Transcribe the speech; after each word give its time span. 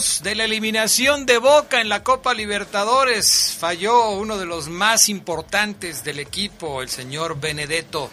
De 0.00 0.34
la 0.34 0.44
eliminación 0.44 1.26
de 1.26 1.36
Boca 1.36 1.82
en 1.82 1.90
la 1.90 2.02
Copa 2.02 2.32
Libertadores. 2.32 3.54
Falló 3.58 4.12
uno 4.12 4.38
de 4.38 4.46
los 4.46 4.68
más 4.68 5.10
importantes 5.10 6.04
del 6.04 6.20
equipo, 6.20 6.80
el 6.80 6.88
señor 6.88 7.38
Benedetto. 7.38 8.10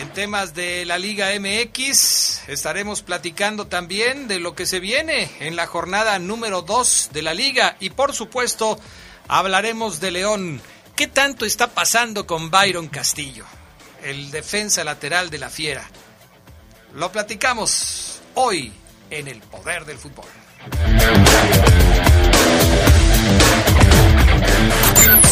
En 0.00 0.12
temas 0.12 0.54
de 0.54 0.84
la 0.84 0.96
Liga 0.96 1.30
MX 1.40 2.48
estaremos 2.48 3.02
platicando 3.02 3.66
también 3.66 4.28
de 4.28 4.38
lo 4.38 4.54
que 4.54 4.64
se 4.64 4.78
viene 4.78 5.28
en 5.40 5.56
la 5.56 5.66
jornada 5.66 6.20
número 6.20 6.62
2 6.62 7.10
de 7.12 7.22
la 7.22 7.34
liga 7.34 7.76
y 7.80 7.90
por 7.90 8.14
supuesto 8.14 8.78
hablaremos 9.26 9.98
de 9.98 10.10
León. 10.12 10.62
¿Qué 10.94 11.08
tanto 11.08 11.44
está 11.44 11.72
pasando 11.72 12.28
con 12.28 12.48
Byron 12.48 12.86
Castillo, 12.86 13.44
el 14.04 14.30
defensa 14.30 14.84
lateral 14.84 15.30
de 15.30 15.38
la 15.38 15.50
Fiera? 15.50 15.90
Lo 16.94 17.10
platicamos 17.10 18.20
hoy 18.34 18.72
en 19.10 19.28
el 19.28 19.40
poder 19.40 19.84
del 19.84 19.98
fútbol. 19.98 20.24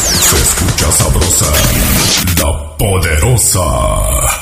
Se 0.01 0.35
escucha 0.37 0.91
sabrosa, 0.91 1.45
la 2.39 2.75
Poderosa. 2.77 3.61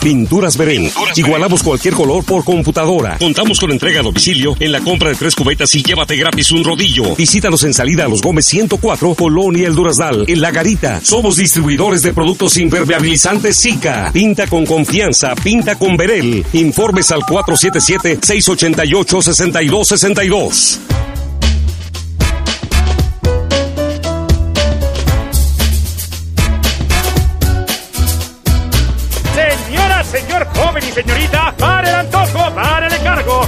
Pinturas 0.01 0.57
Verén. 0.57 0.89
Igualamos 1.15 1.61
cualquier 1.61 1.93
color 1.93 2.23
por 2.23 2.43
computadora. 2.43 3.17
Contamos 3.17 3.59
con 3.59 3.71
entrega 3.71 3.99
a 3.99 4.03
domicilio 4.03 4.55
en 4.59 4.71
la 4.71 4.79
compra 4.81 5.09
de 5.09 5.15
tres 5.15 5.35
cubetas 5.35 5.73
y 5.75 5.83
llévate 5.83 6.15
gratis 6.15 6.51
un 6.51 6.63
rodillo. 6.63 7.15
Visítanos 7.15 7.63
en 7.63 7.73
salida 7.73 8.05
a 8.05 8.07
los 8.07 8.21
Gómez 8.21 8.45
104, 8.45 9.13
Polonia 9.15 9.67
El 9.67 9.75
Durazdal, 9.75 10.25
en 10.27 10.41
La 10.41 10.51
Garita. 10.51 11.01
Somos 11.03 11.35
distribuidores 11.35 12.01
de 12.01 12.13
productos 12.13 12.57
impermeabilizantes 12.57 13.59
Zika. 13.61 14.11
Pinta 14.11 14.47
con 14.47 14.65
confianza, 14.65 15.35
pinta 15.35 15.75
con 15.75 15.97
Verel. 15.97 16.45
Informes 16.53 17.11
al 17.11 17.25
477 17.25 18.19
688 18.21 19.21
6262. 19.21 21.00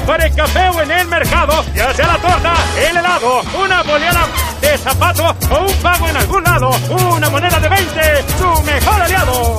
Para 0.06 0.26
el 0.26 0.36
café 0.36 0.70
o 0.70 0.82
en 0.82 0.92
el 0.92 1.08
mercado, 1.08 1.64
ya 1.76 1.94
sea 1.94 2.08
la 2.08 2.18
torta, 2.18 2.54
el 2.90 2.98
helado, 2.98 3.42
una 3.64 3.84
boleada 3.84 4.28
de 4.62 4.78
zapato 4.78 5.36
o 5.52 5.66
un 5.66 5.74
pago 5.78 6.08
en 6.08 6.18
algún 6.18 6.44
lado, 6.44 6.72
una 7.16 7.30
moneda 7.30 7.60
de 7.60 7.70
20, 7.70 8.02
su 8.38 8.64
mejor 8.64 9.02
aliado. 9.02 9.58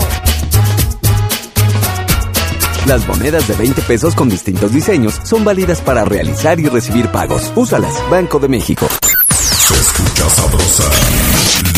Las 2.87 3.06
monedas 3.06 3.49
de 3.49 3.54
20 3.54 3.83
pesos 3.83 4.15
con 4.15 4.28
distintos 4.28 4.72
diseños 4.72 5.19
son 5.25 5.43
válidas 5.44 5.81
para 5.81 6.04
realizar 6.04 6.60
y 6.60 6.69
recibir 6.69 7.09
pagos. 7.09 7.50
Úsalas, 7.54 7.94
Banco 8.10 8.38
de 8.38 8.49
México. 8.49 8.87
Se 9.31 9.75
escucha 9.75 10.28
sabrosa, 10.28 10.84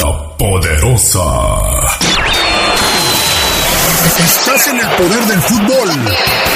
la 0.02 0.36
poderosa. 0.36 1.20
Estás 4.18 4.66
en 4.68 4.80
el 4.80 4.86
poder 4.96 5.26
del 5.26 5.40
fútbol. 5.42 6.55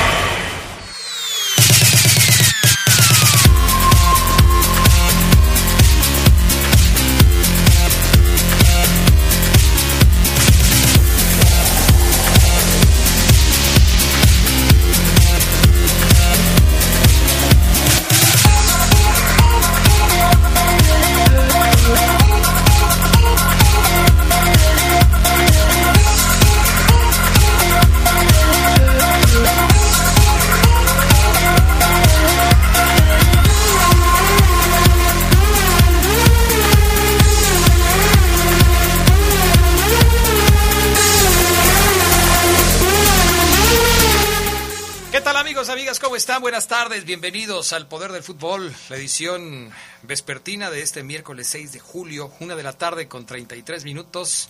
Buenas 46.41 46.67
tardes, 46.67 47.05
bienvenidos 47.05 47.71
al 47.71 47.87
Poder 47.87 48.11
del 48.11 48.23
Fútbol, 48.23 48.73
la 48.89 48.95
edición 48.95 49.69
vespertina 50.01 50.71
de 50.71 50.81
este 50.81 51.03
miércoles 51.03 51.45
6 51.45 51.71
de 51.71 51.79
julio, 51.79 52.33
una 52.39 52.55
de 52.55 52.63
la 52.63 52.73
tarde 52.73 53.07
con 53.07 53.27
33 53.27 53.83
minutos. 53.83 54.49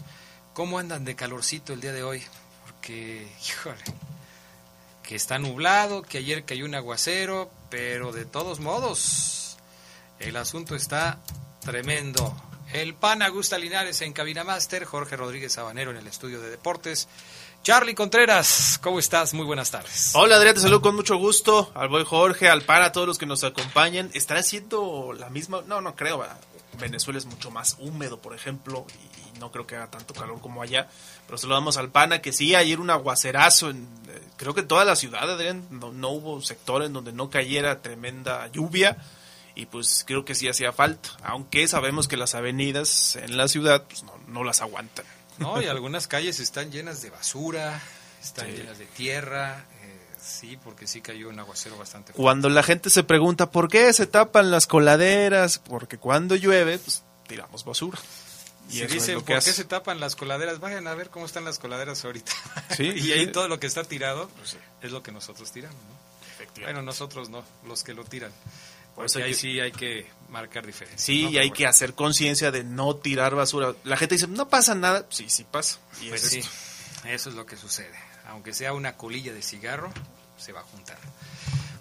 ¿Cómo 0.54 0.80
andan 0.80 1.04
de 1.04 1.18
calorcito 1.18 1.74
el 1.74 1.82
día 1.82 1.92
de 1.92 2.04
hoy? 2.04 2.24
Porque, 2.64 3.28
híjole, 3.46 3.84
que 5.04 5.16
está 5.16 5.38
nublado, 5.38 6.02
que 6.02 6.20
ayer 6.20 6.46
cayó 6.46 6.64
un 6.64 6.76
aguacero, 6.76 7.52
pero 7.70 8.14
de 8.14 8.24
todos 8.24 8.62
modos, 8.62 9.58
el 10.20 10.38
asunto 10.38 10.78
está 10.78 11.20
tremendo. 11.60 12.42
El 12.72 12.94
pan 12.94 13.22
Augusta 13.22 13.58
Linares 13.58 14.00
en 14.00 14.14
Cabina 14.14 14.46
Master, 14.46 14.86
Jorge 14.86 15.18
Rodríguez 15.18 15.52
Sabanero 15.52 15.92
en 15.92 15.98
el 15.98 16.08
estudio 16.08 16.40
de 16.40 16.52
deportes. 16.52 17.10
Charlie 17.64 17.94
Contreras, 17.94 18.80
¿cómo 18.82 18.98
estás? 18.98 19.36
Muy 19.36 19.46
buenas 19.46 19.70
tardes. 19.70 20.14
Hola 20.16 20.38
Adrián, 20.38 20.56
te 20.56 20.62
saludo 20.62 20.82
con 20.82 20.96
mucho 20.96 21.18
gusto. 21.18 21.72
Al 21.76 21.90
buen 21.90 22.06
Jorge, 22.06 22.50
al 22.50 22.64
PAN, 22.64 22.82
a 22.82 22.92
todos 22.92 23.06
los 23.06 23.20
que 23.20 23.28
nos 23.28 23.44
acompañan. 23.44 24.10
¿Estará 24.16 24.40
haciendo 24.40 25.14
la 25.14 25.30
misma? 25.30 25.62
No, 25.68 25.80
no 25.80 25.96
creo. 25.96 26.26
Venezuela 26.80 27.20
es 27.20 27.28
mucho 27.28 27.52
más 27.52 27.78
húmedo, 27.80 28.20
por 28.20 28.34
ejemplo, 28.34 28.88
y 29.36 29.40
no 29.40 29.52
creo 29.52 29.68
que 29.68 29.76
haga 29.76 29.92
tanto 29.92 30.16
calor 30.16 30.42
como 30.42 30.64
allá. 30.64 30.88
Pero 31.28 31.38
saludamos 31.38 31.78
al 31.78 31.92
PANA, 31.92 32.20
que 32.20 32.34
sí, 32.34 32.56
ayer 32.56 32.80
un 32.80 32.90
aguacerazo 32.90 33.70
en, 33.70 33.88
eh, 34.08 34.20
creo 34.38 34.56
que 34.56 34.62
en 34.62 34.68
toda 34.68 34.84
la 34.84 34.96
ciudad, 34.96 35.30
Adrián. 35.30 35.68
No, 35.70 35.92
no 35.92 36.10
hubo 36.10 36.42
sector 36.42 36.82
en 36.82 36.94
donde 36.94 37.14
no 37.14 37.30
cayera 37.30 37.84
tremenda 37.84 38.48
lluvia. 38.48 38.98
Y 39.54 39.68
pues 39.68 40.04
creo 40.08 40.26
que 40.26 40.34
sí 40.34 40.48
hacía 40.48 40.72
falta. 40.72 41.10
Aunque 41.22 41.68
sabemos 41.68 42.08
que 42.08 42.18
las 42.18 42.34
avenidas 42.34 43.18
en 43.18 43.38
la 43.38 43.48
ciudad 43.48 43.84
pues, 43.88 44.02
no, 44.02 44.14
no 44.28 44.44
las 44.44 44.62
aguantan. 44.62 45.06
No, 45.42 45.62
y 45.62 45.66
algunas 45.68 46.08
calles 46.08 46.40
están 46.40 46.72
llenas 46.72 47.02
de 47.02 47.10
basura, 47.10 47.82
están 48.22 48.48
Sí. 48.48 48.54
llenas 48.58 48.78
de 48.80 48.86
tierra. 48.86 49.66
eh, 49.82 50.00
sí, 50.22 50.58
porque 50.64 50.88
sí 50.88 51.02
cayó 51.02 51.30
un 51.30 51.40
aguacero 51.40 51.78
bastante 51.78 52.08
fuerte. 52.14 52.22
Cuando 52.22 52.50
la 52.50 52.64
gente 52.64 52.90
se 52.90 53.04
pregunta 53.04 53.50
por 53.52 53.68
qué 53.70 53.92
se 53.94 54.06
tapan 54.08 54.52
las 54.52 54.68
coladeras, 54.68 55.60
porque 55.60 55.98
cuando 55.98 56.36
llueve, 56.36 56.78
pues 56.80 57.04
tiramos 57.28 57.66
basura. 57.66 57.98
Y 58.70 58.82
es 58.84 58.92
dicen, 58.92 59.16
¿por 59.16 59.26
qué 59.26 59.34
hace. 59.36 59.52
se 59.52 59.66
tapan 59.66 60.00
las 60.00 60.16
coladeras? 60.16 60.60
Vayan 60.60 60.88
a 60.88 60.94
ver 60.94 61.10
cómo 61.10 61.26
están 61.26 61.44
las 61.44 61.60
coladeras 61.60 62.06
ahorita. 62.06 62.32
Sí, 62.78 62.84
y 62.96 63.12
ahí 63.12 63.28
todo 63.28 63.48
lo 63.50 63.60
que 63.60 63.68
está 63.68 63.84
tirado 63.84 64.30
Pues 64.38 64.52
sí. 64.52 64.58
es 64.82 64.92
lo 64.92 65.02
que 65.04 65.12
nosotros 65.12 65.52
tiramos, 65.52 65.76
¿no? 65.76 65.96
Efectivamente. 66.36 66.62
Bueno, 66.74 66.82
nosotros 66.84 67.30
no, 67.30 67.44
los 67.68 67.84
que 67.84 67.94
lo 67.94 68.06
tiran. 68.06 68.32
Por 68.96 69.06
eso 69.06 69.20
ahí 69.20 69.34
sí 69.34 69.60
hay 69.60 69.72
que 69.72 70.06
marcar 70.30 70.66
diferencia. 70.66 71.04
Sí, 71.04 71.24
¿no? 71.24 71.30
y 71.32 71.38
hay 71.38 71.48
bueno, 71.50 71.56
que 71.58 71.68
hacer 71.68 71.94
conciencia 71.94 72.52
de 72.52 72.64
no 72.64 72.96
tirar 72.96 73.36
basura. 73.36 73.74
La 73.84 73.98
gente 73.98 74.16
dice, 74.16 74.28
no 74.28 74.50
pasa 74.50 74.76
nada. 74.76 75.06
Sí, 75.10 75.30
sí 75.30 75.46
pasa. 75.50 75.80
Y 76.02 76.10
Pues 76.10 76.24
es 76.24 76.30
sí, 76.30 76.40
esto. 76.40 76.52
eso 77.08 77.30
es 77.30 77.36
lo 77.36 77.46
que 77.46 77.58
sucede. 77.58 77.98
Aunque 78.28 78.54
sea 78.54 78.74
una 78.74 78.98
colilla 78.98 79.34
de 79.34 79.42
cigarro, 79.42 79.92
se 80.38 80.52
va 80.52 80.62
a 80.62 80.64
juntar. 80.64 80.98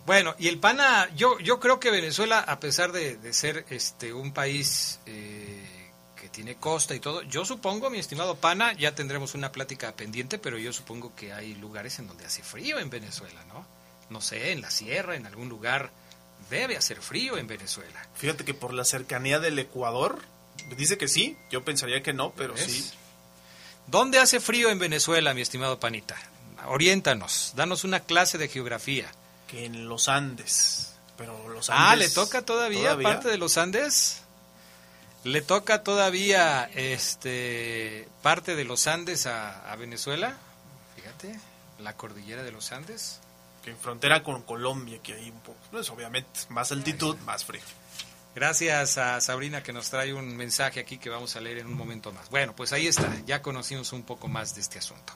Bueno, 0.06 0.34
y 0.38 0.48
el 0.48 0.58
PANA, 0.58 1.08
yo, 1.14 1.38
yo 1.40 1.60
creo 1.60 1.78
que 1.78 1.90
Venezuela, 1.90 2.40
a 2.40 2.58
pesar 2.58 2.90
de, 2.92 3.16
de 3.16 3.32
ser 3.32 3.66
este 3.70 4.12
un 4.12 4.32
país 4.32 4.98
eh, 5.06 5.92
que 6.16 6.28
tiene 6.28 6.56
costa 6.56 6.94
y 6.94 7.00
todo, 7.00 7.22
yo 7.22 7.44
supongo, 7.44 7.90
mi 7.90 7.98
estimado 7.98 8.34
PANA, 8.36 8.72
ya 8.72 8.94
tendremos 8.94 9.34
una 9.34 9.52
plática 9.52 9.94
pendiente, 9.94 10.38
pero 10.38 10.58
yo 10.58 10.72
supongo 10.72 11.14
que 11.14 11.32
hay 11.32 11.54
lugares 11.54 11.98
en 11.98 12.08
donde 12.08 12.24
hace 12.26 12.42
frío 12.42 12.78
en 12.78 12.90
Venezuela, 12.90 13.44
¿no? 13.44 13.64
No 14.08 14.20
sé, 14.20 14.50
en 14.52 14.62
la 14.62 14.70
sierra, 14.70 15.14
en 15.14 15.26
algún 15.26 15.48
lugar, 15.48 15.92
debe 16.50 16.76
hacer 16.76 17.00
frío 17.00 17.38
en 17.38 17.46
Venezuela. 17.46 18.06
Fíjate 18.14 18.44
que 18.44 18.52
por 18.52 18.74
la 18.74 18.84
cercanía 18.84 19.38
del 19.38 19.58
Ecuador, 19.58 20.20
dice 20.76 20.98
que 20.98 21.08
sí. 21.08 21.36
Yo 21.50 21.64
pensaría 21.64 22.02
que 22.02 22.12
no, 22.12 22.32
pero 22.32 22.54
¿Ves? 22.54 22.64
sí. 22.64 22.90
¿Dónde 23.86 24.18
hace 24.18 24.40
frío 24.40 24.68
en 24.70 24.78
Venezuela, 24.78 25.32
mi 25.32 25.40
estimado 25.40 25.80
Panita? 25.80 26.16
Oriéntanos, 26.66 27.54
danos 27.56 27.84
una 27.84 28.00
clase 28.00 28.36
de 28.36 28.48
geografía. 28.48 29.10
Que 29.48 29.64
en 29.64 29.88
los 29.88 30.08
Andes. 30.08 30.94
Pero 31.16 31.48
los 31.48 31.70
Andes. 31.70 31.86
Ah, 31.86 31.96
¿le 31.96 32.10
toca 32.10 32.42
todavía, 32.42 32.98
parte 32.98 33.28
de 33.28 33.38
los 33.38 33.56
Andes? 33.56 34.22
¿Le 35.24 35.42
toca 35.42 35.82
todavía 35.82 36.70
este 36.74 38.08
parte 38.22 38.56
de 38.56 38.64
los 38.64 38.86
Andes 38.86 39.26
a, 39.26 39.70
a 39.70 39.76
Venezuela? 39.76 40.36
Fíjate, 40.96 41.38
la 41.78 41.94
cordillera 41.96 42.42
de 42.42 42.52
los 42.52 42.72
Andes. 42.72 43.20
Que 43.64 43.70
en 43.70 43.78
frontera 43.78 44.22
con 44.22 44.42
Colombia, 44.42 45.00
que 45.02 45.14
hay 45.14 45.30
un 45.30 45.40
poco. 45.40 45.58
No 45.72 45.80
es 45.80 45.90
obviamente 45.90 46.40
más 46.48 46.72
altitud, 46.72 47.16
más 47.26 47.44
frío. 47.44 47.62
Gracias 48.34 48.96
a 48.96 49.20
Sabrina 49.20 49.62
que 49.62 49.72
nos 49.72 49.90
trae 49.90 50.14
un 50.14 50.36
mensaje 50.36 50.78
aquí 50.78 50.98
que 50.98 51.10
vamos 51.10 51.34
a 51.34 51.40
leer 51.40 51.58
en 51.58 51.66
un 51.66 51.74
momento 51.74 52.12
más. 52.12 52.30
Bueno, 52.30 52.54
pues 52.54 52.72
ahí 52.72 52.86
está, 52.86 53.12
ya 53.26 53.42
conocimos 53.42 53.92
un 53.92 54.04
poco 54.04 54.28
más 54.28 54.54
de 54.54 54.60
este 54.60 54.78
asunto. 54.78 55.12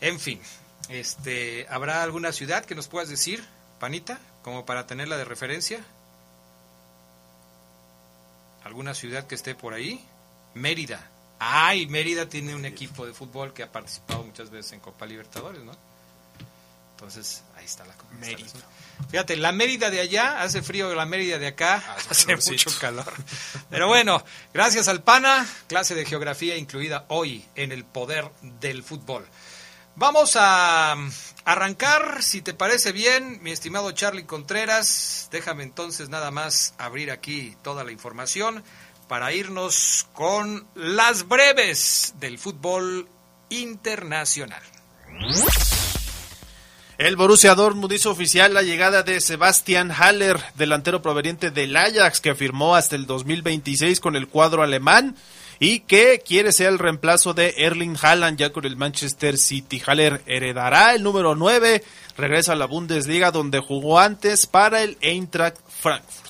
En 0.00 0.18
fin, 0.18 0.40
este, 0.88 1.66
¿habrá 1.68 2.02
alguna 2.02 2.32
ciudad 2.32 2.64
que 2.64 2.74
nos 2.74 2.88
puedas 2.88 3.10
decir, 3.10 3.44
Panita, 3.78 4.18
como 4.42 4.64
para 4.64 4.86
tenerla 4.86 5.18
de 5.18 5.26
referencia? 5.26 5.84
¿Alguna 8.64 8.94
ciudad 8.94 9.26
que 9.26 9.34
esté 9.34 9.54
por 9.54 9.74
ahí? 9.74 10.02
Mérida. 10.54 11.10
Ay, 11.38 11.86
Mérida 11.86 12.28
tiene 12.28 12.54
un 12.54 12.64
equipo 12.64 13.06
de 13.06 13.12
fútbol 13.12 13.52
que 13.52 13.62
ha 13.62 13.70
participado 13.70 14.24
muchas 14.24 14.50
veces 14.50 14.72
en 14.72 14.80
Copa 14.80 15.04
Libertadores, 15.04 15.62
¿no? 15.62 15.72
Entonces, 16.98 17.44
ahí 17.56 17.64
está 17.64 17.84
la. 17.84 17.94
Mérida. 18.18 18.48
Fíjate, 19.08 19.36
la 19.36 19.52
Mérida 19.52 19.88
de 19.88 20.00
allá 20.00 20.42
hace 20.42 20.62
frío, 20.62 20.92
la 20.96 21.06
Mérida 21.06 21.38
de 21.38 21.46
acá 21.46 21.76
Hace 21.76 22.08
hace 22.10 22.26
calorcito. 22.26 22.70
mucho 22.70 22.80
calor. 22.80 23.12
Pero 23.70 23.86
bueno, 23.86 24.24
gracias 24.52 24.88
al 24.88 25.04
PANA, 25.04 25.46
clase 25.68 25.94
de 25.94 26.04
geografía 26.04 26.56
incluida 26.56 27.04
hoy 27.06 27.44
en 27.54 27.70
el 27.70 27.84
poder 27.84 28.28
del 28.42 28.82
fútbol. 28.82 29.24
Vamos 29.94 30.32
a 30.34 30.96
mm, 30.96 31.10
arrancar, 31.44 32.20
si 32.20 32.42
te 32.42 32.52
parece 32.52 32.90
bien, 32.90 33.40
mi 33.44 33.52
estimado 33.52 33.92
Charlie 33.92 34.26
Contreras. 34.26 35.28
Déjame 35.30 35.62
entonces 35.62 36.08
nada 36.08 36.32
más 36.32 36.74
abrir 36.78 37.12
aquí 37.12 37.56
toda 37.62 37.84
la 37.84 37.92
información 37.92 38.64
para 39.06 39.32
irnos 39.32 40.08
con 40.14 40.66
las 40.74 41.28
breves 41.28 42.14
del 42.18 42.40
fútbol 42.40 43.08
internacional. 43.50 44.62
El 46.98 47.14
Borussia 47.14 47.54
Dortmund 47.54 47.92
hizo 47.92 48.10
oficial 48.10 48.52
la 48.52 48.62
llegada 48.62 49.04
de 49.04 49.20
Sebastian 49.20 49.92
Haller, 49.92 50.40
delantero 50.56 51.00
proveniente 51.00 51.52
del 51.52 51.76
Ajax, 51.76 52.20
que 52.20 52.34
firmó 52.34 52.74
hasta 52.74 52.96
el 52.96 53.06
2026 53.06 54.00
con 54.00 54.16
el 54.16 54.26
cuadro 54.26 54.64
alemán 54.64 55.14
y 55.60 55.78
que 55.80 56.24
quiere 56.26 56.50
ser 56.50 56.66
el 56.66 56.80
reemplazo 56.80 57.34
de 57.34 57.54
Erling 57.56 57.96
Haaland 58.02 58.36
ya 58.36 58.50
con 58.50 58.64
el 58.64 58.76
Manchester 58.76 59.38
City. 59.38 59.80
Haller 59.86 60.22
heredará 60.26 60.92
el 60.92 61.04
número 61.04 61.36
9, 61.36 61.84
regresa 62.16 62.54
a 62.54 62.56
la 62.56 62.66
Bundesliga 62.66 63.30
donde 63.30 63.60
jugó 63.60 64.00
antes 64.00 64.48
para 64.48 64.82
el 64.82 64.98
Eintracht 65.00 65.58
Frankfurt. 65.68 66.27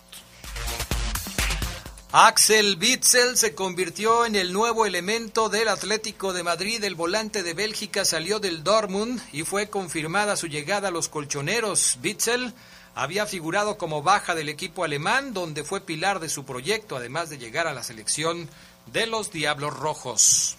Axel 2.11 2.79
Witzel 2.81 3.37
se 3.37 3.55
convirtió 3.55 4.25
en 4.25 4.35
el 4.35 4.55
nuevo 4.55 4.87
elemento 4.87 5.51
del 5.51 5.69
Atlético 5.69 6.33
de 6.33 6.43
Madrid. 6.43 6.83
El 6.83 6.95
volante 6.95 7.43
de 7.43 7.53
Bélgica 7.53 8.07
salió 8.07 8.41
del 8.41 8.65
Dortmund 8.65 9.21
y 9.31 9.43
fue 9.43 9.69
confirmada 9.69 10.35
su 10.37 10.47
llegada 10.47 10.89
a 10.89 10.91
los 10.91 11.11
colchoneros. 11.11 11.99
Witzel 12.03 12.55
había 12.95 13.27
figurado 13.27 13.77
como 13.77 14.03
baja 14.03 14.35
del 14.35 14.49
equipo 14.49 14.85
alemán, 14.85 15.35
donde 15.35 15.65
fue 15.65 15.83
pilar 15.83 16.19
de 16.19 16.31
su 16.31 16.47
proyecto, 16.47 16.97
además 16.97 17.29
de 17.29 17.37
llegar 17.37 17.67
a 17.67 17.75
la 17.75 17.83
selección 17.83 18.49
de 18.87 19.07
los 19.07 19.31
Diablos 19.31 19.77
Rojos. 19.77 20.58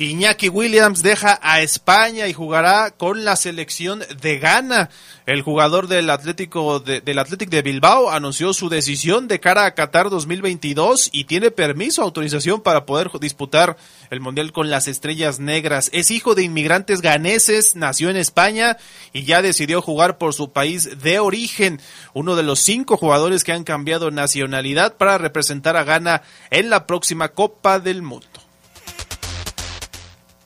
Iñaki 0.00 0.48
Williams 0.48 1.02
deja 1.02 1.40
a 1.42 1.60
España 1.60 2.28
y 2.28 2.32
jugará 2.32 2.92
con 2.92 3.24
la 3.24 3.34
selección 3.34 4.04
de 4.20 4.38
Ghana. 4.38 4.90
El 5.26 5.42
jugador 5.42 5.88
del 5.88 6.08
Atlético 6.10 6.78
de, 6.78 7.00
del 7.00 7.18
Athletic 7.18 7.50
de 7.50 7.62
Bilbao 7.62 8.08
anunció 8.08 8.54
su 8.54 8.68
decisión 8.68 9.26
de 9.26 9.40
cara 9.40 9.64
a 9.64 9.74
Qatar 9.74 10.08
2022 10.08 11.10
y 11.10 11.24
tiene 11.24 11.50
permiso, 11.50 12.02
autorización 12.02 12.60
para 12.60 12.86
poder 12.86 13.10
disputar 13.18 13.76
el 14.10 14.20
Mundial 14.20 14.52
con 14.52 14.70
las 14.70 14.86
Estrellas 14.86 15.40
Negras. 15.40 15.90
Es 15.92 16.12
hijo 16.12 16.36
de 16.36 16.44
inmigrantes 16.44 17.00
ganeses, 17.00 17.74
nació 17.74 18.08
en 18.08 18.18
España 18.18 18.76
y 19.12 19.24
ya 19.24 19.42
decidió 19.42 19.82
jugar 19.82 20.16
por 20.16 20.32
su 20.32 20.52
país 20.52 21.02
de 21.02 21.18
origen. 21.18 21.80
Uno 22.14 22.36
de 22.36 22.44
los 22.44 22.60
cinco 22.60 22.96
jugadores 22.96 23.42
que 23.42 23.50
han 23.50 23.64
cambiado 23.64 24.12
nacionalidad 24.12 24.96
para 24.96 25.18
representar 25.18 25.76
a 25.76 25.82
Ghana 25.82 26.22
en 26.52 26.70
la 26.70 26.86
próxima 26.86 27.30
Copa 27.30 27.80
del 27.80 28.02
Mundo. 28.02 28.27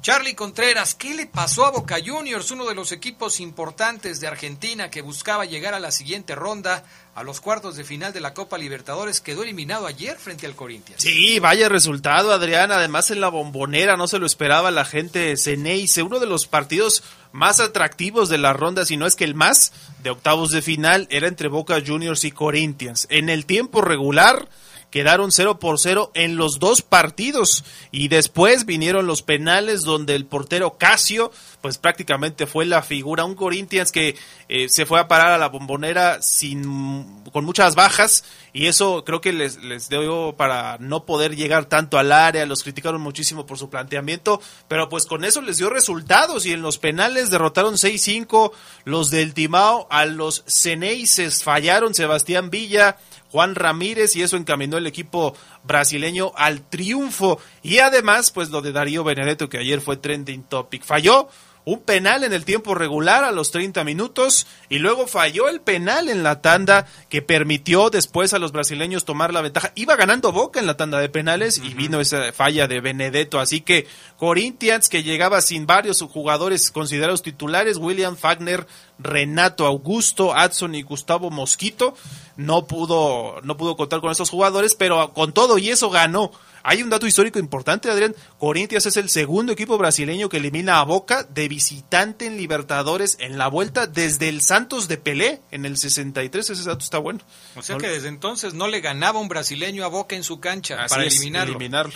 Charlie 0.02 0.34
Contreras, 0.34 0.94
¿qué 0.94 1.12
le 1.12 1.26
pasó 1.26 1.66
a 1.66 1.70
Boca 1.70 1.98
Juniors, 2.02 2.50
uno 2.50 2.64
de 2.64 2.74
los 2.74 2.90
equipos 2.90 3.38
importantes 3.38 4.18
de 4.18 4.28
Argentina 4.28 4.90
que 4.90 5.02
buscaba 5.02 5.44
llegar 5.44 5.74
a 5.74 5.78
la 5.78 5.90
siguiente 5.90 6.34
ronda, 6.34 6.84
a 7.14 7.22
los 7.22 7.42
cuartos 7.42 7.76
de 7.76 7.84
final 7.84 8.10
de 8.14 8.20
la 8.20 8.32
Copa 8.32 8.56
Libertadores? 8.56 9.20
Quedó 9.20 9.42
eliminado 9.42 9.86
ayer 9.86 10.16
frente 10.16 10.46
al 10.46 10.56
Corinthians. 10.56 11.02
Sí, 11.02 11.38
vaya 11.38 11.68
resultado, 11.68 12.32
Adrián. 12.32 12.72
Además, 12.72 13.10
en 13.10 13.20
la 13.20 13.28
bombonera 13.28 13.98
no 13.98 14.08
se 14.08 14.18
lo 14.18 14.24
esperaba 14.24 14.70
la 14.70 14.86
gente 14.86 15.36
Ceneice, 15.36 16.02
uno 16.02 16.18
de 16.18 16.26
los 16.26 16.46
partidos 16.46 17.02
más 17.32 17.60
atractivos 17.60 18.30
de 18.30 18.38
la 18.38 18.54
ronda, 18.54 18.86
si 18.86 18.96
no 18.96 19.06
es 19.06 19.16
que 19.16 19.24
el 19.24 19.34
más, 19.34 19.72
de 20.02 20.08
octavos 20.08 20.50
de 20.50 20.62
final, 20.62 21.08
era 21.10 21.28
entre 21.28 21.48
Boca 21.48 21.78
Juniors 21.86 22.24
y 22.24 22.30
Corinthians. 22.30 23.06
En 23.10 23.28
el 23.28 23.44
tiempo 23.44 23.82
regular 23.82 24.48
quedaron 24.90 25.32
0 25.32 25.58
por 25.58 25.78
0 25.78 26.10
en 26.14 26.36
los 26.36 26.58
dos 26.58 26.82
partidos. 26.82 27.64
Y 27.90 28.08
después 28.08 28.66
vinieron 28.66 29.06
los 29.06 29.22
penales 29.22 29.82
donde 29.82 30.14
el 30.14 30.26
portero 30.26 30.76
Casio 30.78 31.32
pues 31.60 31.78
prácticamente 31.78 32.46
fue 32.46 32.64
la 32.64 32.82
figura 32.82 33.24
un 33.24 33.34
Corinthians 33.34 33.92
que 33.92 34.16
eh, 34.48 34.68
se 34.68 34.86
fue 34.86 35.00
a 35.00 35.08
parar 35.08 35.32
a 35.32 35.38
la 35.38 35.48
bombonera 35.48 36.22
sin 36.22 37.22
con 37.32 37.44
muchas 37.44 37.74
bajas 37.74 38.24
y 38.52 38.66
eso 38.66 39.04
creo 39.04 39.20
que 39.20 39.32
les, 39.32 39.62
les 39.62 39.88
dio 39.88 40.34
para 40.36 40.78
no 40.78 41.04
poder 41.04 41.36
llegar 41.36 41.66
tanto 41.66 41.98
al 41.98 42.12
área, 42.12 42.46
los 42.46 42.62
criticaron 42.62 43.00
muchísimo 43.00 43.46
por 43.46 43.58
su 43.58 43.70
planteamiento, 43.70 44.40
pero 44.68 44.88
pues 44.88 45.06
con 45.06 45.24
eso 45.24 45.40
les 45.42 45.58
dio 45.58 45.70
resultados 45.70 46.46
y 46.46 46.52
en 46.52 46.62
los 46.62 46.78
penales 46.78 47.30
derrotaron 47.30 47.74
6-5 47.74 48.52
los 48.84 49.10
del 49.10 49.34
Timao 49.34 49.86
a 49.90 50.06
los 50.06 50.44
Ceneices, 50.46 51.44
fallaron 51.44 51.94
Sebastián 51.94 52.50
Villa, 52.50 52.96
Juan 53.30 53.54
Ramírez 53.54 54.16
y 54.16 54.22
eso 54.22 54.36
encaminó 54.36 54.76
el 54.76 54.86
equipo 54.86 55.36
brasileño 55.62 56.32
al 56.36 56.62
triunfo. 56.62 57.38
Y 57.62 57.78
además, 57.78 58.30
pues 58.30 58.50
lo 58.50 58.60
de 58.60 58.72
Darío 58.72 59.04
Benedetto 59.04 59.48
que 59.48 59.58
ayer 59.58 59.80
fue 59.80 59.96
trending 59.96 60.42
topic. 60.44 60.84
Falló 60.84 61.28
un 61.64 61.80
penal 61.80 62.24
en 62.24 62.32
el 62.32 62.44
tiempo 62.44 62.74
regular 62.74 63.24
a 63.24 63.32
los 63.32 63.50
30 63.50 63.84
minutos 63.84 64.46
y 64.68 64.78
luego 64.78 65.06
falló 65.06 65.48
el 65.48 65.60
penal 65.60 66.08
en 66.08 66.22
la 66.22 66.40
tanda 66.40 66.86
que 67.08 67.22
permitió 67.22 67.90
después 67.90 68.32
a 68.32 68.38
los 68.38 68.52
brasileños 68.52 69.04
tomar 69.04 69.32
la 69.32 69.42
ventaja. 69.42 69.72
Iba 69.74 69.96
ganando 69.96 70.32
Boca 70.32 70.58
en 70.58 70.66
la 70.66 70.76
tanda 70.76 70.98
de 70.98 71.08
penales 71.08 71.58
y 71.58 71.74
vino 71.74 72.00
esa 72.00 72.32
falla 72.32 72.66
de 72.66 72.80
Benedetto. 72.80 73.40
Así 73.40 73.60
que 73.60 73.86
Corinthians, 74.16 74.88
que 74.88 75.02
llegaba 75.02 75.40
sin 75.42 75.66
varios 75.66 76.00
jugadores 76.02 76.70
considerados 76.70 77.22
titulares, 77.22 77.76
William 77.76 78.16
Fagner, 78.16 78.66
Renato 78.98 79.66
Augusto, 79.66 80.34
Adson 80.34 80.74
y 80.74 80.82
Gustavo 80.82 81.30
Mosquito, 81.30 81.94
no 82.36 82.66
pudo, 82.66 83.40
no 83.42 83.56
pudo 83.56 83.76
contar 83.76 84.00
con 84.00 84.10
esos 84.10 84.30
jugadores, 84.30 84.74
pero 84.74 85.12
con 85.12 85.32
todo 85.32 85.58
y 85.58 85.70
eso 85.70 85.90
ganó. 85.90 86.32
Hay 86.62 86.82
un 86.82 86.90
dato 86.90 87.06
histórico 87.06 87.38
importante, 87.38 87.90
Adrián. 87.90 88.14
Corinthians 88.38 88.86
es 88.86 88.96
el 88.96 89.08
segundo 89.08 89.52
equipo 89.52 89.78
brasileño 89.78 90.28
que 90.28 90.38
elimina 90.38 90.80
a 90.80 90.84
Boca 90.84 91.24
de 91.24 91.48
visitante 91.48 92.26
en 92.26 92.36
Libertadores 92.36 93.16
en 93.20 93.38
la 93.38 93.48
vuelta 93.48 93.86
desde 93.86 94.28
el 94.28 94.42
Santos 94.42 94.88
de 94.88 94.98
Pelé 94.98 95.40
en 95.50 95.64
el 95.64 95.76
63. 95.76 96.50
Ese 96.50 96.62
dato 96.64 96.84
está 96.84 96.98
bueno. 96.98 97.20
O 97.56 97.62
sea 97.62 97.76
que 97.78 97.88
desde 97.88 98.08
entonces 98.08 98.54
no 98.54 98.68
le 98.68 98.80
ganaba 98.80 99.20
un 99.20 99.28
brasileño 99.28 99.84
a 99.84 99.88
Boca 99.88 100.16
en 100.16 100.24
su 100.24 100.40
cancha 100.40 100.86
para 100.88 101.04
es, 101.04 101.16
eliminarlo. 101.16 101.52
eliminarlo. 101.52 101.94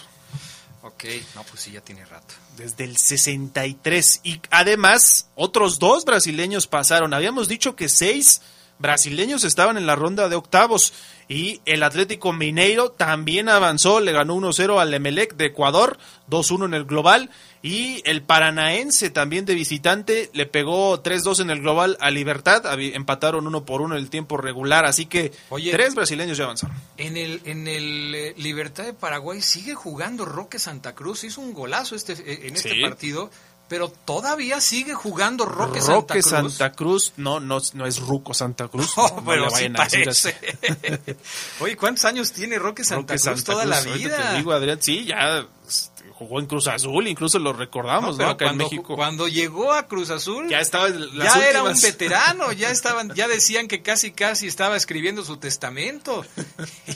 Ok, 0.83 1.05
no, 1.35 1.43
pues 1.45 1.63
sí, 1.63 1.73
ya 1.73 1.81
tiene 1.81 2.05
rato. 2.05 2.35
Desde 2.59 2.85
el 2.85 2.99
63. 2.99 4.21
Y 4.23 4.41
además, 4.51 5.29
otros 5.35 5.79
dos 5.79 6.05
brasileños 6.05 6.67
pasaron. 6.67 7.15
Habíamos 7.15 7.49
dicho 7.49 7.75
que 7.75 7.89
seis 7.89 8.43
brasileños 8.79 9.45
estaban 9.45 9.77
en 9.77 9.87
la 9.87 9.97
ronda 9.97 10.29
de 10.29 10.37
octavos. 10.37 10.93
Y 11.27 11.63
el 11.65 11.83
Atlético 11.83 12.35
Mineiro 12.35 12.91
también 12.91 13.49
avanzó, 13.49 14.01
le 14.01 14.13
ganó 14.13 14.37
1-0 14.37 14.79
al 14.79 14.93
Emelec 14.93 15.37
de 15.37 15.47
Ecuador, 15.47 15.99
2-1 16.29 16.67
en 16.67 16.75
el 16.75 16.85
global. 16.85 17.31
Y 17.63 18.03
el 18.05 18.21
Paranaense 18.23 19.09
también 19.09 19.47
de 19.47 19.55
visitante 19.55 20.29
le 20.35 20.45
pegó 20.45 21.03
3-2 21.03 21.41
en 21.41 21.49
el 21.49 21.61
global 21.63 21.97
a 22.01 22.11
Libertad, 22.11 22.63
empataron 22.79 23.47
uno 23.47 23.65
por 23.65 23.81
uno 23.81 23.97
en 23.97 24.03
el 24.03 24.11
tiempo 24.11 24.37
regular. 24.37 24.85
Así 24.85 25.07
que 25.07 25.33
Oye. 25.49 25.73
tres 25.73 25.95
brasileños 25.95 26.37
ya 26.37 26.45
avanzaron. 26.45 26.77
En 26.99 27.17
el, 27.17 27.41
en 27.47 27.67
el 27.69 28.15
eh, 28.15 28.35
Libertad 28.37 28.85
de 28.85 28.93
Paraguay 28.93 29.41
sigue 29.41 29.75
jugando 29.75 30.27
Roque 30.27 30.59
Santa 30.59 30.95
Cruz. 30.95 31.25
Hizo 31.25 31.41
un 31.41 31.55
golazo 31.55 31.97
este, 31.97 32.13
eh, 32.13 32.49
en 32.49 32.55
este 32.57 32.75
Sí. 32.75 32.83
partido, 32.83 33.31
pero 33.69 33.89
todavía 33.89 34.61
sigue 34.61 34.95
jugando 34.95 35.47
Roque, 35.47 35.81
Roque 35.81 36.23
Santa 36.23 36.41
Cruz. 36.41 36.55
Santa 36.55 36.73
Cruz, 36.73 37.13
no, 37.17 37.41
no, 37.41 37.59
no 37.73 37.87
es 37.87 38.01
Ruco 38.01 38.35
Santa 38.35 38.69
Cruz. 38.69 38.97
No, 38.97 39.09
no, 39.09 39.17
no 39.17 39.25
pero 39.25 39.45
le 39.45 39.51
sí 39.51 39.55
vayan 39.55 39.81
a 39.81 39.85
decir 39.85 40.09
así. 40.09 40.29
parece. 40.33 41.17
Oye, 41.61 41.77
¿cuántos 41.77 42.05
años 42.05 42.33
tiene 42.33 42.59
Roque 42.59 42.85
Santa 42.85 43.15
Roque 43.15 43.23
Cruz? 43.23 43.23
Santa 43.23 43.53
Toda 43.53 43.65
Cruz, 43.65 43.87
la 43.87 43.95
vida. 43.95 44.31
Te 44.31 44.37
digo, 44.37 44.53
Adrián, 44.53 44.83
sí, 44.83 45.05
ya 45.07 45.47
este, 45.67 45.95
jugó 46.13 46.41
en 46.41 46.47
Cruz 46.47 46.69
Azul, 46.69 47.09
incluso 47.09 47.39
lo 47.39 47.53
recordamos, 47.53 48.21
Acá 48.21 48.31
en 48.31 48.37
cuando, 48.37 48.65
México. 48.65 48.95
cuando 48.97 49.29
llegó 49.29 49.73
a 49.73 49.89
Cruz 49.89 50.11
Azul, 50.11 50.49
ya 50.49 50.61
estaba 50.61 50.89
en 50.89 51.11
ya 51.13 51.49
era 51.49 51.63
un 51.63 51.81
veterano, 51.81 52.53
ya 52.53 52.71
estaban, 52.71 53.13
ya 53.15 53.29
decían 53.29 53.67
que 53.67 53.83
casi 53.83 54.13
casi 54.13 54.47
estaba 54.47 54.77
escribiendo 54.77 55.25
su 55.25 55.37
testamento. 55.39 56.25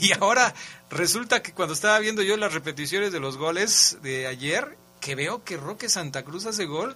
Y 0.01 0.13
ahora 0.13 0.53
resulta 0.89 1.41
que 1.41 1.51
cuando 1.51 1.73
estaba 1.73 1.99
viendo 1.99 2.21
yo 2.21 2.37
las 2.37 2.53
repeticiones 2.53 3.11
de 3.11 3.19
los 3.19 3.37
goles 3.37 3.97
de 4.01 4.27
ayer, 4.27 4.77
que 5.01 5.15
veo 5.15 5.43
que 5.43 5.57
Roque 5.57 5.89
Santa 5.89 6.23
Cruz 6.23 6.45
hace 6.45 6.65
gol 6.65 6.95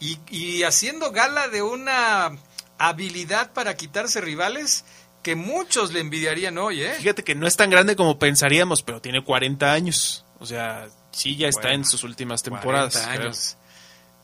y, 0.00 0.18
y 0.30 0.62
haciendo 0.64 1.10
gala 1.12 1.48
de 1.48 1.62
una 1.62 2.32
habilidad 2.78 3.52
para 3.52 3.76
quitarse 3.76 4.20
rivales 4.20 4.84
que 5.22 5.36
muchos 5.36 5.92
le 5.92 6.00
envidiarían 6.00 6.58
hoy, 6.58 6.82
¿eh? 6.82 6.94
Fíjate 6.98 7.24
que 7.24 7.34
no 7.34 7.46
es 7.46 7.56
tan 7.56 7.70
grande 7.70 7.96
como 7.96 8.18
pensaríamos, 8.18 8.82
pero 8.82 9.00
tiene 9.00 9.24
40 9.24 9.72
años. 9.72 10.24
O 10.38 10.44
sea, 10.46 10.86
sí 11.12 11.36
ya 11.36 11.48
está 11.48 11.62
Bueno, 11.62 11.76
en 11.76 11.84
sus 11.86 12.04
últimas 12.04 12.42
temporadas. 12.42 12.92
40 12.94 13.14
creo. 13.14 13.26
años. 13.28 13.56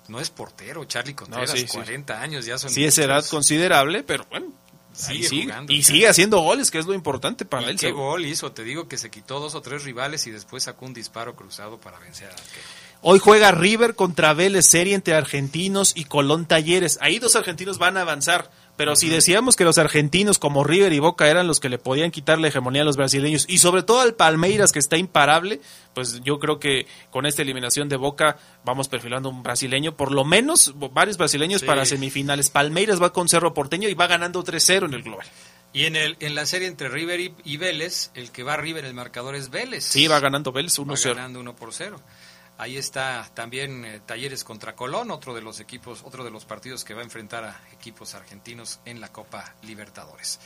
No 0.08 0.20
es 0.20 0.28
portero, 0.28 0.84
Charlie 0.84 1.14
Contreras, 1.14 1.52
sí, 1.52 1.60
sí. 1.60 1.66
40 1.68 2.20
años 2.20 2.44
ya 2.44 2.58
son 2.58 2.68
Sí 2.70 2.84
es 2.84 2.98
edad 2.98 3.24
considerable, 3.26 4.02
pero 4.02 4.26
bueno. 4.28 4.48
Sigue 4.92 5.28
sigue. 5.28 5.42
jugando. 5.44 5.72
Y 5.72 5.82
sigue 5.84 6.08
haciendo 6.08 6.40
goles, 6.40 6.70
que 6.70 6.78
es 6.78 6.84
lo 6.86 6.92
importante 6.94 7.44
para 7.44 7.62
¿Y 7.68 7.70
él. 7.70 7.78
qué 7.78 7.92
gol 7.92 8.26
hizo? 8.26 8.50
Te 8.52 8.64
digo 8.64 8.88
que 8.88 8.98
se 8.98 9.08
quitó 9.08 9.38
dos 9.40 9.54
o 9.54 9.62
tres 9.62 9.84
rivales 9.84 10.26
y 10.26 10.32
después 10.32 10.64
sacó 10.64 10.84
un 10.84 10.92
disparo 10.92 11.36
cruzado 11.36 11.78
para 11.78 11.98
vencer 12.00 12.26
al 12.28 12.34
arquero. 12.34 12.66
Hoy 13.02 13.18
juega 13.18 13.50
River 13.50 13.94
contra 13.94 14.34
Vélez, 14.34 14.66
serie 14.66 14.94
entre 14.94 15.14
argentinos 15.14 15.92
y 15.96 16.04
Colón 16.04 16.44
Talleres. 16.46 16.98
Ahí 17.00 17.18
dos 17.18 17.34
argentinos 17.34 17.78
van 17.78 17.96
a 17.96 18.02
avanzar. 18.02 18.50
Pero 18.76 18.94
si 18.96 19.08
decíamos 19.10 19.56
que 19.56 19.64
los 19.64 19.76
argentinos 19.78 20.38
como 20.38 20.64
River 20.64 20.92
y 20.94 20.98
Boca 21.00 21.28
eran 21.28 21.46
los 21.46 21.60
que 21.60 21.68
le 21.68 21.78
podían 21.78 22.10
quitar 22.10 22.38
la 22.38 22.48
hegemonía 22.48 22.80
a 22.82 22.84
los 22.86 22.96
brasileños 22.96 23.44
y 23.48 23.58
sobre 23.58 23.82
todo 23.82 24.00
al 24.00 24.14
Palmeiras 24.14 24.72
que 24.72 24.78
está 24.78 24.96
imparable, 24.96 25.60
pues 25.94 26.20
yo 26.24 26.38
creo 26.38 26.58
que 26.58 26.86
con 27.10 27.26
esta 27.26 27.42
eliminación 27.42 27.88
de 27.90 27.96
Boca 27.96 28.38
vamos 28.64 28.88
perfilando 28.88 29.28
un 29.28 29.42
brasileño, 29.42 29.96
por 29.96 30.12
lo 30.12 30.24
menos 30.24 30.72
varios 30.92 31.18
brasileños 31.18 31.60
Sí. 31.60 31.66
para 31.66 31.84
semifinales. 31.84 32.48
Palmeiras 32.48 33.02
va 33.02 33.12
con 33.12 33.28
Cerro 33.28 33.52
Porteño 33.54 33.88
y 33.88 33.94
va 33.94 34.06
ganando 34.06 34.42
3-0 34.42 34.86
en 34.86 34.94
el 34.94 35.02
global. 35.02 35.26
Y 35.74 35.84
en, 35.84 35.94
el, 35.96 36.16
en 36.20 36.34
la 36.34 36.46
serie 36.46 36.66
entre 36.66 36.88
River 36.88 37.20
y, 37.20 37.34
y 37.44 37.56
Vélez, 37.58 38.10
el 38.14 38.30
que 38.30 38.42
va 38.42 38.54
a 38.54 38.56
River 38.56 38.84
el 38.86 38.94
marcador 38.94 39.34
es 39.36 39.50
Vélez. 39.50 39.84
Sí, 39.84 40.06
va 40.08 40.20
ganando 40.20 40.52
Vélez 40.52 40.78
Va 40.80 40.84
1-0. 40.84 41.14
ganando 41.14 41.40
1 41.40 41.54
por 41.54 41.72
0. 41.74 42.00
Ahí 42.60 42.76
está 42.76 43.26
también 43.32 43.86
eh, 43.86 44.00
Talleres 44.04 44.44
contra 44.44 44.76
Colón, 44.76 45.10
otro 45.10 45.34
de 45.34 45.40
los 45.40 45.60
equipos, 45.60 46.02
otro 46.04 46.24
de 46.24 46.30
los 46.30 46.44
partidos 46.44 46.84
que 46.84 46.92
va 46.92 47.00
a 47.00 47.04
enfrentar 47.04 47.42
a 47.42 47.58
equipos 47.72 48.14
argentinos 48.14 48.80
en 48.84 49.00
la 49.00 49.08
Copa 49.08 49.54
Libertadores. 49.62 50.38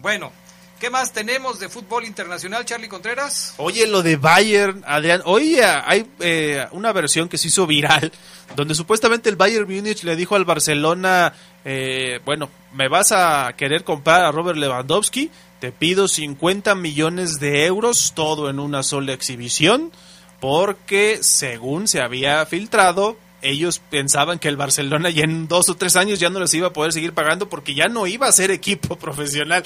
Bueno, 0.00 0.32
¿qué 0.80 0.90
más 0.90 1.12
tenemos 1.12 1.60
de 1.60 1.68
fútbol 1.68 2.06
internacional, 2.06 2.64
Charlie 2.64 2.88
Contreras? 2.88 3.54
Oye, 3.58 3.86
lo 3.86 4.02
de 4.02 4.16
Bayern, 4.16 4.82
Adrián, 4.84 5.22
oye, 5.26 5.62
hay 5.62 6.10
eh, 6.18 6.66
una 6.72 6.92
versión 6.92 7.28
que 7.28 7.38
se 7.38 7.46
hizo 7.46 7.68
viral, 7.68 8.10
donde 8.56 8.74
supuestamente 8.74 9.28
el 9.28 9.36
Bayern 9.36 9.72
Múnich 9.72 10.02
le 10.02 10.16
dijo 10.16 10.34
al 10.34 10.44
Barcelona, 10.44 11.32
eh, 11.64 12.18
bueno, 12.24 12.50
me 12.72 12.88
vas 12.88 13.12
a 13.12 13.54
querer 13.56 13.84
comprar 13.84 14.24
a 14.24 14.32
Robert 14.32 14.58
Lewandowski, 14.58 15.30
te 15.60 15.70
pido 15.70 16.08
50 16.08 16.74
millones 16.74 17.38
de 17.38 17.66
euros, 17.66 18.12
todo 18.16 18.50
en 18.50 18.58
una 18.58 18.82
sola 18.82 19.12
exhibición, 19.12 19.92
porque 20.40 21.18
según 21.22 21.86
se 21.86 22.00
había 22.00 22.44
filtrado, 22.46 23.16
ellos 23.42 23.80
pensaban 23.90 24.38
que 24.38 24.48
el 24.48 24.56
Barcelona 24.56 25.10
ya 25.10 25.24
en 25.24 25.48
dos 25.48 25.68
o 25.68 25.76
tres 25.76 25.96
años 25.96 26.20
ya 26.20 26.30
no 26.30 26.40
les 26.40 26.52
iba 26.54 26.68
a 26.68 26.72
poder 26.72 26.92
seguir 26.92 27.12
pagando 27.12 27.48
porque 27.48 27.74
ya 27.74 27.88
no 27.88 28.06
iba 28.06 28.26
a 28.26 28.32
ser 28.32 28.50
equipo 28.50 28.96
profesional. 28.98 29.64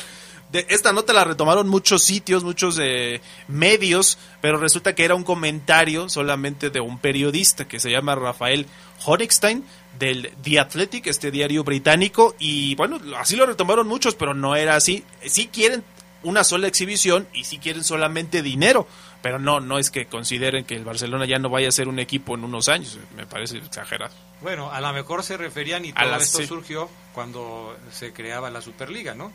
De, 0.52 0.66
esta 0.68 0.92
nota 0.92 1.12
la 1.12 1.24
retomaron 1.24 1.68
muchos 1.68 2.02
sitios, 2.04 2.44
muchos 2.44 2.78
eh, 2.80 3.20
medios, 3.48 4.18
pero 4.40 4.58
resulta 4.58 4.94
que 4.94 5.04
era 5.04 5.14
un 5.14 5.24
comentario 5.24 6.08
solamente 6.08 6.70
de 6.70 6.80
un 6.80 6.98
periodista 6.98 7.66
que 7.66 7.80
se 7.80 7.90
llama 7.90 8.14
Rafael 8.14 8.66
Honigstein 9.04 9.64
del 9.98 10.32
The 10.42 10.60
Athletic, 10.60 11.06
este 11.06 11.30
diario 11.30 11.64
británico, 11.64 12.34
y 12.38 12.74
bueno, 12.74 13.00
así 13.18 13.36
lo 13.36 13.46
retomaron 13.46 13.86
muchos, 13.86 14.14
pero 14.14 14.34
no 14.34 14.54
era 14.54 14.76
así. 14.76 15.04
Sí 15.24 15.48
quieren 15.52 15.82
una 16.22 16.44
sola 16.44 16.68
exhibición 16.68 17.28
y 17.32 17.44
sí 17.44 17.58
quieren 17.58 17.84
solamente 17.84 18.42
dinero, 18.42 18.86
pero 19.24 19.38
no, 19.38 19.58
no 19.58 19.78
es 19.78 19.90
que 19.90 20.04
consideren 20.04 20.66
que 20.66 20.74
el 20.76 20.84
Barcelona 20.84 21.24
ya 21.24 21.38
no 21.38 21.48
vaya 21.48 21.68
a 21.68 21.72
ser 21.72 21.88
un 21.88 21.98
equipo 21.98 22.34
en 22.34 22.44
unos 22.44 22.68
años, 22.68 22.98
me 23.16 23.24
parece 23.26 23.56
exagerado. 23.56 24.14
Bueno, 24.42 24.70
a 24.70 24.82
lo 24.82 24.92
mejor 24.92 25.22
se 25.22 25.38
referían 25.38 25.82
y 25.86 25.92
A 25.92 25.94
todo 25.94 26.10
las- 26.10 26.24
esto 26.24 26.38
sí. 26.40 26.46
surgió 26.46 26.90
cuando 27.14 27.74
se 27.90 28.12
creaba 28.12 28.50
la 28.50 28.60
Superliga, 28.60 29.14
¿no? 29.14 29.32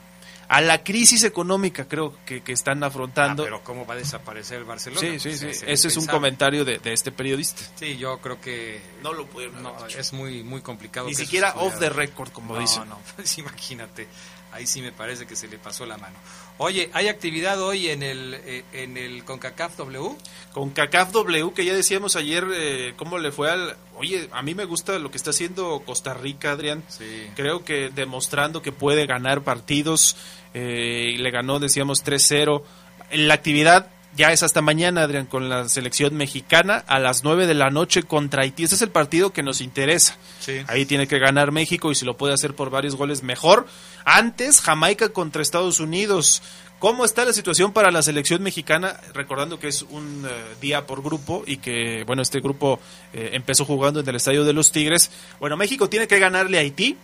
a 0.52 0.62
la 0.62 0.84
crisis 0.84 1.24
económica 1.26 1.88
creo 1.88 2.16
que, 2.26 2.42
que 2.42 2.54
están 2.54 2.84
afrontando. 2.84 3.44
Ah, 3.44 3.46
pero 3.46 3.64
¿cómo 3.64 3.86
va 3.86 3.94
a 3.94 3.98
desaparecer 3.98 4.58
el 4.58 4.64
Barcelona? 4.66 5.02
sí, 5.02 5.20
sí, 5.20 5.38
sí. 5.38 5.46
es 5.48 5.64
Ese 5.68 5.88
es 5.90 5.98
un 5.98 6.08
comentario 6.08 6.66
de, 6.66 6.80
de 6.80 6.92
este 6.92 7.12
periodista. 7.12 7.62
Sí, 7.76 7.98
yo 7.98 8.18
creo 8.20 8.42
que 8.42 8.82
No 9.04 9.14
lo 9.14 9.28
pudieron 9.28 9.62
no, 9.62 9.86
es 9.86 10.12
muy 10.12 10.42
muy 10.44 10.62
complicado. 10.62 11.08
Ni 11.08 11.14
siquiera 11.14 11.54
off 11.56 11.78
the 11.78 11.90
record, 11.90 12.32
como 12.32 12.56
no, 12.56 12.62
dicen. 12.62 12.90
No, 12.90 13.00
pues 13.16 13.38
imagínate. 13.38 14.08
Ahí 14.52 14.66
sí 14.66 14.82
me 14.82 14.92
parece 14.92 15.28
que 15.28 15.36
se 15.36 15.48
le 15.48 15.58
pasó 15.58 15.86
la 15.86 15.98
mano. 15.98 16.16
Oye, 16.58 16.90
¿hay 16.94 17.08
actividad 17.08 17.62
hoy 17.62 17.90
en 17.90 18.04
el 18.04 18.34
eh, 18.46 18.64
en 18.74 18.98
el 18.98 19.24
CONCACAF 19.24 19.78
W? 19.78 20.16
Con 20.52 20.72
CACAF 20.72 21.12
W, 21.12 21.54
que 21.54 21.66
ya 21.66 21.74
decíamos 21.74 22.16
ayer 22.16 22.46
eh, 22.54 22.94
cómo 22.98 23.18
le 23.20 23.32
fue 23.32 23.52
al... 23.52 23.78
Oye, 23.96 24.28
a 24.32 24.42
mí 24.42 24.56
me 24.56 24.66
gusta 24.66 24.98
lo 25.00 25.12
que 25.12 25.18
está 25.18 25.30
haciendo 25.30 25.82
Costa 25.86 26.14
Rica, 26.14 26.52
Adrián. 26.52 26.84
Sí. 26.88 27.28
Creo 27.36 27.64
que 27.64 27.90
demostrando 27.90 28.62
que 28.62 28.72
puede 28.72 29.06
ganar 29.06 29.44
partidos. 29.44 30.16
eh, 30.54 31.12
y 31.14 31.18
le 31.18 31.32
ganó, 31.32 31.60
decíamos, 31.60 32.04
3-0. 32.04 32.64
La 33.12 33.36
actividad 33.36 33.92
ya 34.16 34.32
es 34.32 34.44
hasta 34.44 34.62
mañana, 34.62 35.04
Adrián, 35.04 35.26
con 35.26 35.50
la 35.50 35.70
selección 35.70 36.16
mexicana 36.16 36.84
a 36.88 37.00
las 37.00 37.24
9 37.24 37.48
de 37.48 37.54
la 37.54 37.70
noche 37.70 38.04
contra 38.04 38.44
Haití. 38.44 38.64
Ese 38.64 38.76
es 38.76 38.82
el 38.82 38.90
partido 38.90 39.32
que 39.32 39.44
nos 39.44 39.62
interesa. 39.62 40.18
Sí. 40.40 40.62
Ahí 40.68 40.86
tiene 40.86 41.08
que 41.08 41.20
ganar 41.20 41.52
México 41.52 41.92
y 41.92 41.96
si 41.96 42.06
lo 42.06 42.18
puede 42.18 42.34
hacer 42.34 42.56
por 42.56 42.70
varios 42.70 42.96
goles, 42.96 43.24
mejor. 43.24 43.68
Antes, 44.06 44.62
Jamaica 44.62 45.10
contra 45.10 45.42
Estados 45.42 45.80
Unidos. 45.80 46.42
¿Cómo 46.80 47.04
está 47.04 47.26
la 47.26 47.34
situación 47.34 47.74
para 47.74 47.92
la 47.92 48.02
selección 48.02 48.42
mexicana? 48.42 49.00
Recordando 49.14 49.60
que 49.60 49.68
es 49.68 49.82
un 49.84 50.26
eh, 50.26 50.56
día 50.62 50.88
por 50.88 51.04
grupo 51.04 51.44
y 51.46 51.58
que, 51.58 52.04
bueno, 52.06 52.22
este 52.22 52.40
grupo 52.40 52.80
eh, 53.14 53.32
empezó 53.34 53.66
jugando 53.66 54.00
en 54.00 54.08
el 54.08 54.16
Estadio 54.16 54.46
de 54.46 54.54
los 54.54 54.72
Tigres. 54.72 55.12
Bueno, 55.42 55.58
México 55.58 55.90
tiene 55.90 56.08
que 56.08 56.20
ganarle 56.20 56.58
a 56.58 56.62
Haití, 56.62 56.96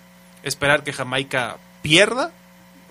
esperar 0.43 0.83
que 0.85 0.93
Jamaica 0.93 1.57
pierda, 1.81 2.31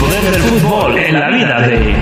Poder 0.00 0.30
del 0.30 0.42
fútbol 0.42 0.98
en 0.98 1.18
la 1.18 1.30
vida 1.30 1.60
de 1.66 1.96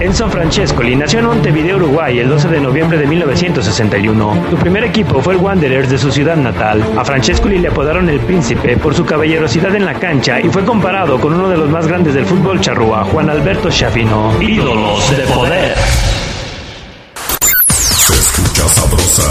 Enzo 0.00 0.28
Francescoli 0.28 0.96
nació 0.96 1.20
en 1.20 1.26
Montevideo, 1.26 1.76
Uruguay, 1.76 2.18
el 2.18 2.28
12 2.28 2.48
de 2.48 2.60
noviembre 2.60 2.98
de 2.98 3.06
1961. 3.06 4.46
Su 4.50 4.56
primer 4.56 4.84
equipo 4.84 5.20
fue 5.20 5.34
el 5.34 5.40
Wanderers 5.40 5.88
de 5.90 5.98
su 5.98 6.10
ciudad 6.10 6.36
natal. 6.36 6.82
A 6.96 7.04
Francescoli 7.04 7.58
le 7.58 7.68
apodaron 7.68 8.08
el 8.08 8.20
Príncipe 8.20 8.76
por 8.76 8.94
su 8.94 9.04
caballerosidad 9.04 9.76
en 9.76 9.84
la 9.84 9.94
cancha 9.94 10.40
y 10.40 10.48
fue 10.48 10.64
comparado 10.64 11.20
con 11.20 11.34
uno 11.34 11.48
de 11.48 11.56
los 11.56 11.68
más 11.68 11.86
grandes 11.86 12.14
del 12.14 12.26
fútbol 12.26 12.60
charrúa, 12.60 13.04
Juan 13.04 13.30
Alberto 13.30 13.70
Schaffino. 13.70 14.32
Ídolos 14.40 15.16
de 15.16 15.22
poder. 15.24 15.74
Se 17.78 18.14
escucha 18.14 18.68
sabrosa, 18.68 19.30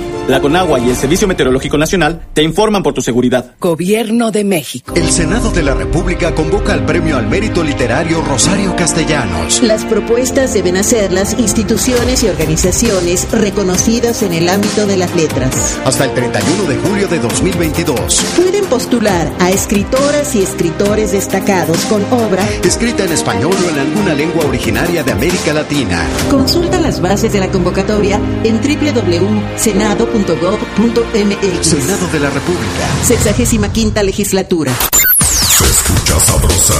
La 0.27 0.39
Conagua 0.39 0.79
y 0.79 0.89
el 0.89 0.95
Servicio 0.95 1.27
Meteorológico 1.27 1.77
Nacional 1.77 2.21
te 2.33 2.43
informan 2.43 2.83
por 2.83 2.93
tu 2.93 3.01
seguridad. 3.01 3.55
Gobierno 3.59 4.31
de 4.31 4.43
México. 4.43 4.93
El 4.95 5.09
Senado 5.11 5.51
de 5.51 5.63
la 5.63 5.73
República 5.73 6.33
convoca 6.35 6.73
al 6.73 6.85
Premio 6.85 7.17
al 7.17 7.27
Mérito 7.27 7.63
Literario 7.63 8.21
Rosario 8.21 8.75
Castellanos. 8.75 9.61
Las 9.63 9.83
propuestas 9.85 10.53
deben 10.53 10.77
hacerlas 10.77 11.37
instituciones 11.39 12.23
y 12.23 12.27
organizaciones 12.27 13.29
reconocidas 13.31 14.21
en 14.23 14.33
el 14.33 14.47
ámbito 14.47 14.85
de 14.85 14.97
las 14.97 15.13
letras. 15.15 15.79
Hasta 15.85 16.05
el 16.05 16.13
31 16.13 16.63
de 16.65 16.77
julio 16.77 17.07
de 17.07 17.19
2022. 17.19 18.23
Pueden 18.37 18.65
postular 18.65 19.31
a 19.39 19.49
escritoras 19.49 20.35
y 20.35 20.43
escritores 20.43 21.11
destacados 21.11 21.77
con 21.85 22.03
obra. 22.13 22.47
Escrita 22.63 23.03
en 23.03 23.11
español 23.11 23.53
o 23.53 23.69
en 23.69 23.79
alguna 23.79 24.13
lengua 24.13 24.45
originaria 24.45 25.03
de 25.03 25.11
América 25.11 25.51
Latina. 25.53 26.07
Consulta 26.29 26.79
las 26.79 27.01
bases 27.01 27.33
de 27.33 27.39
la 27.39 27.49
convocatoria 27.49 28.19
en 28.43 28.61
www.senado.gov.mx. 30.11 31.65
Senado 31.65 32.07
de 32.11 32.19
la 32.19 32.29
República. 32.29 32.87
Sexagésima 33.03 33.71
quinta 33.71 34.03
legislatura. 34.03 34.71
Se 35.19 35.65
escucha 35.65 36.19
sabrosa, 36.19 36.73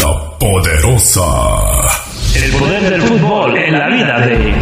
la 0.00 0.38
poderosa. 0.38 1.22
El 2.34 2.52
poder 2.52 2.90
del 2.90 3.02
fútbol 3.02 3.56
en 3.56 3.78
la 3.78 3.88
vida 3.88 4.18
de 4.26 4.54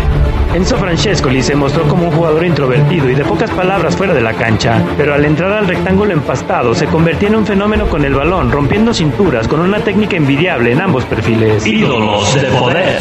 Enzo 0.55 0.77
Francescoli 0.77 1.42
se 1.42 1.57
mostró 1.57 1.88
como 1.88 2.09
un 2.09 2.12
jugador 2.12 2.45
introvertido 2.45 3.09
y 3.09 3.14
de 3.14 3.25
pocas 3.25 3.51
palabras 3.51 3.97
fuera 3.97 4.12
de 4.12 4.21
la 4.21 4.35
cancha, 4.35 4.85
pero 4.99 5.14
al 5.14 5.25
entrar 5.25 5.51
al 5.53 5.66
rectángulo 5.66 6.12
empastado 6.12 6.75
se 6.75 6.87
convertía 6.87 7.29
en 7.29 7.37
un 7.37 7.47
fenómeno 7.47 7.87
con 7.88 8.05
el 8.05 8.14
balón, 8.14 8.53
rompiendo 8.53 8.92
cinturas 8.92 9.49
con 9.49 9.61
una 9.61 9.79
técnica 9.79 10.16
envidiable 10.16 10.73
en 10.73 10.83
ambos 10.83 11.07
perfiles. 11.07 11.66
Ídolos 11.66 12.35
de 12.35 12.49
poder. 12.49 12.99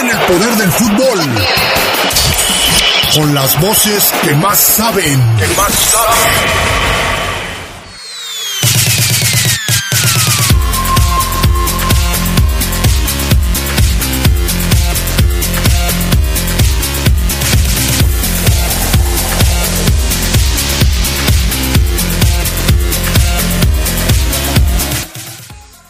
En 0.00 0.08
el 0.08 0.18
poder 0.20 0.56
del 0.56 0.72
fútbol. 0.72 1.20
Con 3.14 3.34
las 3.34 3.60
voces 3.60 4.12
que 4.22 4.34
más 4.34 4.58
saben. 4.58 5.36
Que 5.36 5.46
más 5.48 5.72
saben. 5.74 6.70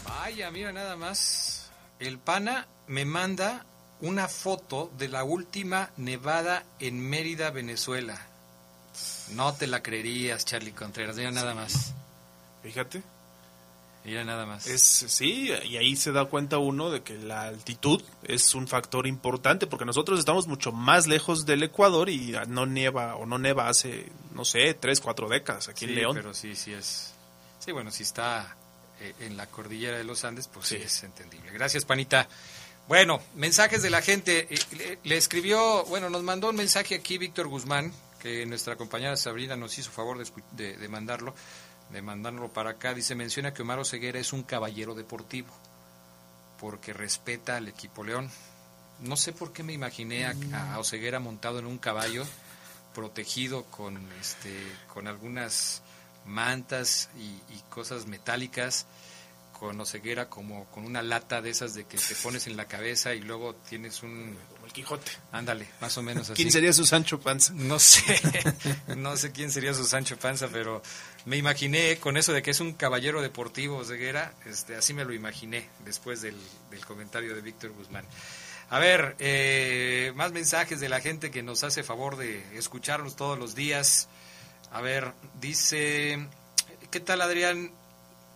Vaya, 0.05 0.51
mira 0.51 0.73
nada 0.73 0.97
más. 0.97 1.71
El 1.99 2.17
pana 2.17 2.67
me 2.87 3.05
manda 3.05 3.65
una 4.01 4.27
foto 4.27 4.91
de 4.97 5.07
la 5.07 5.23
última 5.23 5.91
nevada 5.97 6.63
en 6.79 6.99
Mérida, 6.99 7.51
Venezuela. 7.51 8.27
No 9.31 9.53
te 9.53 9.67
la 9.67 9.81
creerías, 9.81 10.45
Charlie 10.45 10.73
Contreras. 10.73 11.15
Mira 11.15 11.31
nada 11.31 11.53
más. 11.53 11.93
Fíjate. 12.63 13.01
Mira 14.03 14.23
nada 14.23 14.47
más. 14.47 14.65
Es, 14.65 14.81
sí, 14.81 15.51
y 15.63 15.77
ahí 15.77 15.95
se 15.95 16.11
da 16.11 16.25
cuenta 16.25 16.57
uno 16.57 16.89
de 16.89 17.03
que 17.03 17.17
la 17.17 17.43
altitud 17.43 18.01
es 18.23 18.55
un 18.55 18.67
factor 18.67 19.05
importante, 19.05 19.67
porque 19.67 19.85
nosotros 19.85 20.17
estamos 20.17 20.47
mucho 20.47 20.71
más 20.71 21.05
lejos 21.05 21.45
del 21.45 21.61
Ecuador 21.61 22.09
y 22.09 22.35
no 22.47 22.65
nieva 22.65 23.15
o 23.15 23.27
no 23.27 23.37
neva 23.37 23.69
hace, 23.69 24.11
no 24.33 24.43
sé, 24.43 24.73
tres, 24.73 24.99
cuatro 25.01 25.29
décadas 25.29 25.69
aquí 25.69 25.85
en 25.85 25.95
León. 25.95 26.15
pero 26.15 26.33
sí, 26.33 26.55
sí 26.55 26.73
es... 26.73 27.13
Sí, 27.59 27.71
bueno, 27.71 27.91
si 27.91 28.01
está 28.01 28.55
eh, 28.99 29.13
en 29.19 29.37
la 29.37 29.45
cordillera 29.45 29.97
de 29.97 30.03
los 30.03 30.25
Andes, 30.25 30.47
pues 30.47 30.67
sí, 30.67 30.77
es 30.77 31.03
entendible. 31.03 31.51
Gracias, 31.51 31.85
Panita. 31.85 32.27
Bueno, 32.91 33.21
mensajes 33.35 33.81
de 33.81 33.89
la 33.89 34.01
gente. 34.01 34.53
Eh, 34.53 34.97
le, 35.05 35.15
escribió, 35.15 35.85
bueno, 35.85 36.09
nos 36.09 36.23
mandó 36.23 36.49
un 36.49 36.57
mensaje 36.57 36.93
aquí 36.93 37.17
Víctor 37.17 37.47
Guzmán, 37.47 37.93
que 38.21 38.45
nuestra 38.45 38.75
compañera 38.75 39.15
Sabrina 39.15 39.55
nos 39.55 39.77
hizo 39.77 39.91
favor 39.91 40.21
de, 40.51 40.75
de 40.75 40.89
mandarlo 40.89 41.33
de 41.89 42.01
mandarlo 42.01 42.51
para 42.51 42.71
acá, 42.71 42.93
dice, 42.93 43.15
menciona 43.15 43.53
que 43.53 43.61
Omar 43.61 43.85
Ceguera 43.85 44.19
es 44.19 44.33
un 44.33 44.43
caballero 44.43 44.93
deportivo, 44.93 45.47
porque 46.59 46.91
respeta 46.91 47.55
al 47.55 47.69
equipo 47.69 48.03
León. 48.03 48.29
No 48.99 49.15
sé 49.15 49.31
por 49.31 49.53
qué 49.53 49.63
me 49.63 49.71
imaginé 49.71 50.25
a, 50.25 50.35
a 50.73 50.79
Oseguera 50.79 51.21
montado 51.21 51.59
en 51.59 51.67
un 51.67 51.77
caballo, 51.77 52.25
protegido 52.93 53.63
con, 53.71 54.05
este, 54.19 54.53
con 54.93 55.07
algunas 55.07 55.81
mantas 56.25 57.07
y 57.17 57.57
cosas 57.69 58.05
metálicas, 58.05 58.85
con 59.61 59.79
Oseguera 59.79 60.27
como 60.27 60.65
con 60.71 60.85
una 60.85 61.03
lata 61.03 61.39
de 61.39 61.51
esas 61.51 61.75
de 61.75 61.83
que 61.83 61.95
te 61.95 62.15
pones 62.15 62.47
en 62.47 62.57
la 62.57 62.65
cabeza 62.65 63.13
y 63.13 63.19
luego 63.19 63.53
tienes 63.53 64.01
un 64.01 64.35
Quijote. 64.73 65.11
Ándale, 65.31 65.67
más 65.79 65.95
o 65.99 66.01
menos 66.01 66.31
así. 66.31 66.41
¿Quién 66.41 66.51
sería 66.51 66.73
su 66.73 66.83
Sancho 66.83 67.19
Panza? 67.19 67.53
No 67.53 67.77
sé, 67.77 68.19
no 68.97 69.15
sé 69.17 69.31
quién 69.31 69.51
sería 69.51 69.75
su 69.75 69.85
Sancho 69.85 70.17
Panza, 70.17 70.47
pero 70.51 70.81
me 71.25 71.37
imaginé 71.37 71.97
con 71.97 72.17
eso 72.17 72.33
de 72.33 72.41
que 72.41 72.49
es 72.49 72.59
un 72.59 72.73
caballero 72.73 73.21
deportivo 73.21 73.83
Ceguera, 73.83 74.33
este, 74.47 74.75
así 74.75 74.95
me 74.95 75.05
lo 75.05 75.13
imaginé 75.13 75.69
después 75.85 76.23
del, 76.23 76.37
comentario 76.87 77.35
de 77.35 77.41
Víctor 77.41 77.69
Guzmán. 77.73 78.05
A 78.71 78.79
ver, 78.79 79.15
eh, 79.19 80.11
más 80.15 80.31
mensajes 80.31 80.79
de 80.79 80.89
la 80.89 81.01
gente 81.01 81.29
que 81.29 81.43
nos 81.43 81.63
hace 81.63 81.83
favor 81.83 82.17
de 82.17 82.57
escucharnos 82.57 83.15
todos 83.15 83.37
los 83.37 83.53
días. 83.53 84.07
A 84.71 84.81
ver, 84.81 85.13
dice, 85.39 86.25
¿qué 86.89 86.99
tal 86.99 87.21
Adrián? 87.21 87.71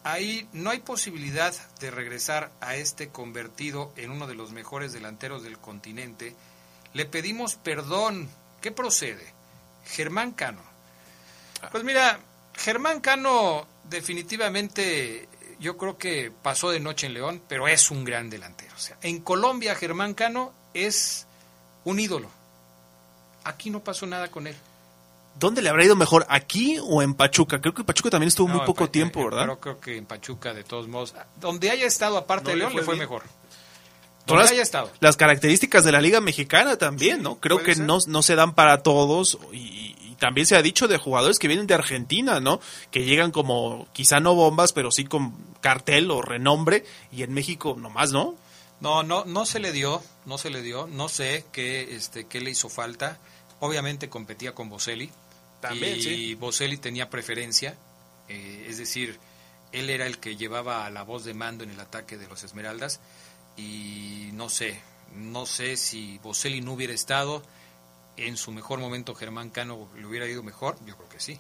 Ahí 0.06 0.48
no 0.54 0.70
hay 0.70 0.80
posibilidad 0.80 1.54
de 1.80 1.92
regresar 1.92 2.52
a 2.62 2.76
este 2.76 3.10
convertido 3.10 3.92
en 3.98 4.12
uno 4.12 4.28
de 4.28 4.36
los 4.36 4.52
mejores 4.52 4.94
delanteros 4.94 5.44
del 5.44 5.58
continente. 5.58 6.36
Le 6.94 7.06
pedimos 7.06 7.56
perdón. 7.56 8.30
¿Qué 8.62 8.72
procede? 8.72 9.34
Germán 9.86 10.32
Cano. 10.32 10.62
Pues 11.72 11.84
mira, 11.84 12.20
Germán 12.54 13.02
Cano 13.02 13.68
definitivamente 13.90 15.28
yo 15.60 15.76
creo 15.76 15.98
que 15.98 16.32
pasó 16.42 16.70
de 16.70 16.80
noche 16.80 17.08
en 17.08 17.16
León, 17.16 17.42
pero 17.48 17.68
es 17.68 17.90
un 17.90 18.06
gran 18.06 18.30
delantero. 18.30 18.76
O 18.76 18.80
sea, 18.80 18.98
en 19.02 19.22
Colombia 19.22 19.74
Germán 19.74 20.14
Cano 20.14 20.54
es 20.76 21.26
un 21.84 22.00
ídolo. 22.00 22.30
Aquí 23.44 23.72
no 23.72 23.84
pasó 23.84 24.06
nada 24.06 24.30
con 24.30 24.46
él. 24.46 24.56
¿Dónde 25.38 25.62
le 25.62 25.70
habrá 25.70 25.84
ido 25.84 25.96
mejor? 25.96 26.26
¿Aquí 26.30 26.78
o 26.82 27.02
en 27.02 27.14
Pachuca? 27.14 27.60
Creo 27.60 27.74
que 27.74 27.84
Pachuca 27.84 28.10
también 28.10 28.30
estuvo 28.30 28.48
muy 28.48 28.66
poco 28.66 28.90
tiempo, 28.90 29.26
¿verdad? 29.26 29.42
Pero 29.42 29.60
creo 29.60 29.80
que 29.80 29.98
en 29.98 30.06
Pachuca, 30.06 30.54
de 30.54 30.64
todos 30.64 30.88
modos, 30.88 31.14
donde 31.42 31.70
haya 31.70 31.86
estado 31.86 32.18
aparte 32.18 32.52
de 32.52 32.58
León, 32.58 32.74
le 32.74 32.84
fue, 32.84 32.96
mejor. 32.96 33.24
Donde 34.26 34.44
haya 34.44 34.62
estado. 34.62 34.92
Las 35.02 35.18
características 35.18 35.84
de 35.84 35.92
la 35.92 36.00
Liga 36.00 36.22
Mexicana 36.22 36.78
también, 36.78 37.22
¿no? 37.22 37.36
Creo 37.36 37.64
que 37.64 37.76
no, 37.76 38.00
no 38.08 38.22
se 38.22 38.36
dan 38.36 38.56
para 38.56 38.82
todos 38.82 39.38
y, 39.52 39.94
también 40.18 40.48
se 40.48 40.56
ha 40.56 40.62
dicho 40.62 40.88
de 40.88 40.98
jugadores 40.98 41.40
que 41.40 41.50
vienen 41.50 41.68
de 41.68 41.74
Argentina, 41.74 42.40
¿no? 42.40 42.62
Que 42.90 43.04
llegan 43.04 43.32
como, 43.32 43.88
quizá 43.92 44.22
no 44.22 44.34
bombas, 44.34 44.72
pero 44.72 44.90
sí 44.90 45.04
con 45.04 45.36
cartel 45.60 46.10
o 46.10 46.22
renombre 46.22 46.86
y 47.12 47.24
en 47.24 47.34
México 47.34 47.76
nomás, 47.78 48.14
¿no? 48.14 48.36
No, 48.80 49.04
no, 49.04 49.26
no 49.26 49.46
se 49.46 49.60
le 49.60 49.74
dio, 49.74 50.02
no 50.26 50.38
se 50.38 50.50
le 50.50 50.62
dio, 50.62 50.88
no 50.88 51.10
sé 51.10 51.46
qué, 51.52 51.96
este, 51.96 52.28
qué 52.28 52.40
le 52.40 52.52
hizo 52.52 52.70
falta. 52.70 53.20
Obviamente 53.60 54.10
competía 54.10 54.54
con 54.54 54.70
Boselli, 54.70 55.12
y 55.74 56.36
Boselli 56.36 56.78
tenía 56.78 57.10
preferencia, 57.10 57.76
eh, 58.28 58.68
es 58.70 58.78
decir, 58.78 59.20
él 59.72 59.90
era 59.90 60.06
el 60.06 60.20
que 60.20 60.36
llevaba 60.36 60.90
la 60.90 61.04
voz 61.04 61.26
de 61.26 61.34
mando 61.34 61.64
en 61.64 61.72
el 61.72 61.80
ataque 61.80 62.18
de 62.18 62.28
los 62.28 62.44
Esmeraldas 62.44 63.00
y 63.58 64.30
no 64.34 64.50
sé, 64.50 64.82
no 65.16 65.46
sé 65.46 65.78
si 65.78 66.18
Boselli 66.20 66.62
no 66.62 66.74
hubiera 66.74 66.94
estado 66.94 67.44
en 68.18 68.38
su 68.38 68.52
mejor 68.52 68.80
momento 68.80 69.16
Germán 69.16 69.50
Cano 69.50 69.90
le 69.98 70.06
hubiera 70.06 70.28
ido 70.28 70.44
mejor, 70.44 70.78
yo 70.86 70.96
creo 70.96 71.10
que 71.10 71.20
sí. 71.20 71.40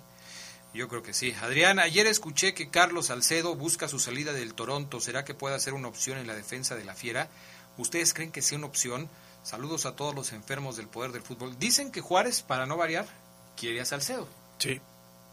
Yo 0.73 0.89
creo 0.89 1.03
que 1.03 1.13
sí. 1.13 1.33
Adrián, 1.41 1.79
ayer 1.79 2.05
escuché 2.05 2.53
que 2.53 2.69
Carlos 2.69 3.05
Salcedo 3.05 3.55
busca 3.55 3.87
su 3.87 3.97
salida 3.97 4.33
del 4.33 4.53
Toronto. 4.53 4.99
¿Será 4.99 5.23
que 5.23 5.33
puede 5.33 5.57
ser 5.61 5.73
una 5.73 5.87
opción 5.87 6.17
en 6.17 6.27
la 6.27 6.35
defensa 6.35 6.75
de 6.75 6.83
la 6.83 6.95
Fiera? 6.95 7.29
¿Ustedes 7.77 8.13
creen 8.13 8.33
que 8.33 8.41
sea 8.41 8.57
una 8.57 8.67
opción? 8.67 9.09
Saludos 9.41 9.85
a 9.85 9.95
todos 9.95 10.13
los 10.13 10.33
enfermos 10.33 10.75
del 10.75 10.89
poder 10.89 11.13
del 11.13 11.21
fútbol. 11.21 11.57
Dicen 11.57 11.93
que 11.93 12.01
Juárez, 12.01 12.41
para 12.41 12.65
no 12.65 12.75
variar, 12.75 13.07
quiere 13.55 13.81
a 13.81 13.85
Salcedo. 13.85 14.27
Sí. 14.57 14.79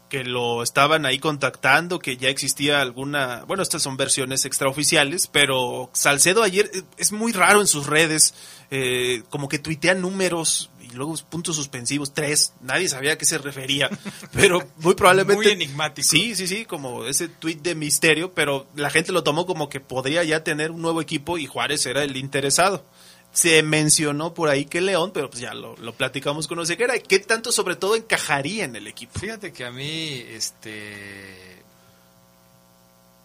Que 0.09 0.23
lo 0.23 0.61
estaban 0.61 1.05
ahí 1.05 1.17
contactando, 1.17 1.99
que 1.99 2.17
ya 2.17 2.29
existía 2.29 2.81
alguna. 2.81 3.45
Bueno, 3.47 3.63
estas 3.63 3.81
son 3.81 3.97
versiones 3.97 4.45
extraoficiales, 4.45 5.27
pero 5.27 5.89
Salcedo 5.93 6.43
ayer 6.43 6.69
eh, 6.73 6.83
es 6.97 7.11
muy 7.11 7.31
raro 7.31 7.61
en 7.61 7.67
sus 7.67 7.87
redes, 7.87 8.35
eh, 8.69 9.23
como 9.29 9.49
que 9.49 9.57
tuitea 9.57 9.95
números 9.95 10.69
y 10.81 10.89
luego 10.89 11.15
puntos 11.29 11.55
suspensivos, 11.55 12.13
tres, 12.13 12.53
nadie 12.61 12.87
sabía 12.89 13.13
a 13.13 13.17
qué 13.17 13.25
se 13.25 13.39
refería, 13.39 13.89
pero 14.33 14.61
muy 14.77 14.93
probablemente... 14.93 15.35
Muy 15.35 15.47
enigmático. 15.47 16.07
Sí, 16.07 16.35
sí, 16.35 16.45
sí, 16.45 16.65
como 16.65 17.05
ese 17.05 17.27
tuit 17.27 17.61
de 17.63 17.73
misterio, 17.73 18.33
pero 18.35 18.67
la 18.75 18.91
gente 18.91 19.11
lo 19.11 19.23
tomó 19.23 19.47
como 19.47 19.67
que 19.67 19.79
podría 19.79 20.23
ya 20.23 20.43
tener 20.43 20.69
un 20.69 20.83
nuevo 20.83 21.01
equipo 21.01 21.39
y 21.39 21.47
Juárez 21.47 21.85
era 21.87 22.03
el 22.03 22.17
interesado 22.17 22.85
se 23.33 23.63
mencionó 23.63 24.35
por 24.35 24.49
ahí 24.49 24.65
que 24.65 24.79
León, 24.79 25.11
pero 25.11 25.29
pues 25.29 25.41
ya 25.41 25.53
lo, 25.55 25.75
platicamos 25.95 26.47
con 26.47 26.59
Oseguera. 26.59 26.97
¿Qué 26.99 27.19
tanto 27.19 27.51
sobre 27.51 27.75
todo 27.75 27.95
encajaría 27.95 28.63
en 28.63 28.75
el 28.75 28.87
equipo? 28.87 29.19
Fíjate 29.19 29.51
que 29.51 29.65
a 29.65 29.71
mí 29.71 30.23
este 30.29 31.63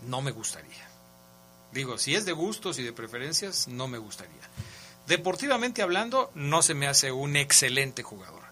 no 0.07 0.23
me 0.23 0.31
gustaría. 0.31 0.88
Digo, 1.73 1.99
si 1.99 2.14
es 2.14 2.25
de 2.25 2.33
gustos 2.33 2.79
y 2.79 2.83
de 2.83 2.94
preferencias, 2.94 3.68
no 3.68 3.87
me 3.87 3.99
gustaría. 3.99 4.33
Deportivamente 5.07 5.83
hablando, 5.83 6.31
no 6.35 6.62
se 6.62 6.75
me 6.75 6.87
hace 6.87 7.12
un 7.12 7.37
excelente 7.37 8.03
jugador. 8.03 8.42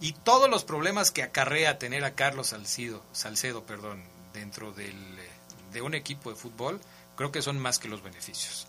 Y 0.00 0.12
todos 0.12 0.48
los 0.48 0.64
problemas 0.64 1.10
que 1.10 1.22
acarrea 1.22 1.78
tener 1.78 2.04
a 2.04 2.14
Carlos 2.14 2.48
Salcido, 2.48 3.02
Salcedo 3.12 3.64
perdón, 3.64 4.02
dentro 4.32 4.72
del, 4.72 4.96
de 5.72 5.82
un 5.82 5.94
equipo 5.94 6.30
de 6.30 6.36
fútbol, 6.36 6.80
creo 7.16 7.30
que 7.30 7.42
son 7.42 7.58
más 7.58 7.78
que 7.78 7.88
los 7.88 8.02
beneficios. 8.02 8.66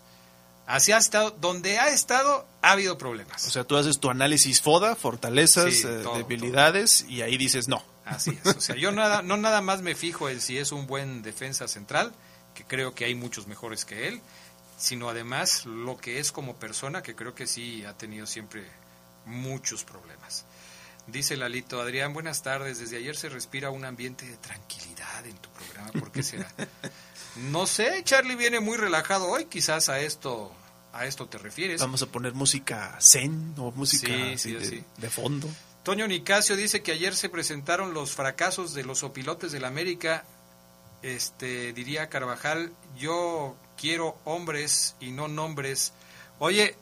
Así 0.66 0.90
ha 0.90 0.98
estado, 0.98 1.30
donde 1.30 1.78
ha 1.78 1.88
estado, 1.88 2.46
ha 2.60 2.72
habido 2.72 2.98
problemas. 2.98 3.46
O 3.46 3.50
sea, 3.50 3.64
tú 3.64 3.76
haces 3.76 4.00
tu 4.00 4.10
análisis 4.10 4.60
FODA, 4.60 4.96
fortalezas, 4.96 5.84
eh, 5.84 6.04
debilidades, 6.16 7.06
y 7.08 7.22
ahí 7.22 7.36
dices 7.36 7.68
no. 7.68 7.84
Así 8.04 8.36
es. 8.44 8.56
O 8.56 8.60
sea, 8.60 8.76
yo 8.76 8.90
nada, 8.92 9.22
no 9.22 9.36
nada 9.36 9.60
más 9.60 9.82
me 9.82 9.94
fijo 9.94 10.28
en 10.28 10.40
si 10.40 10.58
es 10.58 10.72
un 10.72 10.88
buen 10.88 11.22
defensa 11.22 11.68
central, 11.68 12.12
que 12.54 12.64
creo 12.64 12.94
que 12.94 13.04
hay 13.04 13.14
muchos 13.14 13.46
mejores 13.46 13.84
que 13.84 14.08
él, 14.08 14.20
sino 14.76 15.08
además 15.08 15.66
lo 15.66 15.96
que 15.96 16.18
es 16.18 16.32
como 16.32 16.56
persona, 16.56 17.02
que 17.02 17.14
creo 17.14 17.34
que 17.34 17.46
sí 17.46 17.84
ha 17.84 17.92
tenido 17.92 18.26
siempre 18.26 18.64
muchos 19.24 19.84
problemas. 19.84 20.46
Dice 21.06 21.36
Lalito, 21.36 21.80
Adrián, 21.80 22.12
buenas 22.12 22.42
tardes. 22.42 22.80
Desde 22.80 22.96
ayer 22.96 23.16
se 23.16 23.28
respira 23.28 23.70
un 23.70 23.84
ambiente 23.84 24.26
de 24.26 24.36
tranquilidad 24.38 25.24
en 25.24 25.36
tu 25.36 25.48
programa. 25.50 25.92
¿Por 25.92 26.10
qué 26.10 26.24
será? 26.24 26.50
No 27.36 27.66
sé, 27.66 28.02
Charlie 28.04 28.36
viene 28.36 28.60
muy 28.60 28.76
relajado 28.76 29.28
hoy, 29.28 29.46
quizás 29.46 29.88
a 29.88 30.00
esto 30.00 30.52
a 30.96 31.06
esto 31.06 31.26
te 31.26 31.38
refieres. 31.38 31.80
Vamos 31.80 32.02
a 32.02 32.06
poner 32.06 32.32
música 32.32 32.96
zen 33.00 33.54
o 33.58 33.70
música 33.72 34.12
de, 34.12 35.10
fondo. 35.10 35.48
Toño 35.82 36.08
Nicasio 36.08 36.56
dice 36.56 36.82
que 36.82 36.92
ayer 36.92 37.14
se 37.14 37.28
presentaron 37.28 37.94
los 37.94 38.12
fracasos 38.12 38.74
de 38.74 38.82
los 38.82 39.02
opilotes 39.02 39.52
del 39.52 39.64
América. 39.64 40.24
Este 41.02 41.72
diría 41.72 42.08
Carvajal, 42.08 42.72
yo 42.96 43.56
quiero 43.76 44.18
hombres 44.24 44.96
y 44.98 45.10
no 45.10 45.28
nombres. 45.28 45.92
Oye, 46.38 46.76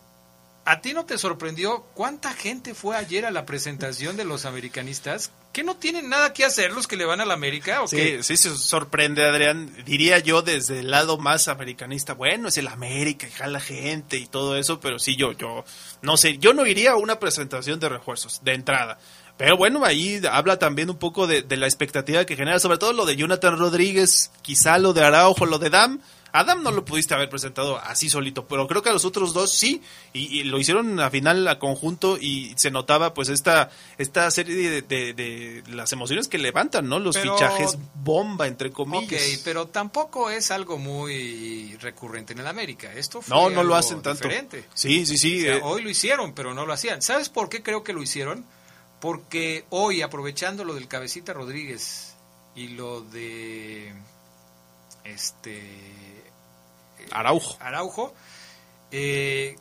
¿a 0.65 0.81
ti 0.81 0.95
no 0.95 1.05
te 1.05 1.19
sorprendió 1.19 1.83
cuánta 1.95 2.33
gente 2.33 2.75
fue 2.75 2.97
ayer 2.97 3.27
a 3.27 3.31
la 3.31 3.45
presentación 3.45 4.17
de 4.17 4.25
los 4.25 4.45
americanistas? 4.45 5.33
¿Qué 5.55 5.63
no 5.63 5.77
tienen 5.77 6.09
nada 6.09 6.33
que 6.33 6.45
hacer 6.45 6.73
los 6.73 6.89
que 6.89 6.97
le 6.97 7.05
van 7.05 7.21
a 7.21 7.25
la 7.25 7.35
América? 7.35 7.81
¿o 7.81 7.87
sí, 7.87 8.25
sí, 8.25 8.37
se 8.37 8.57
sorprende, 8.57 9.25
Adrián. 9.25 9.73
Diría 9.87 10.19
yo 10.19 10.43
desde 10.43 10.81
el 10.81 10.91
lado 10.91 11.17
más 11.17 11.47
americanista, 11.47 12.13
bueno, 12.15 12.49
es 12.49 12.59
el 12.59 12.67
América, 12.67 13.29
y 13.29 13.51
la 13.51 13.61
gente 13.61 14.17
y 14.17 14.27
todo 14.27 14.57
eso, 14.57 14.81
pero 14.81 14.99
sí, 14.99 15.15
yo, 15.15 15.31
yo, 15.31 15.65
no 16.03 16.17
sé, 16.17 16.39
yo 16.39 16.55
no 16.55 16.67
iría 16.67 16.91
a 16.91 16.97
una 16.97 17.21
presentación 17.21 17.79
de 17.79 17.89
refuerzos, 17.89 18.41
de 18.43 18.53
entrada. 18.53 18.99
Pero 19.37 19.57
bueno, 19.57 19.85
ahí 19.85 20.21
habla 20.29 20.59
también 20.59 20.91
un 20.91 20.99
poco 20.99 21.29
de, 21.29 21.45
la 21.57 21.67
expectativa 21.67 22.25
que 22.25 22.35
genera, 22.35 22.59
sobre 22.59 22.79
todo 22.79 22.93
lo 22.93 23.07
de 23.07 23.15
Jonathan 23.15 23.57
Rodríguez, 23.57 24.33
quizá 24.43 24.79
lo 24.79 24.93
de 24.93 25.05
Araujo, 25.05 25.47
lo 25.47 25.61
de 25.61 25.71
Dam. 25.71 26.01
Adam 26.37 26.63
no 26.65 26.73
lo 26.73 26.85
pudiste 26.85 27.15
haber 27.15 27.29
presentado 27.31 27.79
así 27.79 28.11
solito, 28.11 28.47
pero 28.49 28.67
creo 28.67 28.83
que 28.83 28.89
a 28.89 28.93
los 28.93 29.05
otros 29.05 29.33
dos 29.33 29.53
sí, 29.55 29.81
y, 30.13 30.41
y 30.41 30.43
lo 30.45 30.59
hicieron 30.59 30.99
a 30.99 31.09
final 31.09 31.47
a 31.47 31.59
conjunto 31.61 32.19
y 32.21 32.53
se 32.57 32.71
notaba 32.73 33.15
pues 33.15 33.29
esta, 33.29 33.71
esta 33.99 34.29
serie 34.33 34.55
de, 34.69 34.83
de- 34.83 35.15
de 35.15 35.63
las 35.69 35.93
emociones 35.93 36.27
que 36.27 36.39
levantan, 36.39 36.89
¿no? 36.89 36.99
Los 36.99 37.17
Pero- 37.17 37.35
fichajes 37.35 37.79
bomba, 37.95 38.47
entre 38.49 38.73
comillas. 38.73 39.23
Ok, 39.37 39.41
pero 39.45 39.69
tampoco 39.69 40.29
es 40.29 40.51
algo 40.51 40.77
muy 40.77 41.77
recurrente 41.81 42.33
en 42.33 42.41
el 42.41 42.47
América. 42.49 42.93
Esto 42.93 43.23
fue 43.23 43.35
No, 43.37 43.49
no 43.49 43.63
lo 43.63 43.77
hacen 43.77 44.03
tanto. 44.03 44.25
diferente. 44.29 44.65
Sí, 44.75 45.07
sí, 45.07 45.17
sí. 45.17 45.39
O 45.41 45.43
sea, 45.45 45.57
eh, 45.57 45.61
hoy 45.63 45.83
lo 45.83 45.89
hicieron, 45.91 46.35
pero 46.35 46.53
no 46.53 46.67
lo 46.67 46.73
hacían. 46.73 47.01
¿Sabes 47.01 47.29
por 47.29 47.49
qué 47.49 47.63
creo 47.63 47.85
que 47.85 47.93
lo 47.93 48.03
hicieron? 48.03 48.45
Porque 49.01 49.67
hoy, 49.71 50.03
aprovechando 50.03 50.65
lo 50.65 50.75
del 50.75 50.89
Cabecita 50.89 51.33
Rodríguez 51.33 52.15
y 52.57 52.69
lo 52.69 53.03
de 53.03 53.93
este 55.05 55.63
Araujo. 57.11 57.57
Araujo, 57.61 58.15
eh, 58.91 59.57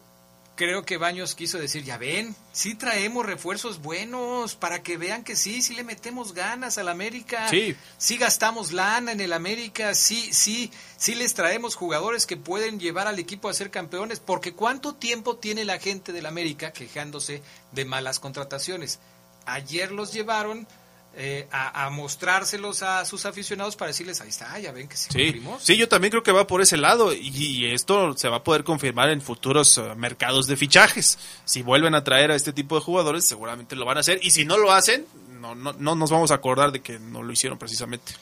creo 0.55 0.85
que 0.85 0.97
Baños 0.97 1.33
quiso 1.33 1.57
decir, 1.57 1.83
ya 1.83 1.97
ven, 1.97 2.35
sí 2.51 2.75
traemos 2.75 3.25
refuerzos 3.25 3.81
buenos 3.81 4.55
para 4.55 4.83
que 4.83 4.97
vean 4.97 5.23
que 5.23 5.35
sí, 5.35 5.61
sí 5.63 5.73
le 5.73 5.83
metemos 5.83 6.33
ganas 6.33 6.77
al 6.77 6.89
América, 6.89 7.47
Sí. 7.49 7.75
sí 7.97 8.17
gastamos 8.17 8.71
lana 8.71 9.11
en 9.11 9.19
el 9.21 9.33
América, 9.33 9.95
sí, 9.95 10.31
sí, 10.31 10.71
sí 10.97 11.15
les 11.15 11.33
traemos 11.33 11.75
jugadores 11.75 12.27
que 12.27 12.37
pueden 12.37 12.79
llevar 12.79 13.07
al 13.07 13.17
equipo 13.17 13.49
a 13.49 13.53
ser 13.53 13.71
campeones, 13.71 14.19
porque 14.19 14.53
¿cuánto 14.53 14.93
tiempo 14.93 15.37
tiene 15.37 15.65
la 15.65 15.79
gente 15.79 16.11
del 16.13 16.27
América 16.27 16.71
quejándose 16.71 17.41
de 17.71 17.85
malas 17.85 18.19
contrataciones? 18.19 18.99
Ayer 19.45 19.91
los 19.91 20.13
llevaron 20.13 20.67
eh, 21.15 21.47
a, 21.51 21.85
a 21.85 21.89
mostrárselos 21.89 22.81
a 22.81 23.05
sus 23.05 23.25
aficionados 23.25 23.75
para 23.75 23.89
decirles, 23.89 24.19
ahí 24.21 24.29
está, 24.29 24.57
ya 24.59 24.71
ven 24.71 24.87
que 24.87 24.97
sí, 24.97 25.09
Sí, 25.11 25.23
cumplimos. 25.25 25.63
sí, 25.63 25.77
yo 25.77 25.87
también 25.87 26.09
creo 26.11 26.23
que 26.23 26.31
va 26.31 26.47
por 26.47 26.61
ese 26.61 26.77
lado 26.77 27.13
y, 27.13 27.27
y 27.29 27.65
esto 27.67 28.17
se 28.17 28.29
va 28.29 28.37
a 28.37 28.43
poder 28.43 28.63
confirmar 28.63 29.09
en 29.09 29.21
futuros 29.21 29.77
eh, 29.77 29.93
mercados 29.95 30.47
de 30.47 30.57
fichajes. 30.57 31.19
Si 31.45 31.61
vuelven 31.61 31.93
a 31.95 32.03
traer 32.03 32.31
a 32.31 32.35
este 32.35 32.53
tipo 32.53 32.75
de 32.75 32.81
jugadores, 32.81 33.25
seguramente 33.25 33.75
lo 33.75 33.85
van 33.85 33.97
a 33.97 33.99
hacer 33.99 34.19
y 34.23 34.31
si 34.31 34.43
no 34.45 34.57
lo 34.57 34.71
hacen, 34.71 35.05
no, 35.39 35.53
no, 35.55 35.73
no 35.73 35.95
nos 35.95 36.09
vamos 36.09 36.31
a 36.31 36.35
acordar 36.35 36.71
de 36.71 36.81
que 36.81 36.97
no 36.99 37.21
lo 37.21 37.31
hicieron 37.31 37.59
precisamente. 37.59 38.13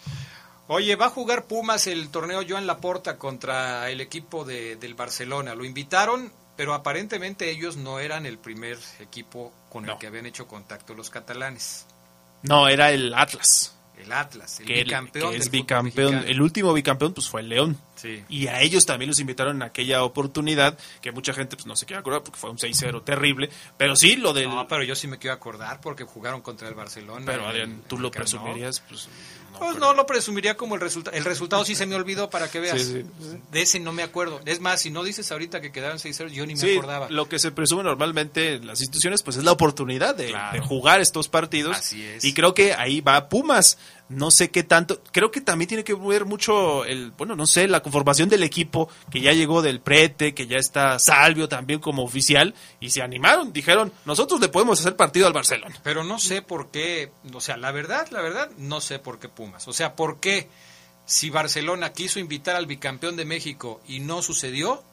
Oye, 0.68 0.96
va 0.96 1.08
a 1.08 1.10
jugar 1.10 1.46
Pumas 1.46 1.88
el 1.88 2.10
torneo 2.10 2.42
Joan 2.48 2.66
Laporta 2.66 3.18
contra 3.18 3.90
el 3.90 4.00
equipo 4.02 4.46
de, 4.46 4.78
del 4.78 4.94
Barcelona. 4.96 5.54
Lo 5.54 5.66
invitaron, 5.66 6.32
pero 6.56 6.74
aparentemente 6.74 7.50
ellos 7.50 7.76
no 7.76 8.00
eran 8.00 8.26
el 8.26 8.38
primer 8.38 8.78
equipo 9.00 9.52
con 9.70 9.90
el 9.90 9.98
que 9.98 10.08
habían 10.08 10.26
hecho 10.26 10.48
contacto 10.48 10.94
los 10.94 11.10
catalanes. 11.10 11.86
No, 12.44 12.68
era 12.68 12.92
el 12.92 13.14
Atlas. 13.14 13.76
El 13.98 14.12
Atlas, 14.14 14.60
el 14.60 14.66
que, 14.66 14.80
el- 14.80 14.86
bicampeón. 14.86 15.32
que 15.32 15.38
es 15.38 15.44
del 15.44 15.50
fútbol 15.52 15.62
bicampeón. 15.62 16.06
mexicano. 16.16 16.32
El 16.34 16.42
último 16.42 16.74
bicampeón 16.74 17.14
pues 17.14 17.30
fue 17.30 17.42
el 17.42 17.50
León. 17.50 17.78
Sí. 17.96 18.24
Y 18.30 18.48
a 18.48 18.60
ellos 18.62 18.86
también 18.88 19.10
los 19.10 19.20
invitaron 19.20 19.58
en 19.58 19.62
aquella 19.62 20.04
oportunidad, 20.04 20.76
que 21.02 21.12
mucha 21.12 21.34
gente 21.34 21.56
pues 21.56 21.68
no 21.68 21.76
se 21.76 21.86
quiere 21.86 22.00
acordar 22.00 22.24
porque 22.24 22.40
fue 22.40 22.50
un 22.50 22.58
6-0 22.58 23.04
terrible. 23.04 23.50
Pero 23.78 23.96
sí, 23.96 24.16
lo 24.16 24.34
del... 24.34 24.50
No, 24.50 24.68
pero 24.68 24.84
yo 24.84 24.96
sí 24.96 25.08
me 25.08 25.20
quiero 25.20 25.36
acordar 25.36 25.80
porque 25.82 26.04
jugaron 26.04 26.42
contra 26.42 26.68
el 26.68 26.74
Barcelona. 26.74 27.24
pero 27.28 27.48
Adrián, 27.48 27.84
tú 27.88 28.00
lo 28.00 28.10
presumirías, 28.10 28.80
pues... 28.90 29.08
Pues 29.62 29.78
no 29.78 29.94
lo 29.94 30.06
presumiría 30.08 30.58
como 30.58 30.74
el 30.76 30.82
resultado. 30.82 31.16
El 31.16 31.24
resultado 31.24 31.64
sí 31.64 31.76
se 31.76 31.86
me 31.86 31.96
olvidó 31.96 32.30
para 32.32 32.50
que 32.50 32.60
veas. 32.60 32.82
Sí, 32.82 33.06
De 33.52 33.62
ese 33.62 33.80
no 33.80 33.94
me 33.94 34.02
acuerdo. 34.04 34.42
Es 34.46 34.60
más, 34.60 34.82
si 34.82 34.90
no 34.90 35.04
dices 35.04 35.32
ahorita 35.32 35.62
que 35.62 35.72
quedaron 35.72 36.00
6-0, 36.00 36.30
yo 36.30 36.46
ni 36.48 36.56
me 36.56 36.74
acordaba. 36.74 37.10
lo 37.12 37.30
que 37.30 37.38
se 37.38 37.52
presume 37.52 37.84
normalmente 37.84 38.56
en 38.56 38.66
las 38.66 38.82
instituciones 38.82 39.22
pues 39.22 39.38
es 39.38 39.44
la 39.44 39.52
oportunidad 39.52 40.16
de, 40.16 40.30
Claro. 40.30 40.54
de 40.54 40.60
jugar 40.66 41.00
estos 41.00 41.28
partidos 41.28 41.78
Así 41.78 42.04
es. 42.04 42.24
y 42.26 42.34
creo 42.34 42.54
que 42.56 42.74
ahí 42.74 43.02
va 43.02 43.30
Pumas 43.30 43.78
no 44.12 44.32
sé 44.32 44.52
qué 44.52 44.64
tanto 44.64 45.02
creo 45.12 45.32
que 45.32 45.42
también 45.42 45.68
tiene 45.68 45.84
que 45.84 45.94
ver 45.94 46.26
mucho 46.26 46.86
el 46.86 47.12
bueno 47.12 47.36
no 47.36 47.46
sé 47.46 47.68
la 47.68 47.82
conformación 47.82 48.30
del 48.30 48.44
equipo 48.44 48.90
que 49.10 49.22
ya 49.22 49.34
llegó 49.34 49.62
del 49.62 49.80
prete 49.80 50.34
que 50.34 50.48
ya 50.48 50.58
está 50.58 51.00
Salvio 51.00 51.48
también 51.50 51.80
como 51.80 52.04
oficial 52.04 52.54
y 52.80 52.90
se 52.90 53.02
animaron 53.02 53.54
dijeron 53.54 53.92
nosotros 54.06 54.40
le 54.40 54.50
podemos 54.50 54.80
hacer 54.80 54.96
partido 54.96 55.28
al 55.28 55.34
Barcelona 55.34 55.76
Pero 55.84 56.04
no 56.04 56.20
sé 56.20 56.42
por 56.42 56.72
qué, 56.72 57.12
o 57.34 57.42
sea, 57.42 57.58
la 57.58 57.72
verdad, 57.72 58.08
la 58.12 58.22
verdad, 58.22 58.50
no 58.58 58.82
sé 58.82 59.00
por 59.00 59.20
qué 59.20 59.30
Pumas. 59.30 59.68
O 59.68 59.74
sea, 59.74 59.96
por 59.96 60.20
qué 60.20 60.50
si 61.06 61.30
Barcelona 61.30 61.94
quiso 61.94 62.20
invitar 62.20 62.56
al 62.56 62.66
bicampeón 62.66 63.16
de 63.16 63.26
México 63.26 63.82
y 63.88 64.00
no 64.00 64.22
sucedió, 64.22 64.84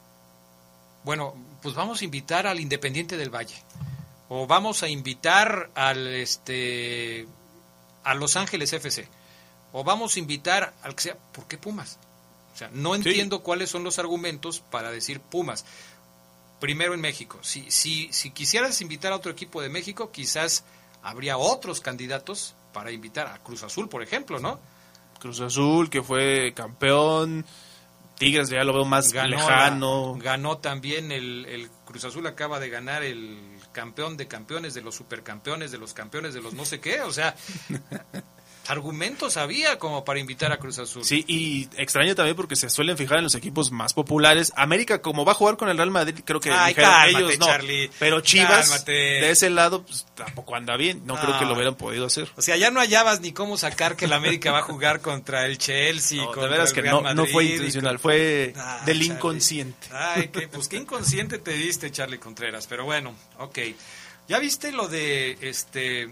bueno, 1.04 1.34
pues 1.62 1.74
vamos 1.74 2.00
a 2.00 2.04
invitar 2.04 2.46
al 2.46 2.60
Independiente 2.60 3.16
del 3.16 3.34
Valle. 3.34 3.62
O 4.28 4.46
vamos 4.46 4.82
a 4.82 4.88
invitar 4.88 5.70
al 5.74 6.06
este 6.08 7.26
a 8.10 8.14
Los 8.14 8.36
Ángeles 8.36 8.72
FC. 8.72 9.08
O 9.72 9.84
vamos 9.84 10.16
a 10.16 10.18
invitar 10.18 10.74
al 10.82 10.94
que 10.94 11.02
sea. 11.02 11.16
¿Por 11.32 11.46
qué 11.46 11.58
Pumas? 11.58 11.98
O 12.54 12.56
sea, 12.58 12.70
no 12.72 12.94
entiendo 12.94 13.42
cuáles 13.42 13.70
son 13.70 13.84
los 13.84 13.98
argumentos 13.98 14.60
para 14.60 14.90
decir 14.90 15.20
Pumas. 15.20 15.64
Primero 16.60 16.94
en 16.94 17.00
México. 17.00 17.38
Si, 17.42 17.70
si, 17.70 18.12
si 18.12 18.30
quisieras 18.32 18.80
invitar 18.80 19.12
a 19.12 19.16
otro 19.16 19.30
equipo 19.30 19.62
de 19.62 19.68
México, 19.68 20.10
quizás 20.10 20.64
habría 21.02 21.38
otros 21.38 21.80
candidatos 21.80 22.54
para 22.72 22.90
invitar 22.90 23.28
a 23.28 23.38
Cruz 23.38 23.62
Azul, 23.62 23.88
por 23.88 24.02
ejemplo, 24.02 24.40
¿no? 24.40 24.58
Cruz 25.20 25.40
Azul 25.40 25.88
que 25.90 26.02
fue 26.02 26.52
campeón 26.54 27.44
Tigres 28.18 28.48
ya 28.50 28.62
lo 28.64 28.72
veo 28.72 28.84
más 28.84 29.12
Ganó, 29.12 29.28
lejano 29.36 30.14
la- 30.16 30.22
ganó 30.24 30.58
también 30.58 31.10
el, 31.12 31.44
el 31.46 31.68
Cruz 31.86 32.04
Azul 32.04 32.26
acaba 32.26 32.58
de 32.60 32.68
ganar 32.70 33.02
el 33.04 33.38
campeón 33.78 34.16
de 34.16 34.26
campeones, 34.26 34.74
de 34.74 34.82
los 34.82 34.96
supercampeones, 34.96 35.70
de 35.70 35.78
los 35.78 35.94
campeones, 35.94 36.34
de 36.34 36.42
los 36.42 36.52
no 36.52 36.64
sé 36.64 36.80
qué, 36.80 37.00
o 37.02 37.12
sea, 37.12 37.36
argumentos 38.70 39.36
había 39.36 39.78
como 39.78 40.04
para 40.04 40.18
invitar 40.20 40.52
a 40.52 40.58
Cruz 40.58 40.78
Azul. 40.78 41.04
Sí, 41.04 41.24
y 41.26 41.68
extraño 41.76 42.14
también 42.14 42.36
porque 42.36 42.56
se 42.56 42.68
suelen 42.70 42.96
fijar 42.96 43.18
en 43.18 43.24
los 43.24 43.34
equipos 43.34 43.70
más 43.70 43.94
populares. 43.94 44.52
América, 44.56 45.00
como 45.02 45.24
va 45.24 45.32
a 45.32 45.34
jugar 45.34 45.56
con 45.56 45.68
el 45.68 45.76
Real 45.76 45.90
Madrid, 45.90 46.14
creo 46.24 46.40
que 46.40 46.50
Ay, 46.50 46.74
dijeron 46.74 46.90
cálmate, 46.90 47.24
ellos 47.24 47.38
no. 47.38 47.46
Charlie. 47.46 47.90
Pero 47.98 48.20
Chivas, 48.20 48.68
Cálmate. 48.70 48.92
de 48.92 49.30
ese 49.30 49.50
lado, 49.50 49.82
pues, 49.84 50.06
tampoco 50.14 50.54
anda 50.56 50.76
bien. 50.76 51.02
No 51.06 51.14
creo 51.16 51.38
que 51.38 51.44
lo 51.44 51.50
Ay. 51.50 51.54
hubieran 51.56 51.74
podido 51.76 52.06
hacer. 52.06 52.30
O 52.36 52.42
sea, 52.42 52.56
ya 52.56 52.70
no 52.70 52.80
hallabas 52.80 53.20
ni 53.20 53.32
cómo 53.32 53.56
sacar 53.56 53.96
que 53.96 54.04
el 54.04 54.12
América 54.12 54.52
va 54.52 54.58
a 54.60 54.62
jugar 54.62 55.00
contra 55.00 55.46
el 55.46 55.58
Chelsea. 55.58 56.18
No, 56.18 56.26
contra 56.26 56.44
de 56.44 56.48
veras 56.50 56.72
que 56.72 56.82
no, 56.82 57.00
no 57.14 57.26
fue 57.26 57.44
intencional, 57.44 57.98
fue 57.98 58.52
Ah, 58.56 58.82
del 58.86 58.98
Charlie. 58.98 59.14
inconsciente. 59.14 59.88
Ay, 59.92 60.28
qué, 60.32 60.48
pues 60.52 60.68
qué 60.68 60.76
inconsciente 60.76 61.38
te 61.38 61.52
diste, 61.52 61.90
Charlie 61.90 62.18
Contreras. 62.18 62.66
Pero 62.66 62.84
bueno, 62.84 63.14
ok. 63.38 63.58
¿Ya 64.28 64.38
viste 64.38 64.72
lo 64.72 64.88
de 64.88 65.38
este 65.40 66.08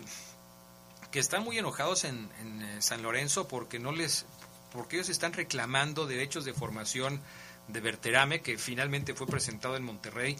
están 1.20 1.44
muy 1.44 1.58
enojados 1.58 2.04
en, 2.04 2.30
eh, 2.40 2.76
San 2.80 3.02
Lorenzo 3.02 3.48
porque 3.48 3.78
no 3.78 3.92
les 3.92 4.26
porque 4.72 4.96
ellos 4.96 5.08
están 5.08 5.32
reclamando 5.32 6.06
derechos 6.06 6.44
de 6.44 6.52
formación 6.52 7.22
de 7.68 7.80
Berterame 7.80 8.42
que 8.42 8.58
finalmente 8.58 9.14
fue 9.14 9.26
presentado 9.26 9.76
en 9.76 9.84
Monterrey 9.84 10.36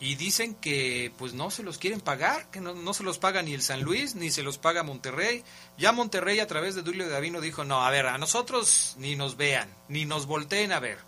y 0.00 0.14
dicen 0.14 0.54
que 0.54 1.12
pues 1.18 1.34
no 1.34 1.50
se 1.50 1.62
los 1.62 1.78
quieren 1.78 2.00
pagar, 2.00 2.50
que 2.50 2.60
no, 2.60 2.74
no 2.74 2.94
se 2.94 3.04
los 3.04 3.18
paga 3.18 3.42
ni 3.42 3.52
el 3.54 3.62
San 3.62 3.82
Luis 3.82 4.14
ni 4.14 4.30
se 4.30 4.42
los 4.42 4.58
paga 4.58 4.82
Monterrey. 4.82 5.44
Ya 5.78 5.92
Monterrey 5.92 6.40
a 6.40 6.46
través 6.46 6.74
de 6.74 6.82
Dulio 6.82 7.08
Davino 7.08 7.40
dijo, 7.40 7.64
"No, 7.64 7.84
a 7.84 7.90
ver, 7.90 8.06
a 8.06 8.18
nosotros 8.18 8.94
ni 8.98 9.16
nos 9.16 9.36
vean, 9.36 9.68
ni 9.88 10.04
nos 10.04 10.26
volteen 10.26 10.72
a 10.72 10.80
ver." 10.80 10.98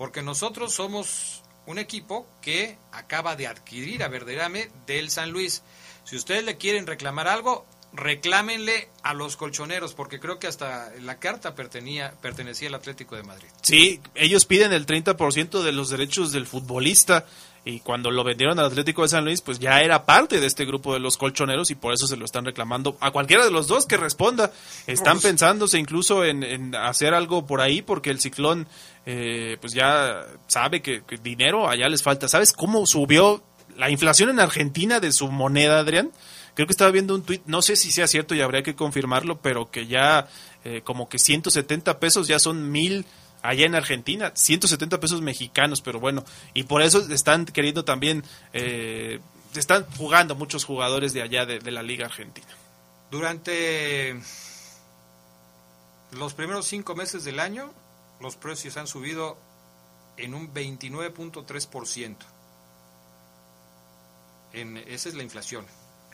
porque 0.00 0.22
nosotros 0.22 0.72
somos 0.72 1.42
un 1.66 1.78
equipo 1.78 2.26
que 2.40 2.78
acaba 2.90 3.36
de 3.36 3.46
adquirir 3.46 4.02
a 4.02 4.08
Verderame 4.08 4.70
del 4.86 5.10
San 5.10 5.30
Luis. 5.30 5.62
Si 6.04 6.16
ustedes 6.16 6.42
le 6.42 6.56
quieren 6.56 6.86
reclamar 6.86 7.28
algo, 7.28 7.66
reclámenle 7.92 8.88
a 9.02 9.14
los 9.14 9.36
colchoneros, 9.36 9.94
porque 9.94 10.20
creo 10.20 10.38
que 10.38 10.46
hasta 10.46 10.90
la 11.00 11.18
carta 11.18 11.54
pertenía, 11.54 12.12
pertenecía 12.20 12.68
al 12.68 12.74
Atlético 12.74 13.16
de 13.16 13.22
Madrid. 13.22 13.48
Sí, 13.62 14.00
ellos 14.14 14.44
piden 14.46 14.72
el 14.72 14.86
30% 14.86 15.62
de 15.62 15.72
los 15.72 15.90
derechos 15.90 16.32
del 16.32 16.46
futbolista 16.46 17.26
y 17.64 17.80
cuando 17.80 18.10
lo 18.10 18.24
vendieron 18.24 18.58
al 18.58 18.66
Atlético 18.66 19.02
de 19.02 19.08
San 19.08 19.24
Luis, 19.24 19.42
pues 19.42 19.58
ya 19.58 19.80
era 19.82 20.06
parte 20.06 20.40
de 20.40 20.46
este 20.46 20.64
grupo 20.64 20.94
de 20.94 21.00
los 21.00 21.18
colchoneros 21.18 21.70
y 21.70 21.74
por 21.74 21.92
eso 21.92 22.06
se 22.06 22.16
lo 22.16 22.24
están 22.24 22.44
reclamando 22.46 22.96
a 23.00 23.10
cualquiera 23.10 23.44
de 23.44 23.50
los 23.50 23.66
dos 23.66 23.86
que 23.86 23.96
responda. 23.98 24.50
Están 24.86 25.14
Pues- 25.14 25.24
pensándose 25.24 25.78
incluso 25.78 26.24
en, 26.24 26.42
en 26.42 26.74
hacer 26.74 27.12
algo 27.12 27.46
por 27.46 27.60
ahí 27.60 27.82
porque 27.82 28.10
el 28.10 28.20
ciclón 28.20 28.66
eh, 29.04 29.58
pues 29.60 29.74
ya 29.74 30.24
sabe 30.46 30.80
que, 30.80 31.02
que 31.04 31.18
dinero 31.18 31.68
allá 31.68 31.88
les 31.88 32.02
falta. 32.02 32.28
¿Sabes 32.28 32.52
cómo 32.52 32.86
subió 32.86 33.42
la 33.76 33.90
inflación 33.90 34.30
en 34.30 34.40
Argentina 34.40 34.98
de 35.00 35.12
su 35.12 35.30
moneda, 35.30 35.80
Adrián? 35.80 36.10
Creo 36.60 36.66
que 36.66 36.72
estaba 36.72 36.90
viendo 36.90 37.14
un 37.14 37.22
tuit, 37.22 37.40
no 37.46 37.62
sé 37.62 37.74
si 37.74 37.90
sea 37.90 38.06
cierto 38.06 38.34
y 38.34 38.42
habría 38.42 38.62
que 38.62 38.74
confirmarlo, 38.74 39.40
pero 39.40 39.70
que 39.70 39.86
ya 39.86 40.28
eh, 40.62 40.82
como 40.84 41.08
que 41.08 41.18
170 41.18 41.98
pesos 41.98 42.28
ya 42.28 42.38
son 42.38 42.70
mil 42.70 43.06
allá 43.40 43.64
en 43.64 43.74
Argentina, 43.74 44.30
170 44.34 45.00
pesos 45.00 45.22
mexicanos, 45.22 45.80
pero 45.80 46.00
bueno, 46.00 46.22
y 46.52 46.64
por 46.64 46.82
eso 46.82 47.10
están 47.10 47.46
queriendo 47.46 47.86
también, 47.86 48.24
eh, 48.52 49.20
están 49.54 49.86
jugando 49.96 50.34
muchos 50.34 50.66
jugadores 50.66 51.14
de 51.14 51.22
allá 51.22 51.46
de, 51.46 51.60
de 51.60 51.70
la 51.70 51.82
Liga 51.82 52.04
Argentina. 52.04 52.54
Durante 53.10 54.20
los 56.10 56.34
primeros 56.34 56.66
cinco 56.66 56.94
meses 56.94 57.24
del 57.24 57.40
año, 57.40 57.72
los 58.20 58.36
precios 58.36 58.76
han 58.76 58.86
subido 58.86 59.38
en 60.18 60.34
un 60.34 60.52
29.3%. 60.52 62.16
En, 64.52 64.76
esa 64.76 65.08
es 65.08 65.14
la 65.14 65.22
inflación. 65.22 65.64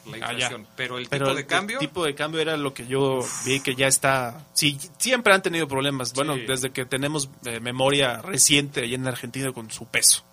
La 0.07 0.17
allá. 0.17 0.33
inflación. 0.33 0.67
Pero 0.77 0.99
el 0.99 1.09
Pero 1.09 1.27
tipo 1.27 1.37
de 1.37 1.47
cambio... 1.47 1.79
tipo 1.79 2.05
de 2.05 2.15
cambio 2.15 2.41
era 2.41 2.57
lo 2.57 2.73
que 2.75 2.87
yo 2.87 3.21
vi 3.45 3.61
que 3.61 3.75
ya 3.75 3.87
está. 3.87 4.45
Sí, 4.55 4.79
siempre 4.99 5.33
han 5.35 5.43
tenido 5.43 5.67
problemas. 5.69 6.13
Bueno, 6.15 6.35
Sí. 6.37 6.43
desde 6.47 6.71
que 6.71 6.85
tenemos 6.87 7.29
eh, 7.45 7.61
memoria 7.61 8.23
reciente 8.23 8.83
allá 8.83 8.95
en 8.95 9.07
Argentina 9.07 9.53
con 9.53 9.71
su 9.71 9.87
peso, 9.87 10.25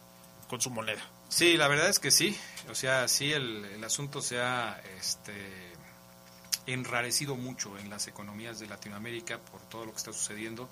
con 0.48 0.62
su 0.62 0.70
moneda. 0.70 1.02
Sí, 1.30 1.58
la 1.58 1.68
verdad 1.68 1.90
es 1.90 2.00
que 2.00 2.12
sí. 2.12 2.38
O 2.70 2.76
sea, 2.76 3.08
sí, 3.08 3.32
el, 3.34 3.66
el 3.66 3.84
asunto 3.84 4.22
se 4.22 4.40
ha 4.40 4.80
este, 5.00 5.34
enrarecido 6.68 7.36
mucho 7.36 7.78
en 7.78 7.90
las 7.90 8.08
economías 8.08 8.60
de 8.60 8.68
Latinoamérica 8.68 9.38
por 9.40 9.62
todo 9.62 9.86
lo 9.86 9.92
que 9.92 9.98
está 9.98 10.14
sucediendo. 10.14 10.70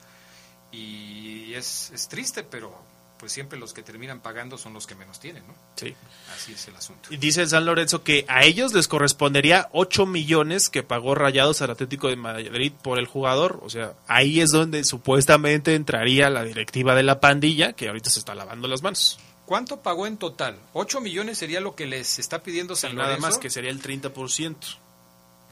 Y 0.72 1.54
es, 1.54 1.92
es 1.94 2.08
triste, 2.08 2.44
pero 2.44 2.74
pues 3.22 3.32
siempre 3.32 3.60
los 3.60 3.72
que 3.72 3.84
terminan 3.84 4.20
pagando 4.20 4.58
son 4.58 4.74
los 4.74 4.88
que 4.88 4.96
menos 4.96 5.20
tienen, 5.20 5.46
¿no? 5.48 5.54
Sí. 5.76 5.96
Así 6.36 6.54
es 6.54 6.68
el 6.68 6.76
asunto. 6.76 7.14
Y 7.14 7.18
dice 7.18 7.44
el 7.44 7.50
San 7.50 7.66
Lorenzo 7.66 8.04
que 8.04 8.26
a 8.28 8.44
ellos 8.44 8.74
les 8.74 8.88
correspondería 8.88 9.70
8 9.74 10.08
millones 10.08 10.70
que 10.72 10.82
pagó 10.82 11.14
Rayados 11.14 11.62
al 11.62 11.70
Atlético 11.70 12.08
de 12.08 12.16
Madrid 12.16 12.74
por 12.82 12.98
el 12.98 13.06
jugador. 13.06 13.60
O 13.64 13.70
sea, 13.70 13.94
ahí 14.08 14.42
es 14.42 14.50
donde 14.50 14.84
supuestamente 14.84 15.76
entraría 15.76 16.32
la 16.32 16.44
directiva 16.44 16.96
de 16.96 17.04
la 17.04 17.20
pandilla, 17.20 17.74
que 17.74 17.88
ahorita 17.90 18.10
se 18.10 18.18
está 18.18 18.34
lavando 18.34 18.68
las 18.68 18.82
manos. 18.82 19.20
¿Cuánto 19.46 19.82
pagó 19.82 20.08
en 20.08 20.18
total? 20.18 20.58
¿8 20.74 21.00
millones 21.00 21.38
sería 21.38 21.62
lo 21.62 21.76
que 21.76 21.86
les 21.86 22.18
está 22.18 22.42
pidiendo 22.42 22.76
San 22.76 22.94
Y 22.94 22.96
nada 22.96 23.10
Lorenzo? 23.10 23.28
más 23.28 23.38
que 23.38 23.52
sería 23.52 23.70
el 23.70 23.82
30%. 23.84 24.56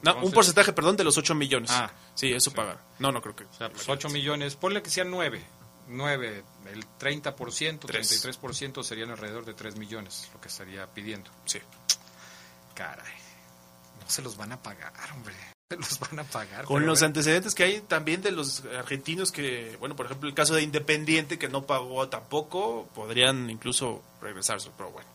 No, 0.02 0.12
Entonces- 0.12 0.24
un 0.24 0.32
porcentaje, 0.34 0.74
perdón, 0.74 0.98
de 0.98 1.04
los 1.04 1.18
8 1.20 1.36
millones. 1.36 1.70
Ah. 1.72 1.92
sí, 2.16 2.32
eso 2.34 2.52
paga. 2.52 2.78
No, 2.98 3.12
no 3.12 3.22
creo 3.22 3.36
que. 3.36 3.44
O 3.44 3.54
sea, 3.56 3.70
pues 3.70 3.88
8 3.88 4.10
millones, 4.10 4.56
ponle 4.56 4.82
que 4.82 4.90
sean 4.90 5.12
9. 5.12 5.44
9, 5.90 6.44
el 6.72 6.86
30%, 7.00 7.80
Tres. 7.86 8.24
33% 8.24 8.84
serían 8.84 9.10
alrededor 9.12 9.46
de 9.46 9.54
3 9.54 9.76
millones, 9.78 10.30
lo 10.34 10.40
que 10.40 10.48
estaría 10.48 10.86
pidiendo. 10.88 11.30
Sí. 11.46 11.60
Caray, 12.76 13.14
no 14.02 14.10
se 14.10 14.22
los 14.22 14.38
van 14.38 14.52
a 14.52 14.62
pagar, 14.62 15.12
hombre. 15.14 15.36
Se 15.70 15.78
los 15.78 16.00
van 16.00 16.18
a 16.18 16.24
pagar. 16.24 16.66
Con 16.66 16.88
los 16.88 17.00
bueno. 17.00 17.08
antecedentes 17.10 17.54
que 17.54 17.64
hay 17.64 17.82
también 17.82 18.24
de 18.24 18.32
los 18.32 18.64
argentinos 18.66 19.32
que, 19.32 19.78
bueno, 19.80 19.96
por 19.96 20.08
ejemplo, 20.08 20.28
el 20.28 20.34
caso 20.34 20.56
de 20.56 20.64
Independiente 20.64 21.38
que 21.38 21.48
no 21.48 21.68
pagó 21.68 22.10
tampoco, 22.10 22.90
podrían 22.96 23.52
incluso 23.52 24.02
regresarse, 24.20 24.72
pero 24.76 24.90
bueno. 24.90 25.08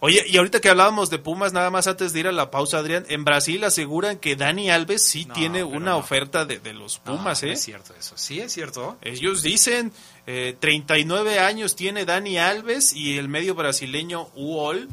Oye, 0.00 0.24
y 0.28 0.36
ahorita 0.36 0.60
que 0.60 0.68
hablábamos 0.68 1.10
de 1.10 1.18
Pumas, 1.18 1.52
nada 1.52 1.70
más 1.70 1.88
antes 1.88 2.12
de 2.12 2.20
ir 2.20 2.28
a 2.28 2.32
la 2.32 2.50
pausa, 2.52 2.78
Adrián, 2.78 3.04
en 3.08 3.24
Brasil 3.24 3.64
aseguran 3.64 4.16
que 4.18 4.36
Dani 4.36 4.70
Alves 4.70 5.02
sí 5.04 5.24
No, 5.24 5.34
tiene 5.34 5.64
una 5.64 5.90
no. 5.90 5.98
oferta 5.98 6.44
de, 6.44 6.60
de 6.60 6.72
los 6.72 6.98
Pumas, 7.00 7.42
no 7.42 7.48
¿eh? 7.48 7.52
es 7.52 7.62
cierto 7.62 7.94
eso. 7.98 8.16
Sí, 8.16 8.38
es 8.40 8.52
cierto. 8.52 8.96
Ellos 9.02 9.42
dicen, 9.42 9.92
eh, 10.28 10.56
39 10.60 11.40
años 11.40 11.74
tiene 11.74 12.04
Dani 12.04 12.38
Alves 12.38 12.92
y 12.92 13.18
el 13.18 13.28
medio 13.28 13.54
brasileño 13.56 14.28
Uol. 14.36 14.88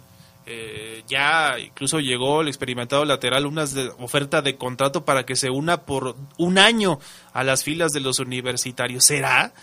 eh, 0.48 1.04
ya 1.08 1.58
incluso 1.60 2.00
llegó 2.00 2.42
el 2.42 2.48
experimentado 2.48 3.04
lateral 3.06 3.46
una 3.48 3.66
de- 3.66 3.90
oferta 4.00 4.42
de 4.42 4.58
contrato 4.58 5.04
para 5.06 5.26
que 5.26 5.36
se 5.36 5.50
una 5.50 5.82
por 5.82 6.16
un 6.38 6.58
año 6.60 7.00
a 7.34 7.44
las 7.44 7.64
filas 7.64 7.92
de 7.94 8.00
los 8.00 8.20
universitarios. 8.20 9.06
¿Será? 9.06 9.54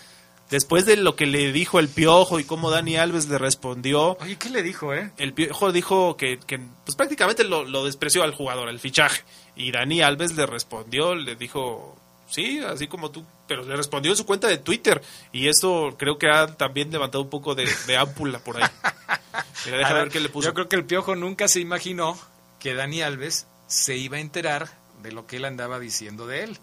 Después 0.53 0.85
de 0.85 0.97
lo 0.97 1.15
que 1.15 1.25
le 1.25 1.51
dijo 1.51 1.79
el 1.79 1.89
Piojo 1.89 2.39
y 2.39 2.43
cómo 2.43 2.69
Dani 2.69 2.95
Alves 2.95 3.27
le 3.27 3.39
respondió, 3.39 4.19
Oye, 4.21 4.35
¿qué 4.35 4.51
le 4.51 4.61
dijo, 4.61 4.93
eh? 4.93 5.09
el 5.17 5.33
Piojo 5.33 5.71
dijo 5.71 6.15
que, 6.15 6.37
que, 6.45 6.59
pues 6.85 6.95
prácticamente 6.95 7.43
lo, 7.43 7.63
lo 7.63 7.83
despreció 7.83 8.21
al 8.21 8.35
jugador, 8.35 8.69
el 8.69 8.79
fichaje. 8.79 9.23
Y 9.55 9.71
Dani 9.71 10.03
Alves 10.03 10.35
le 10.35 10.45
respondió, 10.45 11.15
le 11.15 11.35
dijo, 11.35 11.97
sí, 12.29 12.59
así 12.59 12.85
como 12.85 13.09
tú, 13.09 13.25
pero 13.47 13.63
le 13.63 13.75
respondió 13.75 14.11
en 14.11 14.15
su 14.17 14.27
cuenta 14.27 14.47
de 14.47 14.59
Twitter. 14.59 15.01
Y 15.31 15.47
esto 15.47 15.95
creo 15.97 16.19
que 16.19 16.29
ha 16.29 16.45
también 16.45 16.91
levantado 16.91 17.23
un 17.23 17.31
poco 17.31 17.55
de, 17.55 17.67
de 17.87 17.97
ámpula 17.97 18.37
por 18.37 18.57
ahí. 18.57 18.69
Mira, 19.65 19.77
A 19.77 19.79
déjame 19.79 19.93
ver, 19.95 20.03
ver 20.03 20.11
qué 20.11 20.19
le 20.19 20.29
puso. 20.29 20.49
Yo 20.49 20.53
creo 20.53 20.69
que 20.69 20.75
el 20.75 20.85
Piojo 20.85 21.15
nunca 21.15 21.47
se 21.47 21.61
imaginó 21.61 22.15
que 22.59 22.75
Dani 22.75 23.01
Alves 23.01 23.47
se 23.65 23.97
iba 23.97 24.17
a 24.17 24.19
enterar 24.19 24.69
de 25.01 25.13
lo 25.13 25.25
que 25.25 25.37
él 25.37 25.45
andaba 25.45 25.79
diciendo 25.79 26.27
de 26.27 26.43
él. 26.43 26.59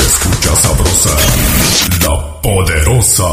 escucha 0.00 0.56
sabrosa, 0.56 1.16
la 2.00 2.40
poderosa. 2.40 3.28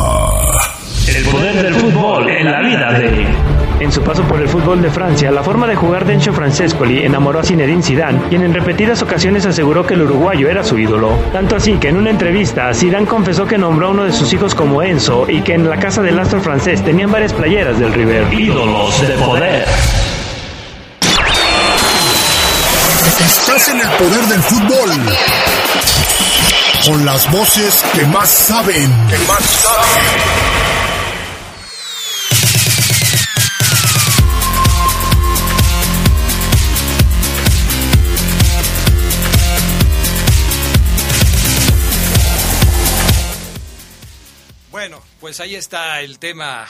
El 1.08 1.24
poder 1.24 1.64
del 1.64 1.76
fútbol 1.76 2.30
en 2.30 2.52
la 2.52 2.62
vida 2.62 3.00
de... 3.00 3.39
En 3.90 3.96
su 3.96 4.04
paso 4.04 4.22
por 4.22 4.40
el 4.40 4.48
fútbol 4.48 4.84
de 4.84 4.92
Francia, 4.92 5.32
la 5.32 5.42
forma 5.42 5.66
de 5.66 5.76
jugar 5.76 6.06
de 6.06 6.14
Enzo 6.14 6.32
Francescoli 6.32 7.04
enamoró 7.04 7.40
a 7.40 7.44
Zinedine 7.44 7.82
Zidane, 7.82 8.20
quien 8.30 8.44
en 8.44 8.54
repetidas 8.54 9.02
ocasiones 9.02 9.48
aseguró 9.48 9.84
que 9.84 9.96
el 9.96 10.04
uruguayo 10.04 10.48
era 10.48 10.64
su 10.64 10.78
ídolo. 10.78 11.18
Tanto 11.34 11.56
así 11.56 11.74
que 11.80 11.88
en 11.88 11.98
una 11.98 12.12
entrevista, 12.12 12.72
Zidane 12.72 13.08
confesó 13.08 13.48
que 13.48 13.58
nombró 13.58 13.88
a 13.88 13.90
uno 13.90 14.04
de 14.04 14.12
sus 14.12 14.32
hijos 14.32 14.54
como 14.54 14.84
Enzo 14.84 15.26
y 15.28 15.42
que 15.42 15.56
en 15.56 15.68
la 15.68 15.78
casa 15.78 16.04
del 16.04 16.20
astro 16.20 16.40
francés 16.40 16.84
tenían 16.86 17.12
varias 17.12 17.34
playeras 17.34 17.80
del 17.80 17.92
River. 17.92 18.32
Ídolos 18.32 19.02
de 19.02 19.16
poder. 19.16 19.66
Estás 23.26 23.70
en 23.70 23.82
el 23.82 23.88
poder 23.98 24.22
del 24.28 24.42
fútbol. 24.44 24.92
Con 26.86 27.06
las 27.08 27.32
voces 27.32 27.84
que 27.96 28.06
más 28.06 28.30
saben. 28.30 28.94
Que 29.10 29.18
más 29.28 29.44
saben. 29.44 30.79
Pues 45.30 45.42
ahí 45.42 45.54
está 45.54 46.02
el 46.02 46.18
tema 46.18 46.66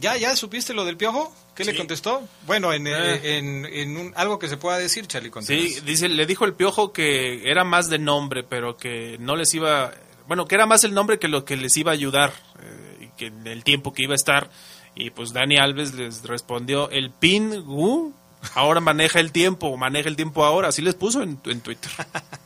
¿Ya, 0.00 0.16
ya 0.16 0.36
supiste 0.36 0.74
lo 0.74 0.84
del 0.84 0.96
piojo? 0.96 1.34
¿Qué 1.56 1.64
le 1.64 1.74
contestó? 1.74 2.22
Bueno, 2.46 2.72
en, 2.72 2.86
eh, 2.86 3.36
en, 3.36 3.66
en 3.66 3.96
un, 3.96 4.12
algo 4.14 4.38
que 4.38 4.46
se 4.46 4.56
pueda 4.56 4.78
decir, 4.78 5.08
Charlie 5.08 5.30
Contreras. 5.30 5.72
Sí, 5.72 5.80
dice, 5.80 6.08
le 6.08 6.24
dijo 6.24 6.44
el 6.44 6.54
piojo 6.54 6.92
que 6.92 7.50
era 7.50 7.64
más 7.64 7.90
de 7.90 7.98
nombre, 7.98 8.44
pero 8.44 8.76
que 8.76 9.16
no 9.18 9.34
les 9.34 9.52
iba, 9.54 9.92
bueno, 10.28 10.46
que 10.46 10.54
era 10.54 10.66
más 10.66 10.84
el 10.84 10.94
nombre 10.94 11.18
que 11.18 11.26
lo 11.26 11.44
que 11.44 11.56
les 11.56 11.76
iba 11.76 11.90
a 11.90 11.94
ayudar, 11.94 12.32
eh, 12.62 13.06
y 13.06 13.06
que 13.16 13.26
en 13.26 13.44
el 13.48 13.64
tiempo 13.64 13.92
que 13.92 14.04
iba 14.04 14.12
a 14.12 14.14
estar. 14.14 14.50
Y 14.94 15.10
pues 15.10 15.32
Dani 15.32 15.56
Alves 15.56 15.92
les 15.94 16.22
respondió, 16.22 16.90
el 16.90 17.10
pin, 17.10 17.52
uh, 17.66 18.12
ahora 18.54 18.78
maneja 18.78 19.18
el 19.18 19.32
tiempo, 19.32 19.76
maneja 19.76 20.08
el 20.08 20.14
tiempo 20.14 20.44
ahora, 20.44 20.68
así 20.68 20.80
les 20.80 20.94
puso 20.94 21.22
en, 21.22 21.40
en 21.44 21.60
Twitter. 21.60 21.90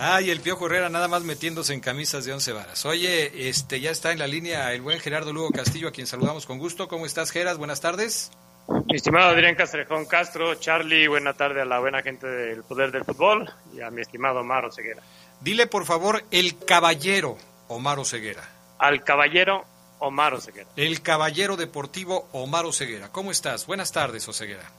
Ay, 0.00 0.30
el 0.30 0.40
Piojo 0.40 0.66
Herrera 0.66 0.88
nada 0.88 1.08
más 1.08 1.24
metiéndose 1.24 1.74
en 1.74 1.80
camisas 1.80 2.24
de 2.24 2.32
once 2.32 2.52
varas. 2.52 2.86
Oye, 2.86 3.48
este 3.48 3.80
ya 3.80 3.90
está 3.90 4.12
en 4.12 4.20
la 4.20 4.28
línea 4.28 4.72
el 4.72 4.80
buen 4.80 5.00
Gerardo 5.00 5.32
Lugo 5.32 5.50
Castillo, 5.50 5.88
a 5.88 5.90
quien 5.90 6.06
saludamos 6.06 6.46
con 6.46 6.58
gusto. 6.58 6.86
¿Cómo 6.86 7.04
estás, 7.04 7.32
Geras? 7.32 7.58
Buenas 7.58 7.80
tardes. 7.80 8.30
Mi 8.68 8.94
estimado 8.94 9.30
Adrián 9.30 9.56
Castrejón 9.56 10.04
Castro, 10.06 10.54
Charlie, 10.54 11.08
buena 11.08 11.34
tarde 11.34 11.62
a 11.62 11.64
la 11.64 11.80
buena 11.80 12.02
gente 12.02 12.28
del 12.28 12.62
Poder 12.62 12.92
del 12.92 13.04
Fútbol 13.04 13.52
y 13.74 13.80
a 13.80 13.90
mi 13.90 14.02
estimado 14.02 14.40
Omar 14.40 14.66
Oseguera. 14.66 15.02
Dile, 15.40 15.66
por 15.66 15.84
favor, 15.84 16.22
el 16.30 16.56
caballero 16.64 17.36
Omar 17.66 17.98
Oseguera. 17.98 18.48
Al 18.78 19.02
caballero 19.02 19.64
Omar 19.98 20.34
Oseguera. 20.34 20.68
El 20.76 21.02
caballero 21.02 21.56
deportivo 21.56 22.28
Omar 22.30 22.66
Oseguera. 22.66 23.08
¿Cómo 23.10 23.32
estás? 23.32 23.66
Buenas 23.66 23.90
tardes, 23.90 24.28
Oseguera. 24.28 24.70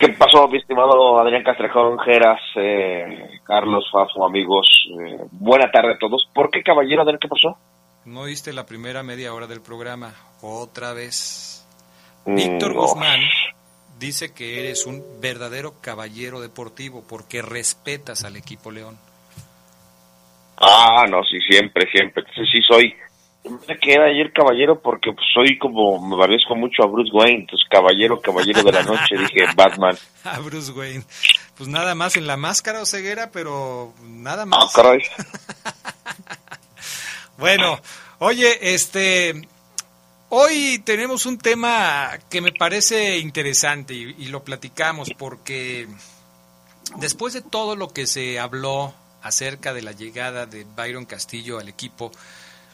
¿Qué 0.00 0.08
pasó, 0.14 0.48
mi 0.48 0.56
estimado 0.56 1.18
Adrián 1.20 1.42
Castrejón, 1.42 1.98
Geras, 1.98 2.40
eh, 2.56 3.38
Carlos, 3.44 3.84
Fafo, 3.92 4.24
amigos? 4.24 4.66
Eh, 4.98 5.18
buena 5.30 5.70
tarde 5.70 5.92
a 5.92 5.98
todos. 5.98 6.26
¿Por 6.34 6.50
qué, 6.50 6.62
caballero, 6.62 7.02
Adrián, 7.02 7.18
qué 7.20 7.28
pasó? 7.28 7.58
No 8.06 8.22
oíste 8.22 8.54
la 8.54 8.64
primera 8.64 9.02
media 9.02 9.34
hora 9.34 9.46
del 9.46 9.60
programa. 9.60 10.14
Otra 10.40 10.94
vez. 10.94 11.68
Mm, 12.24 12.34
Víctor 12.34 12.74
no. 12.74 12.80
Guzmán 12.80 13.20
dice 13.98 14.32
que 14.32 14.60
eres 14.60 14.86
un 14.86 15.04
verdadero 15.20 15.74
caballero 15.82 16.40
deportivo 16.40 17.04
porque 17.06 17.42
respetas 17.42 18.24
al 18.24 18.36
equipo 18.36 18.70
León. 18.70 18.96
Ah, 20.56 21.04
no, 21.10 21.22
sí, 21.24 21.38
siempre, 21.46 21.86
siempre. 21.92 22.22
Entonces 22.26 22.48
sí 22.50 22.62
soy. 22.62 22.94
Me 23.42 23.78
queda 23.78 24.04
ayer 24.04 24.32
caballero 24.32 24.80
porque 24.80 25.12
pues, 25.12 25.26
soy 25.32 25.58
como, 25.58 25.98
me 26.06 26.16
parezco 26.16 26.54
mucho 26.54 26.82
a 26.82 26.86
Bruce 26.86 27.10
Wayne, 27.12 27.40
entonces 27.40 27.66
caballero, 27.70 28.20
caballero 28.20 28.62
de 28.62 28.72
la 28.72 28.82
noche, 28.82 29.16
dije 29.16 29.46
Batman. 29.56 29.96
A 30.24 30.38
Bruce 30.40 30.72
Wayne. 30.72 31.04
Pues 31.56 31.68
nada 31.68 31.94
más 31.94 32.16
en 32.16 32.26
la 32.26 32.36
máscara 32.36 32.80
o 32.82 32.86
ceguera, 32.86 33.30
pero 33.32 33.94
nada 34.02 34.42
Ah, 34.42 34.46
más. 34.46 34.72
caray. 34.72 35.00
Bueno, 37.38 37.80
oye, 38.18 38.74
este, 38.74 39.48
hoy 40.28 40.78
tenemos 40.84 41.24
un 41.24 41.38
tema 41.38 42.10
que 42.28 42.42
me 42.42 42.52
parece 42.52 43.16
interesante 43.18 43.94
y, 43.94 44.14
y 44.18 44.26
lo 44.26 44.44
platicamos 44.44 45.08
porque 45.16 45.88
después 46.96 47.32
de 47.32 47.40
todo 47.40 47.76
lo 47.76 47.88
que 47.88 48.06
se 48.06 48.38
habló 48.38 48.92
acerca 49.22 49.72
de 49.72 49.80
la 49.80 49.92
llegada 49.92 50.44
de 50.44 50.64
Byron 50.76 51.06
Castillo 51.06 51.58
al 51.58 51.70
equipo, 51.70 52.12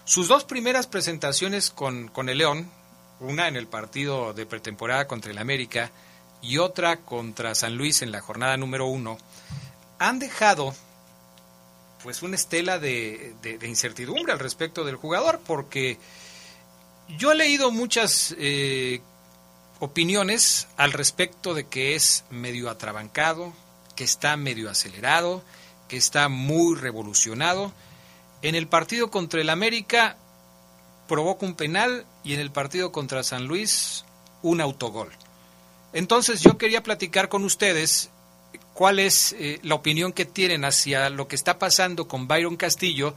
sus 0.07 0.29
dos 0.29 0.45
primeras 0.45 0.87
presentaciones 0.87 1.71
con, 1.71 2.09
con 2.09 2.31
el 2.31 2.39
León, 2.39 2.71
una 3.21 3.49
en 3.49 3.57
el 3.57 3.67
partido 3.67 4.33
de 4.33 4.47
pretemporada 4.47 5.07
contra 5.07 5.33
el 5.33 5.39
América 5.39 5.91
y 6.41 6.59
otra 6.59 6.99
contra 6.99 7.55
San 7.55 7.77
Luis 7.77 8.03
en 8.03 8.13
la 8.13 8.21
jornada 8.21 8.57
número 8.57 8.87
uno, 8.87 9.19
han 9.99 10.19
dejado 10.19 10.75
pues 12.03 12.23
una 12.23 12.37
estela 12.37 12.79
de, 12.79 13.35
incertidumbre 13.63 14.33
al 14.33 14.39
respecto 14.39 14.85
del 14.85 14.95
jugador, 14.95 15.41
porque 15.45 15.99
yo 17.19 17.33
he 17.33 17.35
leído 17.35 17.73
muchas 17.73 18.33
eh, 18.39 19.01
opiniones 19.81 20.69
al 20.77 20.93
respecto 20.93 21.53
de 21.53 21.67
que 21.67 21.97
es 21.97 22.23
medio 22.31 22.71
atrabancado, 22.71 23.53
que 23.97 24.05
está 24.05 24.37
medio 24.37 24.71
acelerado, 24.71 25.43
que 25.89 25.97
está 25.97 26.29
muy 26.29 26.77
revolucionado. 26.77 27.73
En 28.43 28.55
el 28.55 28.67
partido 28.69 29.11
contra 29.11 29.41
el 29.41 29.51
América 29.51 30.17
provoca 31.09 31.47
un 31.47 31.55
penal 31.55 32.05
y 32.25 32.35
en 32.35 32.41
el 32.41 32.51
partido 32.51 32.93
contra 32.93 33.23
San 33.23 33.47
Luis 33.47 34.05
un 34.43 34.61
autogol. 34.61 35.11
Entonces 35.93 36.43
yo 36.43 36.59
quería 36.59 36.83
platicar 36.83 37.29
con 37.29 37.45
ustedes 37.45 38.11
cuál 38.75 38.99
es 38.99 39.35
eh, 39.39 39.59
la 39.63 39.75
opinión 39.75 40.13
que 40.13 40.27
tienen 40.27 40.65
hacia 40.65 41.09
lo 41.09 41.29
que 41.29 41.37
está 41.37 41.59
pasando 41.59 42.07
con 42.07 42.29
Byron 42.29 42.57
Castillo 42.57 43.15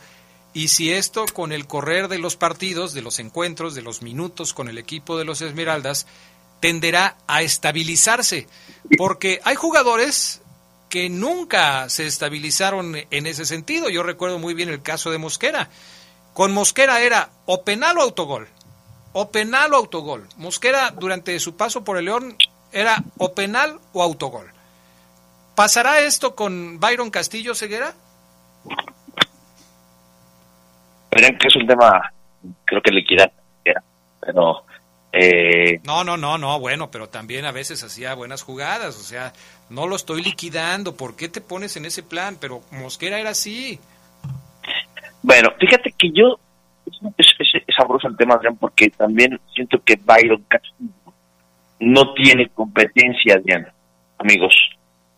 y 0.54 0.70
si 0.70 0.92
esto 0.92 1.26
con 1.34 1.52
el 1.52 1.68
correr 1.68 2.08
de 2.08 2.18
los 2.18 2.36
partidos, 2.36 2.94
de 2.94 3.02
los 3.02 3.20
encuentros, 3.20 3.76
de 3.76 3.82
los 3.82 4.02
minutos 4.02 4.54
con 4.54 4.68
el 4.68 4.78
equipo 4.78 5.18
de 5.18 5.26
los 5.26 5.42
Esmeraldas, 5.42 6.08
tenderá 6.60 7.18
a 7.28 7.42
estabilizarse. 7.42 8.48
Porque 8.98 9.42
hay 9.44 9.56
jugadores 9.56 10.39
que 10.90 11.10
nunca 11.10 11.88
se 11.90 12.08
estabilizaron 12.08 12.96
en 13.10 13.28
ese 13.28 13.46
sentido. 13.46 13.90
Yo 13.90 14.04
recuerdo 14.04 14.40
muy 14.40 14.54
bien 14.54 14.70
el 14.70 14.82
caso 14.82 15.12
de 15.12 15.20
Mosquera. 15.20 15.70
Con 16.34 16.52
Mosquera 16.52 17.02
era 17.02 17.30
o 17.46 17.64
penal 17.64 17.98
o 17.98 18.02
autogol. 18.02 18.48
O 19.14 19.30
penal 19.30 19.74
o 19.74 19.78
autogol. 19.78 20.28
Mosquera 20.38 20.92
durante 20.92 21.40
su 21.40 21.56
paso 21.56 21.84
por 21.84 21.98
el 21.98 22.06
León 22.06 22.36
era 22.72 23.04
o 23.18 23.34
penal 23.34 23.80
o 23.94 24.04
autogol. 24.04 24.52
¿Pasará 25.56 26.00
esto 26.00 26.36
con 26.36 26.80
Byron 26.80 27.12
Castillo 27.12 27.54
Ceguera? 27.54 27.94
Verán 31.12 31.38
que 31.38 31.48
es 31.48 31.56
un 31.56 31.68
tema, 31.68 32.14
creo 32.66 32.82
que 32.82 32.92
liquidar, 32.92 33.32
pero 34.22 34.64
eh, 35.12 35.80
No, 35.84 36.04
no, 36.04 36.18
no, 36.18 36.38
no, 36.38 36.60
bueno, 36.60 36.90
pero 36.92 37.10
también 37.10 37.46
a 37.46 37.52
veces 37.52 37.84
hacía 37.84 38.14
buenas 38.14 38.44
jugadas, 38.44 38.96
o 38.98 39.04
sea, 39.04 39.34
no 39.70 39.88
lo 39.88 39.96
estoy 39.96 40.24
liquidando, 40.24 40.96
¿por 40.96 41.16
qué 41.16 41.30
te 41.30 41.42
pones 41.42 41.76
en 41.78 41.86
ese 41.86 42.04
plan? 42.04 42.38
Pero 42.40 42.62
Mosquera 42.72 43.20
era 43.20 43.32
así. 43.32 43.80
Bueno, 45.22 45.50
fíjate 45.60 45.94
que 45.98 46.12
yo 46.12 46.40
es, 47.18 47.28
es- 47.40 47.64
es 47.68 47.76
sabroso 47.76 48.08
el 48.08 48.18
tema, 48.18 48.36
Adrián, 48.36 48.56
porque 48.58 48.90
también 48.90 49.40
siento 49.54 49.82
que 49.84 49.96
Byron 50.04 50.44
Castillo 50.48 50.90
no 51.80 52.14
tiene 52.14 52.50
competencia, 52.50 53.36
Adrián, 53.36 53.68
amigos. 54.18 54.54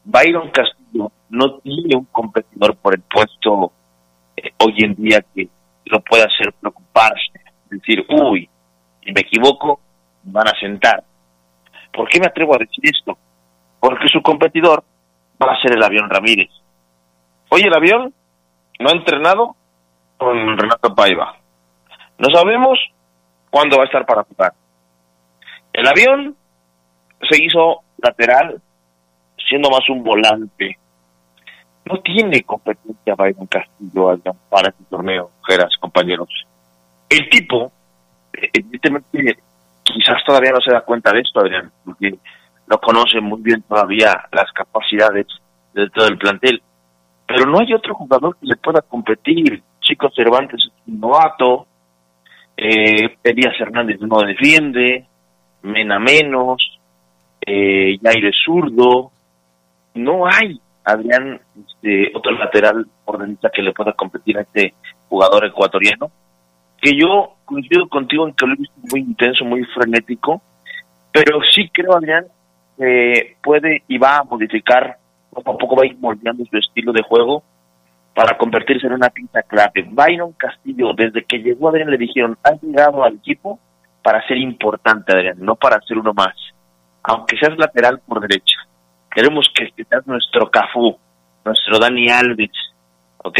Byron 0.03 0.49
Castillo 0.51 1.11
no 1.29 1.59
tiene 1.59 1.95
un 1.95 2.05
competidor 2.05 2.75
por 2.77 2.95
el 2.95 3.01
puesto 3.01 3.71
eh, 4.37 4.51
hoy 4.59 4.73
en 4.83 4.95
día 4.95 5.23
que 5.33 5.47
lo 5.85 6.01
pueda 6.01 6.25
hacer 6.25 6.51
preocuparse. 6.59 7.31
Decir, 7.69 8.05
uy, 8.09 8.49
si 9.03 9.11
me 9.11 9.21
equivoco, 9.21 9.79
van 10.23 10.47
a 10.47 10.59
sentar. 10.59 11.03
¿Por 11.93 12.07
qué 12.07 12.19
me 12.19 12.27
atrevo 12.27 12.55
a 12.55 12.59
decir 12.59 12.83
esto? 12.83 13.17
Porque 13.79 14.07
su 14.07 14.21
competidor 14.21 14.83
va 15.41 15.53
a 15.53 15.61
ser 15.61 15.73
el 15.73 15.83
avión 15.83 16.09
Ramírez. 16.09 16.49
Hoy 17.49 17.61
el 17.61 17.73
avión 17.73 18.13
no 18.79 18.89
ha 18.89 18.93
entrenado 18.93 19.55
con 20.17 20.57
Renato 20.57 20.93
Paiva. 20.95 21.35
No 22.17 22.27
sabemos 22.33 22.79
cuándo 23.49 23.77
va 23.77 23.83
a 23.83 23.85
estar 23.87 24.05
para 24.05 24.23
jugar. 24.23 24.53
El 25.73 25.87
avión 25.87 26.35
se 27.29 27.43
hizo 27.43 27.81
lateral, 27.97 28.61
siendo 29.49 29.69
más 29.69 29.87
un 29.89 30.03
volante. 30.03 30.77
No 31.85 31.99
tiene 32.01 32.43
competencia 32.43 33.15
Byron 33.15 33.47
Castillo 33.47 34.17
para 34.49 34.69
este 34.69 34.83
torneo, 34.89 35.31
Geras, 35.47 35.75
compañeros. 35.79 36.29
El 37.09 37.29
tipo, 37.29 37.71
evidentemente, 38.33 39.37
quizás 39.83 40.23
todavía 40.25 40.51
no 40.51 40.61
se 40.61 40.71
da 40.71 40.81
cuenta 40.81 41.11
de 41.11 41.21
esto, 41.21 41.39
Adrián, 41.39 41.71
porque 41.83 42.15
no 42.67 42.77
conoce 42.79 43.19
muy 43.19 43.41
bien 43.41 43.61
todavía 43.63 44.27
las 44.31 44.51
capacidades 44.51 45.27
de 45.73 45.89
todo 45.89 46.07
el 46.07 46.17
plantel. 46.17 46.61
Pero 47.27 47.45
no 47.45 47.59
hay 47.59 47.73
otro 47.73 47.93
jugador 47.95 48.37
que 48.37 48.47
le 48.47 48.55
pueda 48.57 48.81
competir. 48.81 49.61
Chico 49.79 50.09
Cervantes 50.15 50.63
es 50.63 50.71
un 50.87 50.99
novato, 50.99 51.67
eh, 52.57 53.17
Elías 53.23 53.59
Hernández 53.59 53.99
no 54.01 54.19
defiende, 54.19 55.07
Mena 55.63 55.99
menos, 55.99 56.57
eh, 57.45 57.99
zurdo. 58.45 59.11
No 59.93 60.25
hay, 60.25 60.59
Adrián, 60.83 61.39
este, 61.67 62.11
otro 62.15 62.31
lateral 62.31 62.85
por 63.05 63.19
derecha 63.19 63.49
que 63.49 63.61
le 63.61 63.73
pueda 63.73 63.93
competir 63.93 64.37
a 64.37 64.41
este 64.41 64.73
jugador 65.09 65.45
ecuatoriano. 65.45 66.11
Que 66.81 66.95
yo 66.95 67.35
coincido 67.45 67.87
contigo 67.87 68.27
en 68.27 68.33
que 68.33 68.45
he 68.45 68.55
visto 68.55 68.75
muy 68.91 69.01
intenso, 69.01 69.45
muy 69.45 69.63
frenético, 69.65 70.41
pero 71.11 71.39
sí 71.53 71.69
creo, 71.69 71.95
Adrián, 71.95 72.25
que 72.77 73.37
puede 73.43 73.83
y 73.87 73.97
va 73.97 74.17
a 74.17 74.23
modificar, 74.23 74.97
poco 75.29 75.51
a 75.51 75.57
poco 75.57 75.75
va 75.75 75.83
a 75.83 75.85
ir 75.85 75.97
moldeando 75.99 76.43
su 76.45 76.57
estilo 76.57 76.91
de 76.91 77.03
juego 77.03 77.43
para 78.15 78.37
convertirse 78.37 78.87
en 78.87 78.93
una 78.93 79.09
pieza 79.09 79.41
clave. 79.43 79.87
Byron 79.89 80.33
Castillo, 80.33 80.93
desde 80.93 81.23
que 81.23 81.39
llegó 81.39 81.69
Adrián, 81.69 81.91
le 81.91 81.97
dijeron, 81.97 82.37
ha 82.43 82.53
llegado 82.61 83.03
al 83.03 83.15
equipo 83.15 83.59
para 84.01 84.25
ser 84.27 84.37
importante, 84.37 85.13
Adrián, 85.13 85.37
no 85.39 85.55
para 85.55 85.79
ser 85.81 85.97
uno 85.97 86.13
más. 86.13 86.35
Aunque 87.03 87.37
seas 87.37 87.57
lateral 87.57 87.99
por 88.05 88.19
derecha. 88.19 88.57
Queremos 89.13 89.51
que 89.53 89.69
seas 89.71 90.07
nuestro 90.07 90.49
Cafú, 90.49 90.97
nuestro 91.43 91.79
Dani 91.79 92.09
Alves, 92.09 92.51
¿ok? 93.17 93.39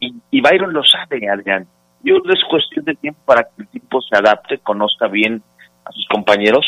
Y, 0.00 0.14
y 0.30 0.40
Byron 0.40 0.72
lo 0.72 0.82
sabe, 0.82 1.28
Adrián. 1.28 1.66
Yo 2.02 2.16
es 2.16 2.40
cuestión 2.48 2.84
de 2.84 2.94
tiempo 2.94 3.20
para 3.24 3.42
que 3.42 3.50
el 3.58 3.64
equipo 3.64 4.00
se 4.00 4.16
adapte, 4.16 4.58
conozca 4.58 5.06
bien 5.08 5.42
a 5.84 5.92
sus 5.92 6.06
compañeros, 6.08 6.66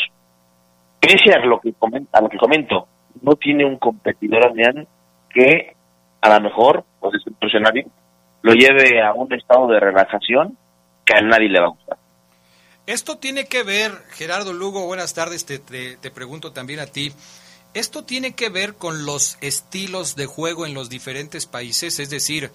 pese 0.99 1.33
a 1.33 1.39
lo 1.45 1.59
que, 1.59 1.73
comenta, 1.73 2.19
a 2.19 2.21
lo 2.21 2.29
que 2.29 2.37
comento, 2.37 2.87
no 3.21 3.35
tiene 3.35 3.65
un 3.65 3.77
competidor, 3.77 4.45
Adrián, 4.45 4.87
que 5.29 5.75
a 6.21 6.29
lo 6.37 6.41
mejor, 6.41 6.85
pues 6.99 7.15
es 7.15 7.23
lo 8.43 8.53
lleve 8.53 9.01
a 9.01 9.13
un 9.13 9.33
estado 9.33 9.67
de 9.67 9.79
relajación 9.79 10.57
que 11.05 11.15
a 11.15 11.21
nadie 11.21 11.49
le 11.49 11.59
va 11.59 11.67
a 11.67 11.69
gustar. 11.69 11.97
Esto 12.85 13.17
tiene 13.17 13.45
que 13.45 13.63
ver, 13.63 13.91
Gerardo 14.11 14.53
Lugo, 14.53 14.85
buenas 14.85 15.13
tardes, 15.13 15.45
te, 15.45 15.59
te, 15.59 15.95
te 15.95 16.11
pregunto 16.11 16.51
también 16.51 16.79
a 16.81 16.85
ti. 16.85 17.13
Esto 17.73 18.03
tiene 18.03 18.35
que 18.35 18.49
ver 18.49 18.75
con 18.75 19.05
los 19.05 19.37
estilos 19.41 20.15
de 20.15 20.25
juego 20.25 20.65
en 20.65 20.73
los 20.73 20.89
diferentes 20.89 21.45
países, 21.45 21.99
es 21.99 22.09
decir, 22.09 22.51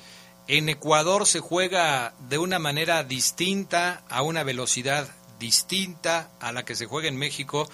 en 0.49 0.71
Ecuador 0.71 1.27
se 1.27 1.41
juega 1.41 2.15
de 2.29 2.39
una 2.39 2.59
manera 2.59 3.05
distinta, 3.05 4.03
a 4.09 4.23
una 4.23 4.43
velocidad 4.45 5.07
distinta 5.39 6.31
a 6.41 6.53
la 6.53 6.65
que 6.65 6.75
se 6.75 6.87
juega 6.87 7.09
en 7.09 7.19
México. 7.19 7.69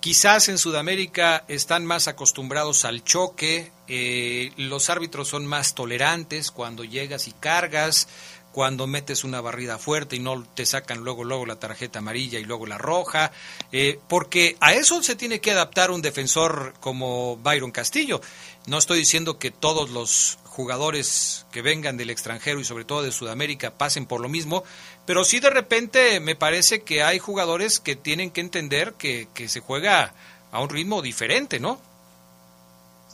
Quizás 0.00 0.48
en 0.48 0.58
Sudamérica 0.58 1.44
están 1.48 1.84
más 1.84 2.08
acostumbrados 2.08 2.86
al 2.86 3.04
choque, 3.04 3.72
eh, 3.88 4.52
los 4.56 4.88
árbitros 4.88 5.28
son 5.28 5.46
más 5.46 5.74
tolerantes 5.74 6.50
cuando 6.50 6.82
llegas 6.82 7.28
y 7.28 7.32
cargas, 7.32 8.08
cuando 8.54 8.86
metes 8.86 9.24
una 9.24 9.40
barrida 9.40 9.78
fuerte 9.78 10.14
y 10.14 10.20
no 10.20 10.44
te 10.54 10.64
sacan 10.64 11.02
luego 11.02 11.24
luego 11.24 11.44
la 11.44 11.58
tarjeta 11.58 11.98
amarilla 11.98 12.38
y 12.38 12.44
luego 12.44 12.66
la 12.66 12.78
roja, 12.78 13.32
eh, 13.72 13.98
porque 14.08 14.56
a 14.60 14.74
eso 14.74 15.02
se 15.02 15.16
tiene 15.16 15.40
que 15.40 15.50
adaptar 15.50 15.90
un 15.90 16.02
defensor 16.02 16.72
como 16.78 17.36
Byron 17.38 17.72
Castillo. 17.72 18.20
No 18.66 18.78
estoy 18.78 19.00
diciendo 19.00 19.40
que 19.40 19.50
todos 19.50 19.90
los 19.90 20.38
jugadores 20.44 21.46
que 21.50 21.62
vengan 21.62 21.96
del 21.96 22.10
extranjero 22.10 22.60
y 22.60 22.64
sobre 22.64 22.84
todo 22.84 23.02
de 23.02 23.10
Sudamérica 23.10 23.72
pasen 23.72 24.06
por 24.06 24.20
lo 24.20 24.28
mismo, 24.28 24.62
pero 25.04 25.24
sí 25.24 25.40
de 25.40 25.50
repente 25.50 26.20
me 26.20 26.36
parece 26.36 26.84
que 26.84 27.02
hay 27.02 27.18
jugadores 27.18 27.80
que 27.80 27.96
tienen 27.96 28.30
que 28.30 28.40
entender 28.40 28.94
que, 28.94 29.26
que 29.34 29.48
se 29.48 29.58
juega 29.58 30.14
a 30.52 30.60
un 30.60 30.68
ritmo 30.68 31.02
diferente, 31.02 31.58
¿no? 31.58 31.80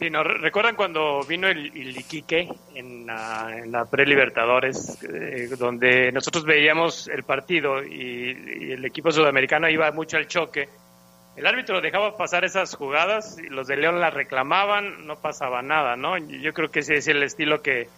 Sí, 0.01 0.09
¿no? 0.09 0.25
¿recuerdan 0.25 0.77
cuando 0.77 1.21
vino 1.29 1.47
el, 1.47 1.67
el 1.77 1.95
Iquique 1.95 2.49
en 2.75 3.05
la, 3.07 3.87
pre-Libertadores, 3.91 4.99
eh, 5.03 5.51
donde 5.59 6.11
nosotros 6.11 6.47
veíamos 6.47 7.07
el 7.09 7.23
partido 7.23 7.85
y, 7.85 8.35
y, 8.63 8.73
el 8.73 8.83
equipo 8.87 9.11
sudamericano 9.11 9.69
iba 9.69 9.93
mucho 9.93 10.17
al 10.17 10.27
choque? 10.27 10.71
El 11.37 11.47
árbitro 11.47 11.83
dejaba 11.83 12.17
pasar 12.17 12.47
esas 12.47 12.75
jugadas 12.75 13.37
y 13.39 13.51
los 13.51 13.67
de 13.67 13.77
León 13.77 14.01
las 14.01 14.15
reclamaban, 14.15 15.07
no 15.07 15.17
pasaba 15.21 15.61
nada, 15.61 15.97
¿no? 15.97 16.17
Yo 16.17 16.55
creo 16.55 16.71
que 16.71 16.81
ese 16.81 16.95
es 16.95 17.07
el 17.07 17.23
estilo 17.23 17.61
que 17.61 17.89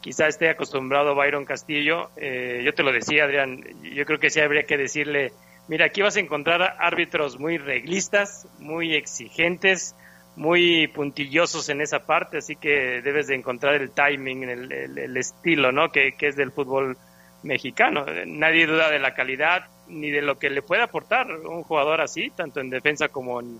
quizá 0.00 0.28
esté 0.28 0.48
acostumbrado 0.48 1.14
Byron 1.14 1.44
Castillo. 1.44 2.08
Eh, 2.16 2.62
yo 2.64 2.72
te 2.72 2.82
lo 2.82 2.90
decía, 2.90 3.24
Adrián, 3.24 3.62
yo 3.82 4.06
creo 4.06 4.18
que 4.18 4.30
sí 4.30 4.40
habría 4.40 4.62
que 4.62 4.78
decirle, 4.78 5.32
mira, 5.68 5.84
aquí 5.84 6.00
vas 6.00 6.16
a 6.16 6.20
encontrar 6.20 6.76
árbitros 6.78 7.38
muy 7.38 7.58
reglistas, 7.58 8.48
muy 8.58 8.94
exigentes, 8.94 9.94
muy 10.36 10.88
puntillosos 10.88 11.68
en 11.68 11.80
esa 11.80 12.06
parte, 12.06 12.38
así 12.38 12.56
que 12.56 13.02
debes 13.02 13.26
de 13.26 13.34
encontrar 13.34 13.74
el 13.74 13.90
timing, 13.90 14.44
el, 14.44 14.72
el, 14.72 14.98
el 14.98 15.16
estilo, 15.16 15.72
¿no? 15.72 15.90
Que, 15.90 16.12
que, 16.12 16.28
es 16.28 16.36
del 16.36 16.52
fútbol 16.52 16.96
mexicano. 17.42 18.06
Nadie 18.26 18.66
duda 18.66 18.90
de 18.90 18.98
la 18.98 19.14
calidad 19.14 19.64
ni 19.88 20.10
de 20.10 20.22
lo 20.22 20.38
que 20.38 20.50
le 20.50 20.62
puede 20.62 20.82
aportar 20.82 21.30
un 21.30 21.62
jugador 21.62 22.00
así, 22.00 22.30
tanto 22.30 22.60
en 22.60 22.70
defensa 22.70 23.08
como 23.08 23.40
en, 23.40 23.58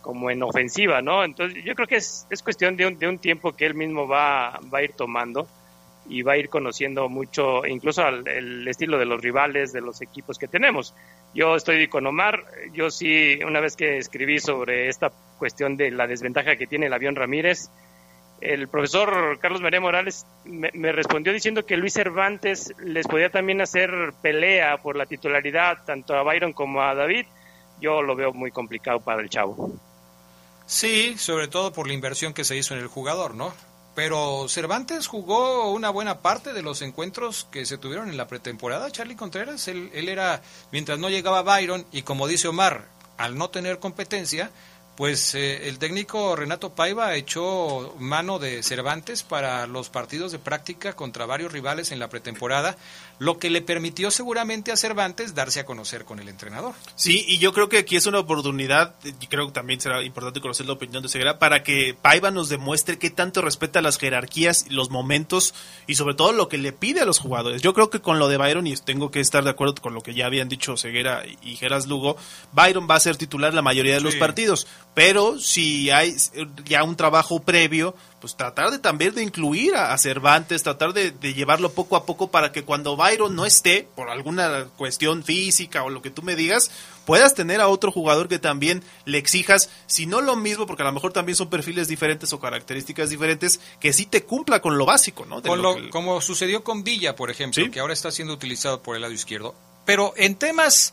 como 0.00 0.30
en 0.30 0.42
ofensiva, 0.42 1.00
¿no? 1.02 1.24
Entonces 1.24 1.62
yo 1.64 1.74
creo 1.74 1.86
que 1.86 1.96
es, 1.96 2.26
es 2.30 2.42
cuestión 2.42 2.76
de 2.76 2.86
un, 2.86 2.98
de 2.98 3.08
un 3.08 3.18
tiempo 3.18 3.52
que 3.52 3.66
él 3.66 3.74
mismo 3.74 4.08
va, 4.08 4.58
va 4.72 4.78
a 4.78 4.82
ir 4.82 4.92
tomando 4.92 5.46
y 6.06 6.22
va 6.22 6.32
a 6.32 6.36
ir 6.36 6.48
conociendo 6.48 7.08
mucho, 7.08 7.66
incluso 7.66 8.02
al, 8.02 8.26
el 8.26 8.66
estilo 8.66 8.98
de 8.98 9.04
los 9.04 9.20
rivales, 9.20 9.72
de 9.72 9.80
los 9.80 10.00
equipos 10.00 10.38
que 10.38 10.48
tenemos. 10.48 10.94
Yo 11.34 11.56
estoy 11.56 11.88
con 11.88 12.06
Omar, 12.06 12.44
yo 12.72 12.90
sí, 12.90 13.38
una 13.46 13.60
vez 13.60 13.76
que 13.76 13.98
escribí 13.98 14.40
sobre 14.40 14.88
esta 14.88 15.10
cuestión 15.38 15.76
de 15.76 15.90
la 15.90 16.06
desventaja 16.06 16.56
que 16.56 16.66
tiene 16.66 16.86
el 16.86 16.92
avión 16.92 17.14
Ramírez, 17.14 17.70
el 18.40 18.68
profesor 18.68 19.38
Carlos 19.40 19.60
María 19.60 19.80
Morales 19.80 20.24
me, 20.44 20.70
me, 20.72 20.92
respondió 20.92 21.32
diciendo 21.32 21.66
que 21.66 21.76
Luis 21.76 21.94
Cervantes 21.94 22.72
les 22.78 23.06
podía 23.06 23.30
también 23.30 23.60
hacer 23.60 23.90
pelea 24.22 24.78
por 24.78 24.96
la 24.96 25.06
titularidad 25.06 25.78
tanto 25.84 26.14
a 26.14 26.22
Byron 26.22 26.52
como 26.52 26.82
a 26.82 26.94
David. 26.94 27.26
Yo 27.80 28.02
lo 28.02 28.14
veo 28.14 28.32
muy 28.32 28.50
complicado 28.50 29.00
para 29.00 29.22
el 29.22 29.28
chavo. 29.28 29.72
Sí, 30.66 31.16
sobre 31.18 31.48
todo 31.48 31.72
por 31.72 31.86
la 31.86 31.94
inversión 31.94 32.34
que 32.34 32.44
se 32.44 32.56
hizo 32.56 32.74
en 32.74 32.80
el 32.80 32.88
jugador, 32.88 33.34
¿no? 33.34 33.52
Pero 33.98 34.46
Cervantes 34.48 35.08
jugó 35.08 35.72
una 35.72 35.90
buena 35.90 36.20
parte 36.20 36.52
de 36.52 36.62
los 36.62 36.82
encuentros 36.82 37.48
que 37.50 37.66
se 37.66 37.78
tuvieron 37.78 38.08
en 38.08 38.16
la 38.16 38.28
pretemporada, 38.28 38.92
Charlie 38.92 39.16
Contreras. 39.16 39.66
Él, 39.66 39.90
él 39.92 40.08
era, 40.08 40.40
mientras 40.70 41.00
no 41.00 41.10
llegaba 41.10 41.42
Byron, 41.42 41.84
y 41.90 42.02
como 42.02 42.28
dice 42.28 42.46
Omar, 42.46 42.86
al 43.16 43.36
no 43.36 43.50
tener 43.50 43.80
competencia, 43.80 44.52
pues 44.98 45.36
eh, 45.36 45.68
el 45.68 45.78
técnico 45.78 46.34
Renato 46.34 46.74
Paiva 46.74 47.14
echó 47.14 47.94
mano 48.00 48.40
de 48.40 48.64
Cervantes 48.64 49.22
para 49.22 49.68
los 49.68 49.90
partidos 49.90 50.32
de 50.32 50.40
práctica 50.40 50.94
contra 50.94 51.24
varios 51.24 51.52
rivales 51.52 51.92
en 51.92 52.00
la 52.00 52.08
pretemporada, 52.08 52.76
lo 53.20 53.38
que 53.38 53.48
le 53.48 53.62
permitió 53.62 54.10
seguramente 54.10 54.72
a 54.72 54.76
Cervantes 54.76 55.36
darse 55.36 55.60
a 55.60 55.66
conocer 55.66 56.04
con 56.04 56.18
el 56.18 56.28
entrenador. 56.28 56.74
Sí, 56.96 57.24
y 57.28 57.38
yo 57.38 57.52
creo 57.52 57.68
que 57.68 57.78
aquí 57.78 57.94
es 57.94 58.06
una 58.06 58.18
oportunidad, 58.18 58.96
y 59.04 59.28
creo 59.28 59.46
que 59.46 59.52
también 59.52 59.80
será 59.80 60.02
importante 60.02 60.40
conocer 60.40 60.66
la 60.66 60.72
opinión 60.72 61.00
de 61.00 61.08
Segura, 61.08 61.38
para 61.38 61.62
que 61.62 61.94
Paiva 61.94 62.32
nos 62.32 62.48
demuestre 62.48 62.98
qué 62.98 63.10
tanto 63.10 63.40
respeta 63.40 63.80
las 63.80 63.98
jerarquías, 63.98 64.66
los 64.68 64.90
momentos 64.90 65.54
y 65.86 65.94
sobre 65.94 66.16
todo 66.16 66.32
lo 66.32 66.48
que 66.48 66.58
le 66.58 66.72
pide 66.72 67.02
a 67.02 67.04
los 67.04 67.20
jugadores. 67.20 67.62
Yo 67.62 67.72
creo 67.72 67.88
que 67.88 68.00
con 68.00 68.18
lo 68.18 68.26
de 68.26 68.36
Byron, 68.36 68.66
y 68.66 68.74
tengo 68.74 69.12
que 69.12 69.20
estar 69.20 69.44
de 69.44 69.50
acuerdo 69.50 69.76
con 69.76 69.94
lo 69.94 70.00
que 70.00 70.14
ya 70.14 70.26
habían 70.26 70.48
dicho 70.48 70.76
Ceguera 70.76 71.22
y 71.40 71.54
Geras 71.54 71.86
Lugo, 71.86 72.16
Byron 72.50 72.88
va 72.90 72.96
a 72.96 73.00
ser 73.00 73.16
titular 73.16 73.54
la 73.54 73.62
mayoría 73.62 73.94
de 73.94 74.00
los 74.00 74.14
sí. 74.14 74.18
partidos 74.18 74.66
pero 74.94 75.38
si 75.38 75.90
hay 75.90 76.16
ya 76.64 76.82
un 76.82 76.96
trabajo 76.96 77.40
previo, 77.40 77.94
pues 78.20 78.36
tratar 78.36 78.70
de 78.70 78.78
también 78.78 79.14
de 79.14 79.22
incluir 79.22 79.76
a, 79.76 79.92
a 79.92 79.98
Cervantes, 79.98 80.62
tratar 80.62 80.92
de, 80.92 81.12
de, 81.12 81.34
llevarlo 81.34 81.72
poco 81.72 81.96
a 81.96 82.04
poco 82.04 82.30
para 82.30 82.50
que 82.50 82.64
cuando 82.64 82.96
Byron 82.96 83.36
no 83.36 83.46
esté, 83.46 83.88
por 83.94 84.10
alguna 84.10 84.66
cuestión 84.76 85.22
física 85.22 85.84
o 85.84 85.90
lo 85.90 86.02
que 86.02 86.10
tú 86.10 86.22
me 86.22 86.34
digas, 86.34 86.70
puedas 87.04 87.34
tener 87.34 87.60
a 87.60 87.68
otro 87.68 87.92
jugador 87.92 88.28
que 88.28 88.38
también 88.38 88.82
le 89.04 89.18
exijas, 89.18 89.70
si 89.86 90.06
no 90.06 90.20
lo 90.20 90.36
mismo, 90.36 90.66
porque 90.66 90.82
a 90.82 90.86
lo 90.86 90.92
mejor 90.92 91.12
también 91.12 91.36
son 91.36 91.48
perfiles 91.48 91.88
diferentes 91.88 92.32
o 92.32 92.40
características 92.40 93.08
diferentes, 93.08 93.60
que 93.80 93.92
sí 93.92 94.04
te 94.04 94.24
cumpla 94.24 94.60
con 94.60 94.76
lo 94.76 94.84
básico, 94.84 95.24
¿no? 95.24 95.40
Con 95.40 95.62
lo, 95.62 95.74
lo 95.74 95.82
que... 95.82 95.90
Como 95.90 96.20
sucedió 96.20 96.64
con 96.64 96.84
Villa, 96.84 97.14
por 97.14 97.30
ejemplo, 97.30 97.64
¿Sí? 97.64 97.70
que 97.70 97.80
ahora 97.80 97.94
está 97.94 98.10
siendo 98.10 98.34
utilizado 98.34 98.82
por 98.82 98.96
el 98.96 99.02
lado 99.02 99.14
izquierdo. 99.14 99.54
Pero 99.84 100.12
en 100.16 100.34
temas 100.34 100.92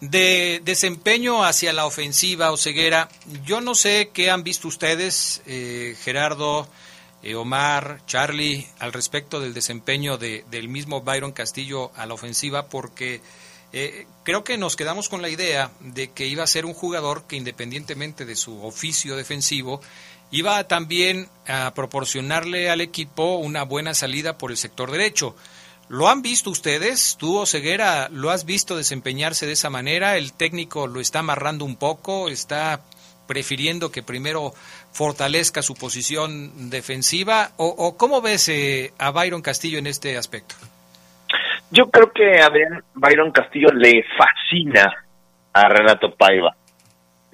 de 0.00 0.60
desempeño 0.64 1.44
hacia 1.44 1.72
la 1.72 1.86
ofensiva 1.86 2.52
o 2.52 2.56
ceguera, 2.56 3.08
yo 3.44 3.60
no 3.60 3.74
sé 3.74 4.10
qué 4.12 4.30
han 4.30 4.42
visto 4.42 4.68
ustedes, 4.68 5.42
eh, 5.46 5.96
Gerardo, 6.02 6.68
eh, 7.22 7.34
Omar, 7.36 8.00
Charlie, 8.06 8.66
al 8.78 8.92
respecto 8.92 9.40
del 9.40 9.54
desempeño 9.54 10.18
de, 10.18 10.44
del 10.50 10.68
mismo 10.68 11.00
Byron 11.00 11.32
Castillo 11.32 11.90
a 11.96 12.04
la 12.06 12.14
ofensiva, 12.14 12.66
porque 12.66 13.22
eh, 13.72 14.06
creo 14.24 14.44
que 14.44 14.58
nos 14.58 14.76
quedamos 14.76 15.08
con 15.08 15.22
la 15.22 15.28
idea 15.28 15.70
de 15.80 16.10
que 16.10 16.26
iba 16.26 16.44
a 16.44 16.46
ser 16.46 16.66
un 16.66 16.74
jugador 16.74 17.24
que 17.26 17.36
independientemente 17.36 18.24
de 18.24 18.36
su 18.36 18.62
oficio 18.64 19.16
defensivo, 19.16 19.80
iba 20.30 20.62
también 20.68 21.28
a 21.46 21.72
proporcionarle 21.74 22.68
al 22.68 22.80
equipo 22.80 23.36
una 23.36 23.62
buena 23.62 23.94
salida 23.94 24.36
por 24.36 24.50
el 24.50 24.56
sector 24.56 24.90
derecho. 24.90 25.34
¿Lo 25.88 26.08
han 26.08 26.22
visto 26.22 26.50
ustedes? 26.50 27.16
¿Tú, 27.18 27.44
Ceguera, 27.46 28.08
lo 28.10 28.30
has 28.30 28.46
visto 28.46 28.76
desempeñarse 28.76 29.46
de 29.46 29.52
esa 29.52 29.70
manera? 29.70 30.16
¿El 30.16 30.32
técnico 30.32 30.86
lo 30.86 31.00
está 31.00 31.18
amarrando 31.18 31.64
un 31.64 31.76
poco? 31.76 32.28
¿Está 32.28 32.80
prefiriendo 33.28 33.90
que 33.92 34.02
primero 34.02 34.52
fortalezca 34.92 35.62
su 35.62 35.74
posición 35.74 36.70
defensiva? 36.70 37.50
¿O, 37.58 37.66
o 37.66 37.96
cómo 37.96 38.22
ves 38.22 38.48
eh, 38.48 38.92
a 38.98 39.10
Byron 39.10 39.42
Castillo 39.42 39.78
en 39.78 39.86
este 39.86 40.16
aspecto? 40.16 40.54
Yo 41.70 41.90
creo 41.90 42.12
que 42.12 42.40
a 42.40 42.50
Byron 42.94 43.32
Castillo 43.32 43.68
le 43.74 44.04
fascina 44.16 44.90
a 45.52 45.68
Renato 45.68 46.14
Paiva. 46.14 46.54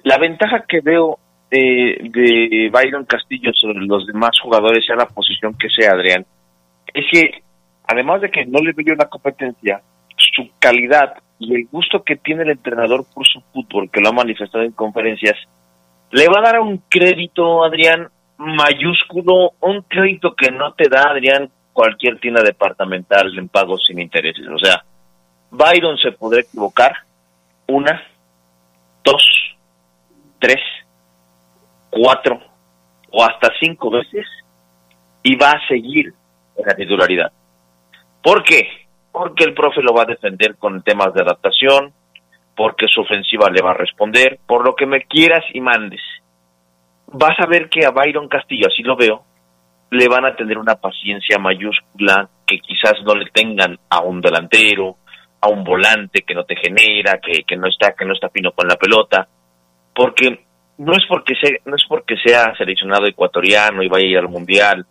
La 0.03 0.17
ventaja 0.17 0.65
que 0.67 0.81
veo 0.81 1.19
eh, 1.49 1.97
de 2.01 2.69
Byron 2.71 3.05
Castillo 3.05 3.51
sobre 3.53 3.79
los 3.81 4.07
demás 4.07 4.31
jugadores, 4.41 4.85
sea 4.85 4.95
la 4.95 5.07
posición 5.07 5.55
que 5.57 5.69
sea, 5.69 5.91
Adrián, 5.91 6.25
es 6.93 7.05
que 7.11 7.40
además 7.87 8.21
de 8.21 8.29
que 8.29 8.45
no 8.45 8.59
le 8.59 8.73
veo 8.73 8.95
una 8.95 9.05
competencia, 9.05 9.81
su 10.17 10.49
calidad 10.59 11.15
y 11.39 11.55
el 11.55 11.67
gusto 11.71 12.03
que 12.03 12.15
tiene 12.15 12.43
el 12.43 12.51
entrenador 12.51 13.05
por 13.13 13.25
su 13.25 13.41
fútbol, 13.53 13.89
que 13.89 13.99
lo 13.99 14.09
ha 14.09 14.13
manifestado 14.13 14.63
en 14.63 14.71
conferencias, 14.71 15.35
le 16.11 16.27
va 16.27 16.39
a 16.39 16.51
dar 16.51 16.59
un 16.59 16.77
crédito, 16.89 17.63
Adrián, 17.63 18.09
mayúsculo, 18.37 19.53
un 19.59 19.81
crédito 19.83 20.35
que 20.35 20.51
no 20.51 20.73
te 20.73 20.89
da, 20.89 21.09
Adrián, 21.09 21.49
cualquier 21.73 22.19
tienda 22.19 22.43
departamental 22.43 23.37
en 23.37 23.47
pagos 23.47 23.83
sin 23.87 23.99
intereses. 23.99 24.47
O 24.47 24.59
sea, 24.59 24.83
Byron 25.51 25.97
se 25.97 26.11
podrá 26.11 26.41
equivocar 26.41 26.93
una, 27.67 28.03
dos, 29.03 29.25
tres, 30.39 30.59
cuatro 31.89 32.41
o 33.11 33.23
hasta 33.23 33.51
cinco 33.59 33.89
veces 33.89 34.25
y 35.23 35.35
va 35.35 35.51
a 35.51 35.67
seguir 35.67 36.13
en 36.57 36.65
la 36.65 36.75
titularidad. 36.75 37.31
¿Por 38.23 38.43
qué? 38.43 38.67
Porque 39.11 39.43
el 39.43 39.53
profe 39.53 39.81
lo 39.81 39.93
va 39.93 40.03
a 40.03 40.13
defender 40.13 40.55
con 40.57 40.83
temas 40.83 41.13
de 41.13 41.21
adaptación, 41.21 41.93
porque 42.55 42.87
su 42.87 43.01
ofensiva 43.01 43.49
le 43.49 43.61
va 43.61 43.71
a 43.71 43.75
responder, 43.77 44.39
por 44.45 44.65
lo 44.65 44.75
que 44.75 44.85
me 44.85 45.03
quieras 45.03 45.43
y 45.53 45.61
mandes. 45.61 46.01
Vas 47.07 47.37
a 47.39 47.47
ver 47.47 47.69
que 47.69 47.85
a 47.85 47.91
Byron 47.91 48.27
Castillo, 48.27 48.67
así 48.67 48.83
lo 48.83 48.95
veo, 48.95 49.23
le 49.91 50.07
van 50.07 50.25
a 50.25 50.35
tener 50.35 50.57
una 50.57 50.75
paciencia 50.75 51.37
mayúscula 51.37 52.29
que 52.47 52.59
quizás 52.59 52.95
no 53.05 53.13
le 53.15 53.29
tengan 53.31 53.77
a 53.89 54.01
un 54.01 54.21
delantero, 54.21 54.97
a 55.41 55.49
un 55.49 55.63
volante 55.63 56.21
que 56.21 56.33
no 56.33 56.45
te 56.45 56.55
genera, 56.55 57.19
que, 57.19 57.43
que 57.43 57.57
no 57.57 57.67
está 57.67 57.93
que 57.93 58.05
no 58.05 58.13
está 58.13 58.29
fino 58.29 58.51
con 58.51 58.67
la 58.67 58.75
pelota, 58.75 59.27
porque 59.93 60.45
no 60.77 60.93
es 60.93 61.03
porque 61.09 61.33
sea, 61.35 61.57
no 61.65 61.75
es 61.75 61.83
porque 61.89 62.15
sea 62.23 62.55
seleccionado 62.57 63.05
ecuatoriano 63.05 63.83
y 63.83 63.89
vaya 63.89 64.05
a 64.05 64.09
ir 64.09 64.17
al 64.17 64.29
mundial, 64.29 64.85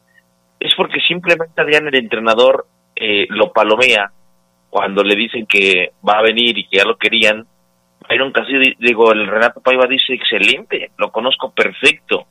es 0.58 0.72
porque 0.76 1.00
simplemente 1.06 1.60
Adrián 1.60 1.88
el 1.88 1.94
entrenador 1.94 2.66
eh, 3.00 3.26
lo 3.30 3.50
palomea 3.50 4.12
cuando 4.68 5.02
le 5.02 5.16
dicen 5.16 5.46
que 5.46 5.92
va 6.06 6.18
a 6.18 6.22
venir 6.22 6.56
y 6.58 6.68
que 6.68 6.76
ya 6.76 6.84
lo 6.84 6.98
querían. 6.98 7.46
Byron 8.08 8.30
Castillo, 8.30 8.60
digo, 8.78 9.12
el 9.12 9.26
Renato 9.26 9.60
Paiva 9.60 9.86
dice 9.86 10.12
excelente, 10.14 10.90
lo 10.98 11.10
conozco 11.10 11.50
perfecto. 11.52 12.26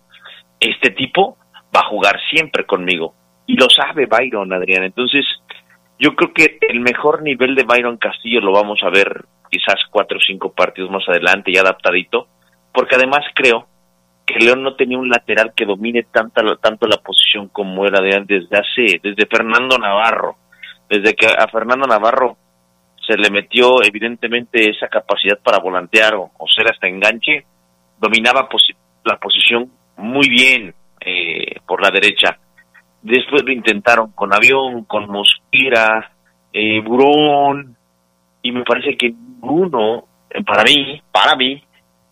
Este 0.59 0.91
tipo 0.91 1.37
va 1.75 1.81
a 1.81 1.89
jugar 1.89 2.19
siempre 2.31 2.65
conmigo 2.65 3.15
y 3.47 3.55
lo 3.55 3.67
sabe 3.69 4.05
Byron, 4.05 4.53
Adrián. 4.53 4.83
Entonces, 4.83 5.25
yo 5.97 6.15
creo 6.15 6.33
que 6.33 6.59
el 6.69 6.81
mejor 6.81 7.23
nivel 7.23 7.55
de 7.55 7.63
Byron 7.63 7.97
Castillo 7.97 8.39
lo 8.39 8.51
vamos 8.51 8.79
a 8.83 8.89
ver 8.89 9.25
quizás 9.49 9.81
cuatro 9.89 10.17
o 10.17 10.21
cinco 10.21 10.53
partidos 10.53 10.91
más 10.91 11.03
adelante, 11.09 11.51
ya 11.51 11.61
adaptadito, 11.61 12.27
porque 12.71 12.95
además 12.95 13.25
creo 13.33 13.67
que 14.25 14.39
León 14.39 14.61
no 14.61 14.75
tenía 14.75 14.99
un 14.99 15.09
lateral 15.09 15.53
que 15.55 15.65
domine 15.65 16.03
tanta, 16.03 16.43
tanto 16.57 16.87
la 16.87 16.97
posición 16.97 17.47
como 17.47 17.87
era 17.87 17.99
de 18.01 18.15
antes, 18.15 18.47
desde 18.47 18.57
hace, 18.57 18.99
desde 19.01 19.25
Fernando 19.25 19.77
Navarro, 19.79 20.35
desde 20.89 21.13
que 21.15 21.27
a 21.27 21.47
Fernando 21.47 21.87
Navarro 21.87 22.37
se 23.05 23.17
le 23.17 23.29
metió 23.29 23.83
evidentemente 23.83 24.69
esa 24.69 24.87
capacidad 24.87 25.39
para 25.43 25.59
volantear 25.59 26.15
o, 26.15 26.31
ser 26.55 26.69
hasta 26.69 26.87
enganche, 26.87 27.45
dominaba 27.99 28.47
la 29.05 29.17
posición 29.17 29.71
muy 29.97 30.29
bien 30.29 30.73
eh, 31.01 31.59
por 31.65 31.81
la 31.81 31.89
derecha 31.91 32.37
Después 33.01 33.43
lo 33.45 33.51
intentaron 33.51 34.11
con 34.11 34.33
Avión, 34.33 34.83
con 34.83 35.09
Mosquera, 35.09 36.11
eh, 36.51 36.81
Burón, 36.81 37.77
y 38.41 38.51
me 38.51 38.63
parece 38.63 38.97
que 38.97 39.09
ninguno, 39.09 40.05
eh, 40.29 40.43
para 40.43 40.63
mí, 40.63 41.01
para 41.11 41.35
mí, 41.35 41.63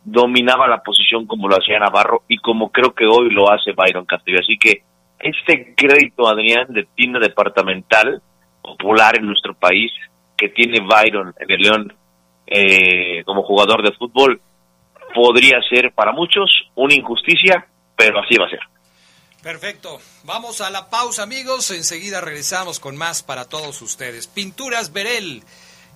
dominaba 0.03 0.67
la 0.67 0.81
posición 0.81 1.27
como 1.27 1.49
lo 1.49 1.57
hacía 1.57 1.79
Navarro 1.79 2.23
y 2.29 2.37
como 2.37 2.71
creo 2.71 2.93
que 2.93 3.05
hoy 3.05 3.29
lo 3.31 3.51
hace 3.51 3.73
Byron 3.73 4.05
Castillo. 4.05 4.39
Así 4.39 4.57
que 4.57 4.83
este 5.19 5.73
crédito, 5.75 6.29
Adrián, 6.29 6.67
de 6.69 6.87
tienda 6.95 7.19
departamental 7.19 8.21
popular 8.67 9.17
en 9.17 9.25
nuestro 9.25 9.53
país 9.53 9.91
que 10.35 10.49
tiene 10.49 10.81
Byron 10.81 11.33
en 11.39 11.51
el 11.51 11.61
León 11.61 11.97
eh, 12.45 13.23
como 13.25 13.43
jugador 13.43 13.83
de 13.83 13.95
fútbol 13.97 14.41
podría 15.15 15.59
ser 15.69 15.91
para 15.93 16.11
muchos 16.11 16.49
una 16.75 16.93
injusticia, 16.93 17.67
pero 17.95 18.19
así 18.19 18.37
va 18.37 18.45
a 18.45 18.49
ser. 18.49 18.59
Perfecto. 19.41 19.99
Vamos 20.23 20.61
a 20.61 20.69
la 20.69 20.89
pausa, 20.89 21.23
amigos. 21.23 21.71
Enseguida 21.71 22.21
regresamos 22.21 22.79
con 22.79 22.97
más 22.97 23.23
para 23.23 23.45
todos 23.45 23.81
ustedes. 23.81 24.27
Pinturas 24.27 24.91
Berel. 24.91 25.43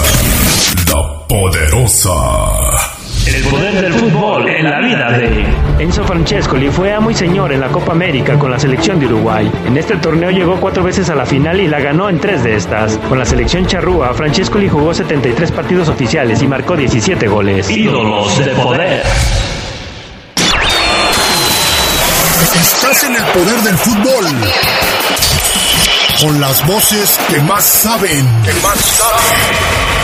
la 0.87 1.27
poderosa. 1.27 2.94
El 3.27 3.43
poder 3.45 3.81
del 3.81 3.95
fútbol 3.95 4.49
en 4.49 4.69
la 4.69 4.81
vida 4.81 5.11
de 5.13 5.47
Enzo 5.79 6.05
Francescoli 6.05 6.69
fue 6.69 6.93
amo 6.93 7.11
y 7.11 7.15
señor 7.15 7.53
en 7.53 7.61
la 7.61 7.69
Copa 7.69 7.93
América 7.93 8.39
con 8.39 8.51
la 8.51 8.59
selección 8.59 9.01
de 9.01 9.07
Uruguay. 9.07 9.51
En 9.67 9.77
este 9.79 9.97
torneo 9.97 10.31
llegó 10.31 10.61
cuatro 10.61 10.83
veces 10.83 11.09
a 11.09 11.15
la 11.15 11.25
final 11.25 11.59
y 11.59 11.67
la 11.67 11.81
ganó 11.81 12.11
en 12.11 12.21
tres 12.21 12.45
de 12.45 12.55
estas. 12.55 12.99
Con 13.09 13.19
la 13.19 13.25
selección 13.25 13.67
charrúa, 13.67 14.13
Francescoli 14.13 14.69
jugó 14.69 14.93
73 14.93 15.53
partidos 15.53 15.89
oficiales 15.89 16.43
y 16.43 16.47
marcó 16.47 16.77
17 16.77 17.27
goles. 17.27 17.71
Ídolos 17.71 18.39
de 18.39 18.53
poder. 18.53 19.03
Estás 22.55 23.05
en 23.05 23.17
el 23.17 23.23
poder 23.23 23.61
del 23.63 23.77
fútbol. 23.79 24.27
Con 26.21 26.41
las 26.41 26.67
voces 26.67 27.19
que 27.31 27.41
más 27.41 27.65
saben. 27.65 28.27
Que 28.45 28.53
más 28.63 28.79
saben. 28.79 30.04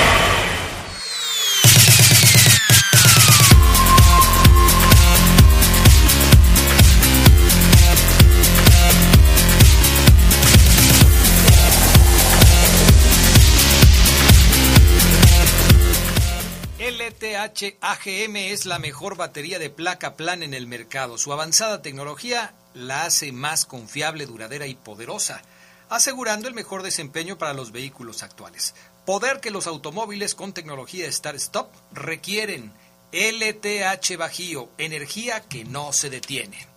LTH 17.50 17.76
AGM 17.80 18.36
es 18.36 18.64
la 18.64 18.78
mejor 18.78 19.16
batería 19.16 19.58
de 19.58 19.70
placa 19.70 20.14
plan 20.14 20.44
en 20.44 20.54
el 20.54 20.68
mercado. 20.68 21.18
Su 21.18 21.32
avanzada 21.32 21.82
tecnología 21.82 22.54
la 22.74 23.04
hace 23.04 23.32
más 23.32 23.66
confiable, 23.66 24.26
duradera 24.26 24.68
y 24.68 24.76
poderosa, 24.76 25.42
asegurando 25.88 26.46
el 26.46 26.54
mejor 26.54 26.84
desempeño 26.84 27.38
para 27.38 27.52
los 27.52 27.72
vehículos 27.72 28.22
actuales. 28.22 28.76
Poder 29.04 29.40
que 29.40 29.50
los 29.50 29.66
automóviles 29.66 30.36
con 30.36 30.52
tecnología 30.52 31.10
Start-Stop 31.10 31.72
requieren. 31.92 32.72
LTH 33.12 34.16
Bajío, 34.16 34.68
energía 34.78 35.40
que 35.40 35.64
no 35.64 35.92
se 35.92 36.10
detiene. 36.10 36.68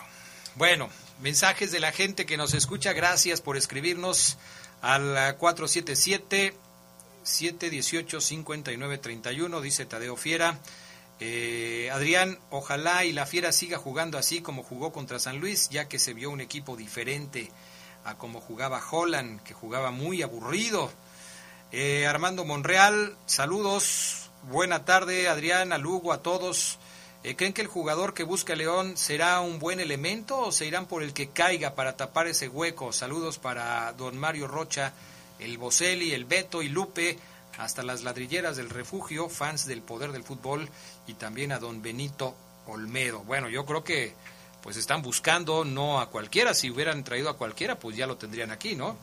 Bueno, 0.56 0.90
mensajes 1.20 1.72
de 1.72 1.80
la 1.80 1.92
gente 1.92 2.26
que 2.26 2.38
nos 2.38 2.54
escucha. 2.54 2.94
Gracias 2.94 3.42
por 3.42 3.58
escribirnos 3.58 4.38
al 4.82 5.38
477 5.38 6.54
718 7.24 8.22
5931, 8.22 9.62
dice 9.62 9.86
Tadeo 9.86 10.16
Fiera. 10.16 10.60
Eh, 11.20 11.90
Adrián, 11.92 12.40
ojalá 12.50 13.04
y 13.04 13.12
la 13.12 13.26
Fiera 13.26 13.52
siga 13.52 13.78
jugando 13.78 14.18
así 14.18 14.42
como 14.42 14.64
jugó 14.64 14.94
contra 14.94 15.20
San 15.20 15.40
Luis, 15.40 15.70
ya 15.70 15.88
que 15.88 16.00
se 16.00 16.14
vio 16.14 16.32
un 16.32 16.40
equipo 16.40 16.78
diferente 16.78 17.52
a 18.06 18.16
como 18.16 18.40
jugaba 18.40 18.82
Holland, 18.90 19.44
que 19.44 19.54
jugaba 19.54 19.92
muy 19.92 20.22
aburrido. 20.22 20.92
Eh, 21.72 22.08
Armando 22.08 22.46
Monreal, 22.46 23.18
saludos, 23.26 24.32
buena 24.44 24.86
tarde, 24.86 25.28
Adrián, 25.28 25.74
a 25.74 25.78
Lugo, 25.78 26.14
a 26.14 26.24
todos. 26.24 26.80
Eh, 27.22 27.36
¿Creen 27.36 27.52
que 27.52 27.62
el 27.62 27.68
jugador 27.68 28.14
que 28.14 28.24
busca 28.24 28.56
León 28.56 28.96
será 28.96 29.42
un 29.42 29.60
buen 29.60 29.82
elemento 29.82 30.40
o 30.40 30.52
se 30.54 30.66
irán 30.66 30.86
por 30.86 31.04
el 31.04 31.14
que 31.14 31.30
caiga 31.30 31.76
para 31.76 31.98
tapar 31.98 32.28
ese 32.28 32.48
hueco? 32.48 32.94
Saludos 32.94 33.40
para 33.40 33.92
don 33.94 34.18
Mario 34.18 34.48
Rocha, 34.48 34.94
el 35.38 35.58
Boselli, 35.58 36.14
el 36.14 36.24
Beto 36.24 36.62
y 36.62 36.70
Lupe, 36.70 37.20
hasta 37.58 37.84
las 37.84 38.04
ladrilleras 38.04 38.56
del 38.56 38.70
refugio, 38.70 39.28
fans 39.28 39.66
del 39.66 39.82
poder 39.82 40.14
del 40.14 40.24
fútbol, 40.24 40.70
y 41.08 41.16
también 41.16 41.52
a 41.52 41.60
don 41.60 41.82
Benito 41.82 42.36
Olmedo. 42.68 43.20
Bueno, 43.20 43.50
yo 43.50 43.66
creo 43.66 43.84
que 43.84 44.14
pues 44.62 44.78
están 44.78 45.02
buscando 45.02 45.66
no 45.66 46.00
a 46.00 46.10
cualquiera, 46.10 46.54
si 46.54 46.70
hubieran 46.70 47.04
traído 47.04 47.30
a 47.30 47.38
cualquiera, 47.38 47.78
pues 47.78 47.98
ya 47.98 48.08
lo 48.08 48.16
tendrían 48.16 48.52
aquí, 48.52 48.76
¿no? 48.76 48.96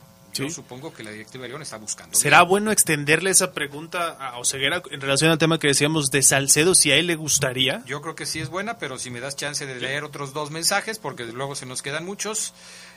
Yo 0.43 0.49
supongo 0.49 0.93
que 0.93 1.03
la 1.03 1.11
directiva 1.11 1.43
de 1.43 1.49
León 1.49 1.61
está 1.61 1.77
buscando. 1.77 2.17
¿Será 2.17 2.41
bueno 2.43 2.71
extenderle 2.71 3.29
esa 3.29 3.53
pregunta 3.53 4.11
a 4.11 4.37
Oseguera 4.37 4.81
en 4.91 5.01
relación 5.01 5.31
al 5.31 5.37
tema 5.37 5.59
que 5.59 5.67
decíamos 5.67 6.11
de 6.11 6.21
Salcedo, 6.21 6.75
si 6.75 6.91
a 6.91 6.95
él 6.95 7.07
le 7.07 7.15
gustaría? 7.15 7.83
Yo 7.85 8.01
creo 8.01 8.15
que 8.15 8.25
sí 8.25 8.39
es 8.39 8.49
buena, 8.49 8.77
pero 8.77 8.97
si 8.97 9.09
me 9.09 9.19
das 9.19 9.35
chance 9.35 9.65
de 9.65 9.79
leer 9.79 10.03
otros 10.03 10.33
dos 10.33 10.51
mensajes, 10.51 10.99
porque 10.99 11.25
luego 11.25 11.55
se 11.55 11.65
nos 11.65 11.81
quedan 11.81 12.05
muchos. 12.05 12.53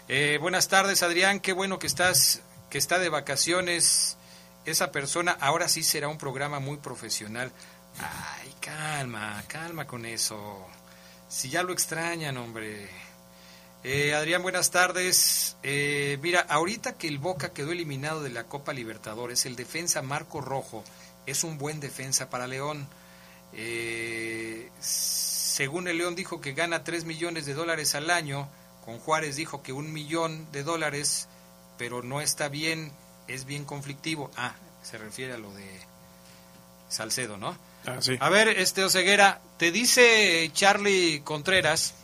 Eh, 0.08 0.38
buenas 0.40 0.68
tardes, 0.68 1.02
Adrián, 1.02 1.40
qué 1.40 1.52
bueno 1.52 1.78
que 1.78 1.86
estás, 1.86 2.42
que 2.68 2.78
está 2.78 2.98
de 2.98 3.08
vacaciones. 3.08 4.16
Esa 4.64 4.92
persona 4.92 5.32
ahora 5.40 5.68
sí 5.68 5.82
será 5.82 6.08
un 6.08 6.18
programa 6.18 6.60
muy 6.60 6.78
profesional. 6.78 7.52
Ay, 7.98 8.52
calma, 8.60 9.42
calma 9.48 9.86
con 9.86 10.04
eso. 10.04 10.66
Si 11.28 11.48
ya 11.48 11.62
lo 11.62 11.72
extrañan, 11.72 12.36
hombre. 12.36 12.88
Eh, 13.82 14.12
Adrián, 14.14 14.42
buenas 14.42 14.70
tardes. 14.70 15.56
Eh, 15.62 16.18
mira, 16.20 16.40
ahorita 16.40 16.98
que 16.98 17.08
el 17.08 17.18
Boca 17.18 17.54
quedó 17.54 17.72
eliminado 17.72 18.22
de 18.22 18.28
la 18.28 18.44
Copa 18.44 18.74
Libertadores, 18.74 19.46
el 19.46 19.56
defensa 19.56 20.02
Marco 20.02 20.42
Rojo 20.42 20.84
es 21.24 21.44
un 21.44 21.56
buen 21.56 21.80
defensa 21.80 22.28
para 22.28 22.46
León. 22.46 22.86
Eh, 23.54 24.68
según 24.80 25.88
el 25.88 25.96
León 25.96 26.14
dijo 26.14 26.42
que 26.42 26.52
gana 26.52 26.84
3 26.84 27.06
millones 27.06 27.46
de 27.46 27.54
dólares 27.54 27.94
al 27.94 28.10
año, 28.10 28.50
con 28.84 28.98
Juárez 28.98 29.36
dijo 29.36 29.62
que 29.62 29.72
un 29.72 29.92
millón 29.94 30.52
de 30.52 30.62
dólares, 30.62 31.26
pero 31.78 32.02
no 32.02 32.20
está 32.20 32.48
bien, 32.48 32.92
es 33.28 33.46
bien 33.46 33.64
conflictivo. 33.64 34.30
Ah, 34.36 34.56
se 34.82 34.98
refiere 34.98 35.32
a 35.32 35.38
lo 35.38 35.54
de 35.54 35.66
Salcedo, 36.90 37.38
¿no? 37.38 37.56
Ah, 37.86 37.96
sí. 38.00 38.18
A 38.20 38.28
ver, 38.28 38.48
este 38.48 38.84
Oseguera, 38.84 39.40
te 39.56 39.72
dice 39.72 40.50
Charlie 40.52 41.22
Contreras 41.24 41.94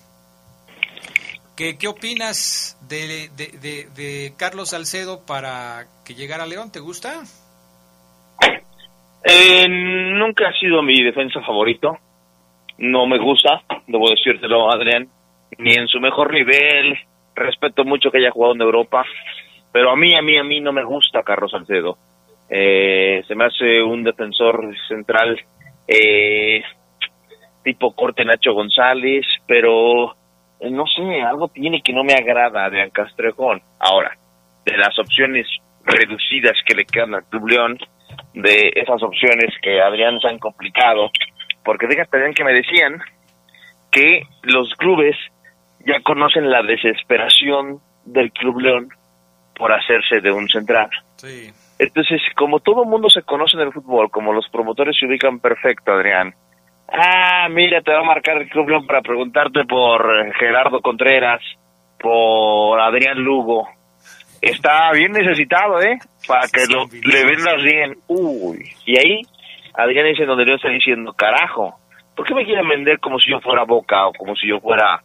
que 1.57 1.79
qué 1.79 1.89
opinas 1.89 2.79
de, 2.89 3.31
de, 3.37 3.89
de, 3.97 4.33
Carlos 4.37 4.71
Salcedo 4.71 5.25
para 5.27 5.87
que 6.05 6.15
llegara 6.15 6.45
a 6.45 6.47
León, 6.47 6.71
¿te 6.71 6.81
gusta? 6.81 7.23
Eh, 9.25 9.67
nunca 9.69 10.49
ha 10.49 10.53
sido 10.61 10.83
mi 10.83 11.03
defensa 11.03 11.41
favorito. 11.41 11.97
No 12.79 13.07
me 13.07 13.19
gusta, 13.19 13.63
debo 13.87 14.11
decírtelo, 14.11 14.71
Adrián. 14.71 15.09
Ni 15.59 15.73
en 15.73 15.89
su 15.89 15.99
mejor 15.99 16.33
nivel. 16.33 16.99
Respeto 17.35 17.85
mucho 17.85 18.11
que 18.11 18.19
haya 18.19 18.31
jugado 18.31 18.55
en 18.55 18.61
Europa. 18.61 19.05
Pero 19.73 19.91
a 19.91 19.97
mí, 19.97 20.15
a 20.15 20.23
mí, 20.23 20.37
a 20.39 20.45
mí 20.45 20.61
no 20.61 20.73
me 20.73 20.85
gusta 20.85 21.23
Carlos 21.23 21.51
Salcedo. 21.51 21.97
Eh, 22.51 23.25
se 23.27 23.35
me 23.35 23.47
hace 23.47 23.83
un 23.83 24.05
defensor 24.05 24.75
central 24.87 25.41
eh, 25.89 26.63
tipo 27.65 27.95
corte 27.95 28.25
Nacho 28.25 28.53
González, 28.53 29.27
pero 29.47 30.15
no 30.71 30.85
sé, 30.87 31.23
algo 31.23 31.49
tiene 31.49 31.83
que 31.83 31.93
no 31.93 32.05
me 32.05 32.15
agrada 32.15 32.65
Adrián 32.65 32.91
Castrejón. 32.91 33.61
Ahora, 33.79 34.17
de 34.65 34.77
las 34.77 34.99
opciones 34.99 35.47
reducidas 35.85 36.57
que 36.67 36.75
le 36.75 36.85
quedan 36.85 37.15
al 37.15 37.25
Club 37.25 37.49
León, 37.49 37.79
de 38.35 38.73
esas 38.75 39.03
opciones 39.03 39.55
que 39.63 39.81
Adrián 39.81 40.19
se 40.21 40.29
han 40.29 40.39
complicado, 40.39 41.11
porque 41.65 41.89
fíjate 41.89 42.19
bien 42.19 42.35
que 42.35 42.45
me 42.45 42.53
decían 42.53 43.01
que 43.91 44.23
los 44.43 44.73
clubes 44.75 45.17
ya 45.87 46.01
conocen 46.03 46.51
la 46.51 46.63
desesperación 46.63 47.81
del 48.05 48.33
Club 48.33 48.61
León 48.61 48.89
por 49.55 49.73
hacerse 49.73 50.21
de 50.21 50.33
un 50.33 50.49
central. 50.49 50.91
Sí. 51.17 51.51
Entonces, 51.79 52.21
como 52.37 52.61
todo 52.61 52.83
el 52.83 52.89
mundo 52.89 53.09
se 53.11 53.23
conoce 53.23 53.57
en 53.57 53.63
el 53.63 53.73
fútbol, 53.73 54.11
como 54.11 54.33
los 54.33 54.49
promotores 54.49 54.97
se 54.99 55.07
ubican 55.07 55.41
perfecto, 55.41 55.93
Adrián. 55.93 56.35
Ah, 56.89 57.49
mira, 57.51 57.81
te 57.83 57.93
va 57.93 58.01
a 58.01 58.05
marcar 58.05 58.39
el 58.39 58.49
Club 58.49 58.87
para 58.87 59.03
preguntarte 59.03 59.65
por 59.65 60.33
Gerardo 60.35 60.81
Contreras, 60.81 61.41
por 61.99 62.81
Adrián 62.81 63.19
Lugo. 63.19 63.69
Está 64.41 64.93
bien 64.93 65.13
necesitado, 65.13 65.81
¿eh? 65.83 65.99
Para 66.29 66.47
que 66.49 66.67
lo, 66.73 66.87
le 67.03 67.25
vendas 67.25 67.63
bien. 67.63 67.97
Uy. 68.07 68.65
Y 68.85 68.99
ahí, 68.99 69.23
Adrián 69.75 70.07
dice 70.07 70.25
donde 70.25 70.45
León 70.45 70.57
está 70.57 70.69
diciendo, 70.69 71.13
carajo, 71.15 71.79
¿por 72.15 72.27
qué 72.27 72.35
me 72.35 72.45
quieren 72.45 72.69
vender 72.69 73.01
como 73.01 73.19
si 73.19 73.31
yo 73.31 73.41
fuera 73.41 73.65
Boca 73.65 74.07
o 74.07 74.13
como 74.13 74.37
si 74.37 74.49
yo 74.49 74.61
fuera 74.61 75.03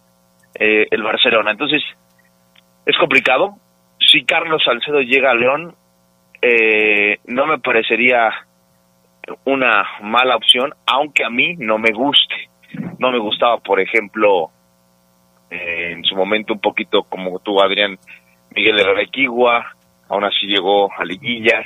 eh, 0.54 0.86
el 0.92 1.02
Barcelona? 1.02 1.52
Entonces, 1.52 1.82
es 2.86 2.98
complicado. 2.98 3.56
Si 4.00 4.24
Carlos 4.26 4.62
Salcedo 4.64 5.02
llega 5.02 5.32
a 5.32 5.36
León, 5.36 5.76
eh, 6.42 7.18
no 7.26 7.48
me 7.48 7.60
parecería 7.60 8.30
una 9.45 9.84
mala 10.01 10.36
opción, 10.36 10.74
aunque 10.86 11.24
a 11.24 11.30
mí 11.30 11.55
no 11.57 11.78
me 11.78 11.91
guste. 11.91 12.49
No 12.99 13.11
me 13.11 13.19
gustaba, 13.19 13.57
por 13.57 13.80
ejemplo, 13.80 14.49
eh, 15.49 15.91
en 15.91 16.03
su 16.03 16.15
momento 16.15 16.53
un 16.53 16.61
poquito 16.61 17.03
como 17.03 17.39
tú, 17.39 17.61
Adrián, 17.61 17.97
Miguel 18.55 18.78
de 18.78 18.93
Requigua, 18.93 19.76
aún 20.09 20.24
así 20.24 20.47
llegó 20.47 20.91
a 20.93 21.03
liguillas. 21.03 21.65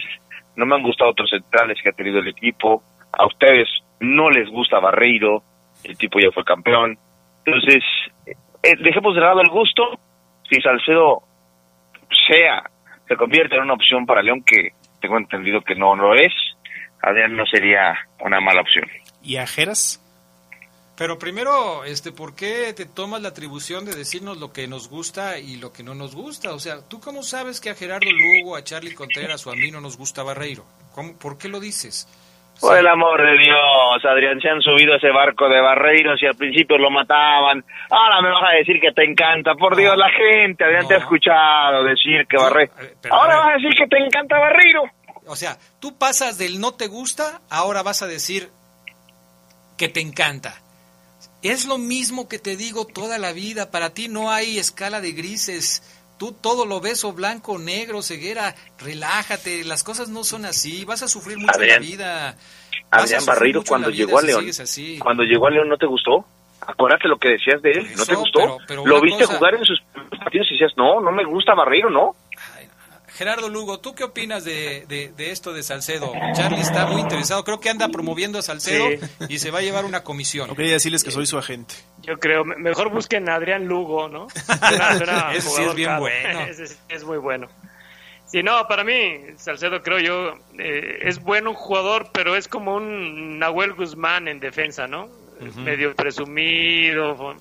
No 0.55 0.65
me 0.65 0.75
han 0.75 0.83
gustado 0.83 1.11
otros 1.11 1.29
centrales 1.29 1.79
que 1.81 1.89
ha 1.89 1.93
tenido 1.93 2.19
el 2.19 2.27
equipo. 2.27 2.81
A 3.11 3.25
ustedes 3.25 3.67
no 3.99 4.29
les 4.29 4.49
gusta 4.49 4.79
Barreiro, 4.79 5.43
el 5.83 5.97
tipo 5.97 6.19
ya 6.19 6.31
fue 6.31 6.43
campeón. 6.43 6.97
Entonces, 7.45 7.83
eh, 8.25 8.75
dejemos 8.79 9.15
de 9.15 9.21
lado 9.21 9.41
el 9.41 9.49
gusto. 9.49 9.99
Si 10.49 10.61
Salcedo 10.61 11.23
sea, 12.27 12.69
se 13.07 13.15
convierte 13.15 13.55
en 13.55 13.63
una 13.63 13.73
opción 13.73 14.05
para 14.05 14.21
León, 14.21 14.43
que 14.43 14.69
tengo 14.99 15.17
entendido 15.17 15.61
que 15.61 15.75
no 15.75 15.95
lo 15.95 16.15
es, 16.15 16.33
Adrián 17.05 17.35
no 17.35 17.45
sería 17.45 17.95
una 18.19 18.41
mala 18.41 18.61
opción. 18.61 18.85
¿Y 19.21 19.37
a 19.37 19.45
Geras? 19.45 20.01
Pero 20.97 21.19
primero, 21.19 21.83
este, 21.83 22.11
¿por 22.11 22.35
qué 22.35 22.73
te 22.73 22.85
tomas 22.85 23.21
la 23.21 23.29
atribución 23.29 23.85
de 23.85 23.93
decirnos 23.93 24.37
lo 24.37 24.51
que 24.51 24.67
nos 24.67 24.89
gusta 24.89 25.37
y 25.37 25.57
lo 25.57 25.71
que 25.71 25.83
no 25.83 25.93
nos 25.93 26.15
gusta? 26.15 26.53
O 26.53 26.59
sea, 26.59 26.77
¿tú 26.89 26.99
cómo 26.99 27.21
sabes 27.21 27.61
que 27.61 27.69
a 27.69 27.75
Gerardo 27.75 28.09
Lugo, 28.11 28.55
a 28.55 28.63
Charlie 28.63 28.95
Contreras 28.95 29.45
o 29.45 29.51
a 29.51 29.55
mí 29.55 29.69
no 29.69 29.81
nos 29.81 29.97
gusta 29.97 30.23
Barreiro? 30.23 30.63
¿Cómo, 30.95 31.19
¿Por 31.19 31.37
qué 31.37 31.47
lo 31.47 31.59
dices? 31.59 32.07
Por 32.59 32.77
el 32.77 32.87
amor 32.87 33.21
de 33.21 33.37
Dios, 33.37 34.05
Adrián, 34.05 34.39
se 34.39 34.49
han 34.49 34.61
subido 34.61 34.93
a 34.93 34.97
ese 34.97 35.11
barco 35.11 35.47
de 35.49 35.59
Barreiros 35.59 36.23
y 36.23 36.25
al 36.25 36.35
principio 36.35 36.77
lo 36.77 36.89
mataban. 36.89 37.63
Ahora 37.89 38.21
me 38.21 38.29
vas 38.29 38.51
a 38.51 38.55
decir 38.55 38.79
que 38.79 38.93
te 38.93 39.03
encanta. 39.03 39.53
Por 39.55 39.75
Dios, 39.75 39.95
la 39.97 40.09
gente, 40.09 40.63
Adrián, 40.63 40.87
te 40.87 40.95
ha 40.95 40.99
escuchado 40.99 41.83
decir 41.83 42.25
que 42.25 42.37
Barreiro... 42.37 42.71
Ahora 43.11 43.35
vas 43.35 43.49
a 43.49 43.57
decir 43.57 43.75
que 43.77 43.87
te 43.87 43.97
encanta 43.97 44.39
Barreiro. 44.39 44.83
O 45.27 45.35
sea, 45.35 45.57
tú 45.79 45.95
pasas 45.97 46.37
del 46.37 46.59
no 46.59 46.73
te 46.73 46.87
gusta, 46.87 47.41
ahora 47.49 47.83
vas 47.83 48.01
a 48.01 48.07
decir 48.07 48.49
que 49.77 49.89
te 49.89 49.99
encanta. 50.01 50.61
Es 51.41 51.65
lo 51.65 51.77
mismo 51.77 52.27
que 52.27 52.39
te 52.39 52.55
digo 52.55 52.85
toda 52.85 53.17
la 53.17 53.31
vida. 53.33 53.69
Para 53.71 53.91
ti 53.91 54.07
no 54.07 54.31
hay 54.31 54.57
escala 54.57 55.01
de 55.01 55.11
grises. 55.11 55.83
Tú 56.17 56.31
todo 56.31 56.65
lo 56.65 56.79
ves 56.79 57.03
o 57.03 57.13
blanco 57.13 57.59
negro, 57.59 58.01
ceguera. 58.01 58.55
Relájate. 58.79 59.63
Las 59.63 59.83
cosas 59.83 60.09
no 60.09 60.23
son 60.23 60.45
así. 60.45 60.85
Vas 60.85 61.03
a 61.03 61.07
sufrir 61.07 61.37
mucho 61.37 61.51
Adrián, 61.53 61.75
en 61.77 61.81
la 61.83 61.87
vida. 61.87 62.37
Adrián 62.89 63.25
Barreiro, 63.25 63.63
cuando 63.63 63.89
vida 63.89 64.05
llegó 64.05 64.17
a 64.19 64.21
León, 64.21 64.45
así. 64.47 64.97
cuando 64.99 65.23
llegó 65.23 65.47
a 65.47 65.51
León, 65.51 65.67
¿no 65.69 65.77
te 65.77 65.85
gustó? 65.85 66.25
Acuérdate 66.61 67.07
lo 67.07 67.17
que 67.19 67.29
decías 67.29 67.61
de 67.61 67.71
él, 67.73 67.95
¿no 67.95 68.05
te 68.05 68.15
gustó? 68.15 68.39
pero- 68.39 68.57
pero 68.67 68.85
lo 68.87 69.01
viste 69.01 69.25
cosa- 69.25 69.37
jugar 69.37 69.55
en 69.55 69.65
sus 69.65 69.79
partidos 70.17 70.47
y 70.49 70.53
decías, 70.53 70.71
no, 70.77 70.99
no 71.01 71.11
me 71.11 71.23
gusta 71.25 71.53
Barreiro, 71.53 71.89
¿no? 71.91 72.15
Gerardo 73.15 73.49
Lugo, 73.49 73.79
¿tú 73.79 73.95
qué 73.95 74.03
opinas 74.03 74.43
de, 74.43 74.85
de- 74.87 75.11
de 75.15 75.31
esto 75.31 75.53
de 75.53 75.63
Salcedo? 75.63 76.11
Charlie 76.33 76.61
está 76.61 76.85
muy 76.87 77.01
interesado. 77.01 77.43
Creo 77.43 77.59
que 77.59 77.69
anda 77.69 77.87
promoviendo 77.89 78.37
a 78.39 78.41
Salcedo 78.41 78.85
y 79.29 79.39
se 79.39 79.51
va 79.51 79.59
a 79.59 79.61
llevar 79.61 79.85
una 79.85 80.03
comisión. 80.03 80.47
No 80.49 80.55
quería 80.55 80.73
decirles 80.73 81.03
que 81.03 81.11
soy 81.11 81.25
su 81.25 81.37
agente. 81.37 81.75
Yo 82.01 82.17
creo, 82.19 82.43
me- 82.43 82.57
mejor 82.57 82.89
busquen 82.91 83.29
a 83.29 83.35
Adrián 83.35 83.65
Lugo, 83.65 84.09
¿no? 84.09 84.27
Ese 85.33 85.41
sí 85.49 85.61
es 85.63 85.75
bien 85.75 85.89
caro. 85.89 86.01
bueno. 86.01 86.39
Ese 86.49 86.67
sí 86.67 86.75
es 86.89 87.03
muy 87.03 87.17
bueno. 87.17 87.47
Sí, 88.27 88.41
no, 88.43 88.67
para 88.67 88.83
mí, 88.83 89.21
Salcedo 89.37 89.81
creo 89.81 89.99
yo, 89.99 90.37
eh, 90.59 90.99
es 91.03 91.19
bueno 91.21 91.51
un 91.51 91.55
jugador, 91.55 92.09
pero 92.11 92.35
es 92.35 92.47
como 92.47 92.75
un 92.75 93.37
Nahuel 93.39 93.73
Guzmán 93.73 94.27
en 94.27 94.39
defensa, 94.39 94.87
¿no? 94.87 95.07
Medio 95.57 95.95
presumido, 95.95 97.33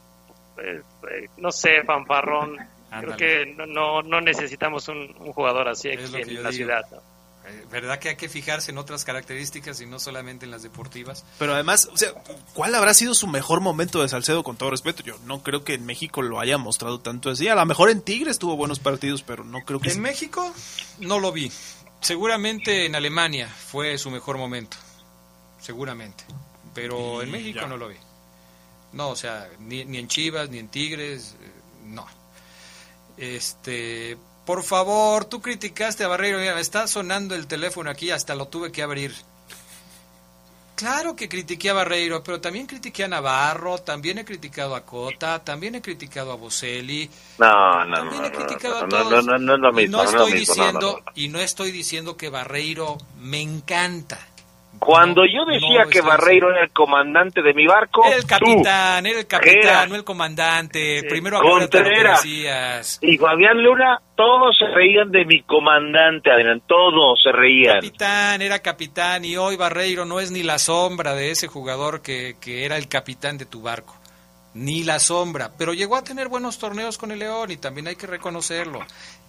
eh, 0.59 0.83
eh, 1.11 1.29
no 1.39 1.51
sé, 1.53 1.83
fanfarrón. 1.85 2.59
Creo 3.01 3.17
que 3.17 3.47
no, 3.57 3.67
no, 3.67 4.03
no 4.03 4.21
necesitamos 4.21 4.89
un, 4.89 5.15
un 5.19 5.33
jugador 5.33 5.69
así 5.69 5.91
aquí 5.91 6.05
en 6.05 6.13
la 6.13 6.51
digo. 6.51 6.53
ciudad. 6.53 6.83
¿no? 6.91 6.99
Eh, 7.47 7.67
¿Verdad 7.71 7.99
que 7.99 8.11
hay 8.11 8.17
que 8.17 8.29
fijarse 8.29 8.71
en 8.71 8.79
otras 8.79 9.05
características 9.05 9.81
y 9.81 9.87
no 9.87 9.99
solamente 9.99 10.47
en 10.47 10.51
las 10.51 10.63
deportivas? 10.63 11.25
Pero 11.39 11.53
además, 11.53 11.91
o 11.93 11.97
sea, 11.97 12.13
¿cuál 12.55 12.75
habrá 12.75 12.95
sido 12.95 13.15
su 13.15 13.27
mejor 13.27 13.61
momento 13.61 14.01
de 14.01 14.09
Salcedo 14.09 14.43
con 14.43 14.57
todo 14.57 14.71
respeto? 14.71 15.03
Yo 15.03 15.19
no 15.27 15.43
creo 15.43 15.63
que 15.63 15.75
en 15.75 15.85
México 15.85 16.23
lo 16.23 16.41
haya 16.41 16.57
mostrado 16.57 17.01
tanto 17.01 17.29
así. 17.31 17.49
A 17.49 17.55
lo 17.55 17.67
mejor 17.67 17.91
en 17.91 18.01
Tigres 18.01 18.39
tuvo 18.39 18.57
buenos 18.57 18.79
partidos, 18.79 19.23
pero 19.23 19.45
no 19.45 19.61
creo 19.65 19.79
que... 19.79 19.91
En 19.91 20.01
México 20.01 20.55
no 21.01 21.21
lo 21.21 21.33
vi. 21.33 21.53
Seguramente 22.01 22.87
en 22.87 22.95
Alemania 22.95 23.49
fue 23.49 23.99
su 23.99 24.11
mejor 24.11 24.39
momento. 24.39 24.77
Seguramente. 25.61 26.25
Pero 26.75 27.23
en 27.23 27.31
México 27.31 27.61
ya. 27.61 27.67
no 27.67 27.77
lo 27.77 27.89
vi. 27.89 27.97
No, 28.93 29.11
o 29.11 29.17
sea, 29.17 29.49
ni, 29.59 29.85
ni 29.85 29.99
en 29.99 30.09
Chivas, 30.09 30.49
ni 30.51 30.59
en 30.59 30.69
Tigres, 30.69 31.37
eh, 31.41 31.51
no. 31.85 32.07
Este, 33.17 34.17
por 34.45 34.63
favor, 34.63 35.25
tú 35.25 35.41
criticaste 35.41 36.05
a 36.05 36.09
Barreiro, 36.09 36.39
mira, 36.39 36.55
me 36.55 36.61
está 36.61 36.87
sonando 36.87 37.35
el 37.35 37.47
teléfono 37.47 37.91
aquí, 37.91 38.11
hasta 38.11 38.35
lo 38.35 38.47
tuve 38.49 38.73
que 38.73 38.83
abrir. 38.83 39.15
Claro 40.77 41.15
que 41.15 41.29
critiqué 41.29 41.71
a 41.71 41.75
Barreiro, 41.75 42.25
pero 42.25 42.41
también 42.41 42.67
critiqué 42.67 43.05
a 43.05 43.09
Navarro, 43.09 43.79
también 43.79 44.19
he 44.19 44.25
criticado 44.25 44.75
a 44.75 44.85
Cota, 44.85 45.43
también 45.45 45.77
he 45.77 45.83
criticado 45.83 46.33
a 46.33 46.35
Boselli. 46.37 47.09
No, 47.39 47.85
no, 47.85 47.95
También 47.95 48.23
no, 48.23 48.27
he 48.27 48.33
criticado 48.33 48.81
no, 48.81 48.81
a 48.83 48.87
no, 48.89 48.89
todos. 48.89 49.25
no, 49.25 49.39
no, 49.39 49.39
no 49.39 49.55
es 49.55 49.61
lo 49.61 49.73
Y 49.79 49.87
mismo. 49.87 49.99
no 49.99 50.03
no 50.03 50.05
es 50.05 50.13
lo 50.13 50.27
estoy 50.27 50.33
mismo, 50.33 50.55
diciendo 50.55 51.03
y 51.15 51.29
no 51.29 51.39
estoy 51.39 51.71
diciendo 51.71 52.17
que 52.17 52.29
Barreiro 52.29 52.99
me 53.21 53.41
encanta. 53.41 54.19
Cuando 54.79 55.23
yo 55.25 55.45
decía 55.47 55.85
no 55.85 55.91
que 55.91 56.01
Barreiro 56.01 56.51
era 56.51 56.63
el 56.65 56.71
comandante 56.71 57.43
de 57.43 57.55
mi 57.55 57.67
barco, 57.67 58.05
Era 58.07 58.17
el 58.17 58.27
capitán, 58.27 59.07
era 59.07 59.19
el 59.19 59.27
capitán, 59.27 59.59
Era. 59.63 59.87
no 59.87 59.95
el 59.95 60.05
comandante. 60.05 61.03
Primero 61.09 61.41
Contreras. 61.41 62.25
y 62.25 63.17
Fabián 63.19 63.63
Luna, 63.63 64.01
todos 64.15 64.57
se 64.59 64.67
reían 64.67 65.11
de 65.11 65.25
mi 65.25 65.43
comandante, 65.43 66.31
Adrián, 66.31 66.63
todos 66.67 67.21
se 67.23 67.33
reían. 67.33 67.77
Capitán, 67.77 68.43
era 68.43 68.59
capitán 68.59 69.25
y 69.25 69.37
hoy 69.37 69.57
Barreiro 69.57 70.05
no 70.05 70.21
es 70.21 70.31
ni 70.31 70.43
la 70.43 70.59
sombra 70.59 71.15
de 71.15 71.31
ese 71.31 71.47
jugador 71.47 72.03
que, 72.03 72.37
que 72.41 72.65
era 72.65 72.77
el 72.77 72.89
capitán 72.89 73.39
de 73.39 73.47
tu 73.47 73.63
barco. 73.63 73.97
Ni 74.55 74.85
la 74.85 75.01
sombra, 75.01 75.51
pero 75.59 75.75
llegó 75.75 75.97
a 75.97 76.05
tener 76.05 76.29
buenos 76.29 76.59
torneos 76.59 76.97
con 76.97 77.11
el 77.11 77.19
León 77.19 77.51
y 77.51 77.57
también 77.57 77.89
hay 77.89 77.97
que 77.97 78.07
reconocerlo. 78.07 78.81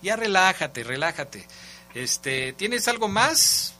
Ya 0.04 0.16
relájate, 0.16 0.84
relájate. 0.84 1.46
Este, 1.96 2.54
¿tienes 2.54 2.88
algo 2.88 3.08
más? 3.08 3.75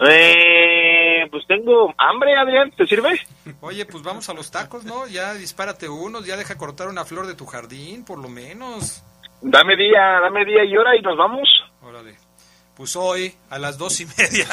Eh, 0.00 1.26
pues 1.30 1.44
tengo 1.46 1.94
hambre, 1.96 2.36
Adrián, 2.36 2.70
¿te 2.76 2.86
sirve? 2.86 3.20
Oye, 3.60 3.86
pues 3.86 4.02
vamos 4.02 4.28
a 4.28 4.34
los 4.34 4.50
tacos, 4.50 4.84
¿no? 4.84 5.06
Ya 5.06 5.34
dispárate 5.34 5.88
unos, 5.88 6.26
ya 6.26 6.36
deja 6.36 6.58
cortar 6.58 6.88
una 6.88 7.04
flor 7.04 7.26
de 7.26 7.34
tu 7.34 7.46
jardín, 7.46 8.04
por 8.04 8.18
lo 8.18 8.28
menos. 8.28 9.02
Dame 9.40 9.76
día, 9.76 10.20
dame 10.22 10.44
día 10.44 10.64
y 10.64 10.76
hora 10.76 10.96
y 10.96 11.02
nos 11.02 11.16
vamos. 11.16 11.48
Órale. 11.82 12.16
Pues 12.76 12.96
hoy, 12.96 13.34
a 13.50 13.58
las 13.58 13.78
dos 13.78 14.00
y 14.00 14.06
media, 14.18 14.46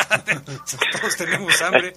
todos 0.91 1.15
tenemos 1.17 1.61
hambre. 1.61 1.93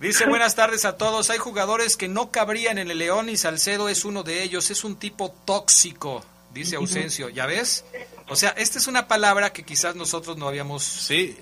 Dice, 0.00 0.26
buenas 0.26 0.54
tardes 0.54 0.86
a 0.86 0.96
todos. 0.96 1.28
Hay 1.28 1.36
jugadores 1.36 1.98
que 1.98 2.08
no 2.08 2.30
cabrían 2.30 2.78
en 2.78 2.90
el 2.90 2.98
León 2.98 3.28
y 3.28 3.36
Salcedo 3.36 3.90
es 3.90 4.06
uno 4.06 4.22
de 4.22 4.42
ellos. 4.42 4.70
Es 4.70 4.82
un 4.82 4.98
tipo 4.98 5.30
tóxico, 5.44 6.24
dice 6.54 6.76
Ausencio. 6.76 7.28
¿Ya 7.28 7.44
ves? 7.46 7.84
O 8.30 8.36
sea, 8.36 8.50
esta 8.50 8.78
es 8.78 8.86
una 8.86 9.08
palabra 9.08 9.52
que 9.52 9.64
quizás 9.64 9.96
nosotros 9.96 10.36
no 10.36 10.46
habíamos 10.48 10.82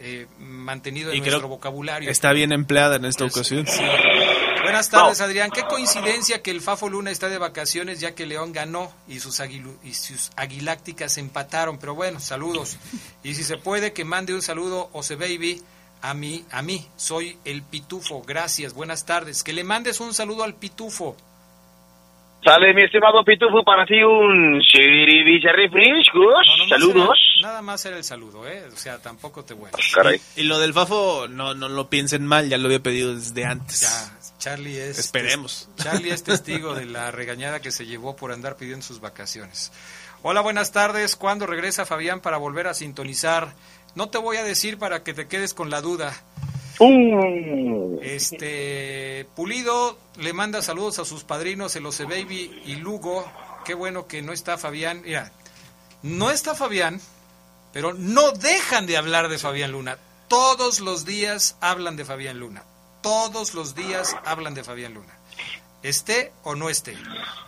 eh, 0.00 0.26
mantenido 0.38 1.10
en 1.10 1.18
Y 1.18 1.20
nuestro 1.20 1.38
creo 1.40 1.48
vocabulario. 1.50 2.10
Está 2.10 2.32
bien 2.32 2.50
empleada 2.50 2.96
en 2.96 3.04
esta 3.04 3.24
ocasión. 3.24 3.66
Buenas 4.62 4.88
tardes, 4.90 5.20
Adrián. 5.20 5.50
Qué 5.50 5.62
coincidencia 5.62 6.42
que 6.42 6.50
el 6.50 6.60
Fafo 6.60 6.88
Luna 6.88 7.10
está 7.10 7.28
de 7.28 7.38
vacaciones 7.38 8.00
ya 8.00 8.14
que 8.14 8.26
León 8.26 8.52
ganó 8.52 8.92
y 9.06 9.20
sus, 9.20 9.40
aguilu- 9.40 9.76
y 9.84 9.94
sus 9.94 10.30
aguilácticas 10.36 11.18
empataron. 11.18 11.78
Pero 11.78 11.94
bueno, 11.94 12.20
saludos. 12.20 12.76
Y 13.22 13.34
si 13.34 13.44
se 13.44 13.56
puede, 13.56 13.92
que 13.92 14.04
mande 14.04 14.34
un 14.34 14.42
saludo, 14.42 14.90
Ose 14.92 15.16
Baby, 15.16 15.62
a 16.02 16.12
mí. 16.14 16.44
A 16.50 16.62
mí, 16.62 16.86
soy 16.96 17.38
el 17.44 17.62
Pitufo. 17.62 18.22
Gracias, 18.22 18.74
buenas 18.74 19.04
tardes. 19.06 19.42
Que 19.42 19.52
le 19.52 19.64
mandes 19.64 20.00
un 20.00 20.12
saludo 20.14 20.42
al 20.44 20.54
Pitufo. 20.54 21.16
Sale 22.48 22.72
mi 22.72 22.82
estimado 22.82 23.22
Pitufo 23.24 23.62
para 23.62 23.84
ti 23.84 24.02
un 24.02 24.58
refrescos. 24.58 26.46
Saludos. 26.66 27.18
Nada 27.42 27.60
más 27.60 27.84
era 27.84 27.98
el 27.98 28.04
saludo, 28.04 28.48
¿eh? 28.48 28.64
O 28.72 28.76
sea, 28.76 28.96
tampoco 29.02 29.44
te 29.44 29.52
vuelves. 29.52 29.92
Caray. 29.94 30.18
Y 30.34 30.44
lo 30.44 30.58
del 30.58 30.72
Fafo, 30.72 31.26
no, 31.28 31.52
no 31.52 31.68
lo 31.68 31.90
piensen 31.90 32.26
mal, 32.26 32.48
ya 32.48 32.56
lo 32.56 32.68
había 32.68 32.82
pedido 32.82 33.14
desde 33.14 33.44
antes. 33.44 33.82
Ya, 33.82 34.38
Charlie 34.38 34.78
es... 34.80 34.98
Esperemos. 34.98 35.68
Charlie 35.76 36.08
es 36.08 36.24
testigo 36.24 36.74
de 36.74 36.86
la 36.86 37.10
regañada 37.10 37.60
que 37.60 37.70
se 37.70 37.84
llevó 37.84 38.16
por 38.16 38.32
andar 38.32 38.56
pidiendo 38.56 38.82
sus 38.82 39.00
vacaciones. 39.00 39.70
Hola, 40.22 40.40
buenas 40.40 40.72
tardes. 40.72 41.16
¿Cuándo 41.16 41.46
regresa 41.46 41.84
Fabián 41.84 42.20
para 42.20 42.38
volver 42.38 42.66
a 42.66 42.72
sintonizar? 42.72 43.52
No 43.94 44.08
te 44.08 44.16
voy 44.16 44.38
a 44.38 44.44
decir 44.44 44.78
para 44.78 45.02
que 45.04 45.12
te 45.12 45.28
quedes 45.28 45.52
con 45.52 45.68
la 45.68 45.82
duda. 45.82 46.14
Este 48.02 49.26
Pulido 49.34 49.98
le 50.16 50.32
manda 50.32 50.62
saludos 50.62 51.00
a 51.00 51.04
sus 51.04 51.24
padrinos, 51.24 51.74
el 51.74 51.86
Ose 51.86 52.04
Baby 52.04 52.62
y 52.66 52.76
Lugo. 52.76 53.24
Qué 53.64 53.74
bueno 53.74 54.06
que 54.06 54.22
no 54.22 54.32
está 54.32 54.58
Fabián. 54.58 55.02
Mira, 55.04 55.32
no 56.02 56.30
está 56.30 56.54
Fabián, 56.54 57.00
pero 57.72 57.94
no 57.94 58.30
dejan 58.32 58.86
de 58.86 58.96
hablar 58.96 59.28
de 59.28 59.38
Fabián 59.38 59.72
Luna. 59.72 59.98
Todos 60.28 60.78
los 60.80 61.04
días 61.04 61.56
hablan 61.60 61.96
de 61.96 62.04
Fabián 62.04 62.38
Luna. 62.38 62.62
Todos 63.02 63.54
los 63.54 63.74
días 63.74 64.16
hablan 64.24 64.54
de 64.54 64.62
Fabián 64.62 64.94
Luna. 64.94 65.18
Esté 65.82 66.32
o 66.44 66.54
no 66.54 66.70
esté. 66.70 66.96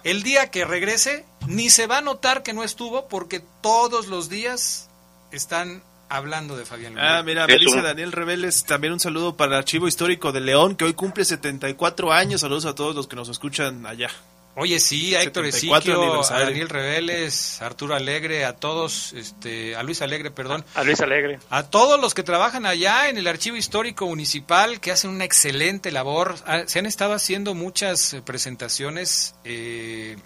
El 0.04 0.22
día 0.22 0.50
que 0.50 0.64
regrese, 0.64 1.24
ni 1.46 1.70
se 1.70 1.86
va 1.86 1.98
a 1.98 2.02
notar 2.02 2.42
que 2.42 2.52
no 2.52 2.64
estuvo 2.64 3.08
porque 3.08 3.40
todos 3.60 4.06
los 4.06 4.28
días 4.28 4.88
están 5.30 5.82
hablando 6.10 6.56
de 6.56 6.66
Fabián 6.66 6.94
Luna. 6.94 7.18
Ah, 7.18 7.22
mira, 7.22 7.46
me 7.46 7.58
dice 7.58 7.80
Daniel 7.80 8.12
Reveles, 8.12 8.64
también 8.64 8.92
un 8.92 9.00
saludo 9.00 9.36
para 9.36 9.52
el 9.52 9.58
Archivo 9.58 9.88
Histórico 9.88 10.32
de 10.32 10.40
León, 10.40 10.76
que 10.76 10.84
hoy 10.84 10.92
cumple 10.92 11.24
74 11.24 12.12
años. 12.12 12.42
Saludos 12.42 12.66
a 12.66 12.74
todos 12.74 12.94
los 12.94 13.06
que 13.06 13.16
nos 13.16 13.28
escuchan 13.28 13.86
allá. 13.86 14.10
Oye, 14.56 14.80
sí, 14.80 15.14
a 15.14 15.22
Héctor 15.22 15.44
74 15.44 16.20
Ezequiel, 16.20 16.42
a. 16.42 16.44
Daniel 16.44 16.68
Reveles, 16.68 17.62
a 17.62 17.66
Arturo 17.66 17.94
Alegre, 17.94 18.44
a 18.44 18.56
todos, 18.56 19.12
este, 19.12 19.76
a 19.76 19.82
Luis 19.84 20.02
Alegre, 20.02 20.32
perdón. 20.32 20.64
A 20.74 20.82
Luis 20.82 21.00
Alegre. 21.00 21.38
A 21.50 21.62
todos 21.62 22.00
los 22.00 22.14
que 22.14 22.24
trabajan 22.24 22.66
allá 22.66 23.08
en 23.08 23.16
el 23.16 23.28
Archivo 23.28 23.56
Histórico 23.56 24.06
Municipal, 24.06 24.80
que 24.80 24.90
hacen 24.90 25.10
una 25.10 25.24
excelente 25.24 25.92
labor. 25.92 26.34
Ah, 26.46 26.64
Se 26.66 26.80
han 26.80 26.86
estado 26.86 27.14
haciendo 27.14 27.54
muchas 27.54 28.12
eh, 28.12 28.22
presentaciones 28.22 29.36
eh, 29.44 30.16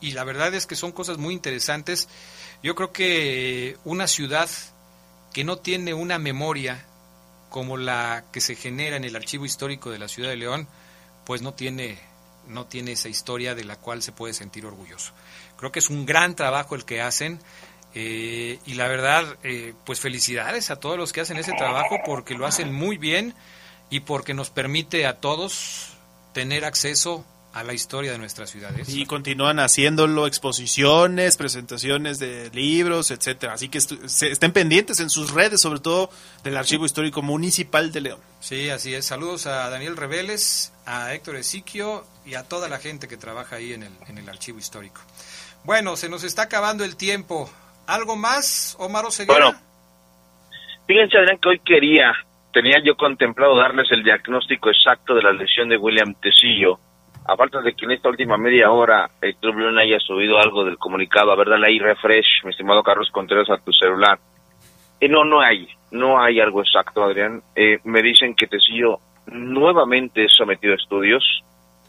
y 0.00 0.10
la 0.10 0.24
verdad 0.24 0.52
es 0.54 0.66
que 0.66 0.74
son 0.74 0.90
cosas 0.90 1.16
muy 1.16 1.32
interesantes. 1.32 2.08
Yo 2.62 2.74
creo 2.74 2.92
que 2.92 3.76
una 3.84 4.08
ciudad 4.08 4.48
que 5.38 5.44
no 5.44 5.58
tiene 5.58 5.94
una 5.94 6.18
memoria 6.18 6.84
como 7.48 7.76
la 7.76 8.24
que 8.32 8.40
se 8.40 8.56
genera 8.56 8.96
en 8.96 9.04
el 9.04 9.14
Archivo 9.14 9.44
Histórico 9.44 9.88
de 9.88 10.00
la 10.00 10.08
Ciudad 10.08 10.30
de 10.30 10.36
León, 10.36 10.66
pues 11.24 11.42
no 11.42 11.54
tiene, 11.54 11.96
no 12.48 12.66
tiene 12.66 12.90
esa 12.90 13.08
historia 13.08 13.54
de 13.54 13.62
la 13.62 13.76
cual 13.76 14.02
se 14.02 14.10
puede 14.10 14.34
sentir 14.34 14.66
orgulloso. 14.66 15.12
Creo 15.56 15.70
que 15.70 15.78
es 15.78 15.90
un 15.90 16.06
gran 16.06 16.34
trabajo 16.34 16.74
el 16.74 16.84
que 16.84 17.02
hacen 17.02 17.38
eh, 17.94 18.58
y 18.66 18.74
la 18.74 18.88
verdad, 18.88 19.36
eh, 19.44 19.74
pues 19.86 20.00
felicidades 20.00 20.72
a 20.72 20.80
todos 20.80 20.98
los 20.98 21.12
que 21.12 21.20
hacen 21.20 21.36
ese 21.36 21.52
trabajo 21.52 21.98
porque 22.04 22.34
lo 22.34 22.44
hacen 22.44 22.74
muy 22.74 22.98
bien 22.98 23.32
y 23.90 24.00
porque 24.00 24.34
nos 24.34 24.50
permite 24.50 25.06
a 25.06 25.20
todos 25.20 25.90
tener 26.32 26.64
acceso 26.64 27.24
a 27.58 27.64
la 27.64 27.72
historia 27.74 28.12
de 28.12 28.18
nuestras 28.18 28.50
ciudades. 28.50 28.88
Y 28.88 29.04
continúan 29.06 29.58
haciéndolo, 29.58 30.26
exposiciones, 30.26 31.36
presentaciones 31.36 32.18
de 32.18 32.50
libros, 32.52 33.10
etcétera. 33.10 33.54
Así 33.54 33.68
que 33.68 33.80
se- 33.80 34.30
estén 34.30 34.52
pendientes 34.52 35.00
en 35.00 35.10
sus 35.10 35.32
redes, 35.32 35.60
sobre 35.60 35.80
todo 35.80 36.10
del 36.44 36.56
Archivo 36.56 36.84
Histórico 36.86 37.22
Municipal 37.22 37.90
de 37.92 38.00
León. 38.00 38.20
Sí, 38.40 38.70
así 38.70 38.94
es. 38.94 39.06
Saludos 39.06 39.46
a 39.46 39.68
Daniel 39.70 39.96
Reveles, 39.96 40.72
a 40.86 41.12
Héctor 41.14 41.36
Esiquio 41.36 42.04
y 42.24 42.34
a 42.34 42.44
toda 42.44 42.68
la 42.68 42.78
gente 42.78 43.08
que 43.08 43.16
trabaja 43.16 43.56
ahí 43.56 43.72
en 43.72 43.82
el, 43.82 43.92
en 44.08 44.18
el 44.18 44.28
archivo 44.28 44.58
histórico. 44.58 45.00
Bueno, 45.64 45.96
se 45.96 46.08
nos 46.08 46.24
está 46.24 46.42
acabando 46.42 46.84
el 46.84 46.96
tiempo. 46.96 47.50
¿Algo 47.86 48.16
más, 48.16 48.76
Omar 48.78 49.04
Oseguera? 49.06 49.46
Bueno, 49.46 49.60
fíjense, 50.86 51.18
Adrián, 51.18 51.38
que 51.42 51.48
hoy 51.48 51.60
quería, 51.64 52.12
tenía 52.52 52.76
yo 52.84 52.96
contemplado 52.96 53.56
darles 53.56 53.88
el 53.90 54.02
diagnóstico 54.04 54.70
exacto 54.70 55.14
de 55.14 55.22
la 55.22 55.32
lesión 55.32 55.68
de 55.68 55.76
William 55.76 56.14
Tecillo. 56.14 56.78
A 57.28 57.36
falta 57.36 57.60
de 57.60 57.74
que 57.74 57.84
en 57.84 57.90
esta 57.90 58.08
última 58.08 58.38
media 58.38 58.70
hora 58.70 59.10
el 59.20 59.36
Club 59.36 59.58
León 59.58 59.78
haya 59.78 60.00
subido 60.00 60.38
algo 60.38 60.64
del 60.64 60.78
comunicado, 60.78 61.30
a 61.30 61.36
ver, 61.36 61.50
dale 61.50 61.66
ahí 61.66 61.78
refresh, 61.78 62.42
mi 62.44 62.50
estimado 62.50 62.82
Carlos 62.82 63.10
Contreras, 63.10 63.50
a 63.50 63.58
tu 63.58 63.70
celular. 63.70 64.18
Eh, 64.98 65.10
no, 65.10 65.24
no 65.24 65.38
hay, 65.42 65.68
no 65.90 66.18
hay 66.18 66.40
algo 66.40 66.62
exacto, 66.62 67.04
Adrián. 67.04 67.42
Eh, 67.54 67.80
me 67.84 68.00
dicen 68.00 68.34
que 68.34 68.46
Tecillo 68.46 69.00
nuevamente 69.26 70.24
es 70.24 70.32
sometido 70.34 70.72
a 70.72 70.76
estudios 70.76 71.42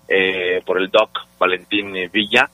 eh, 0.10 0.62
por 0.66 0.78
el 0.78 0.90
doc 0.90 1.10
Valentín 1.40 1.94
Villa, 2.12 2.50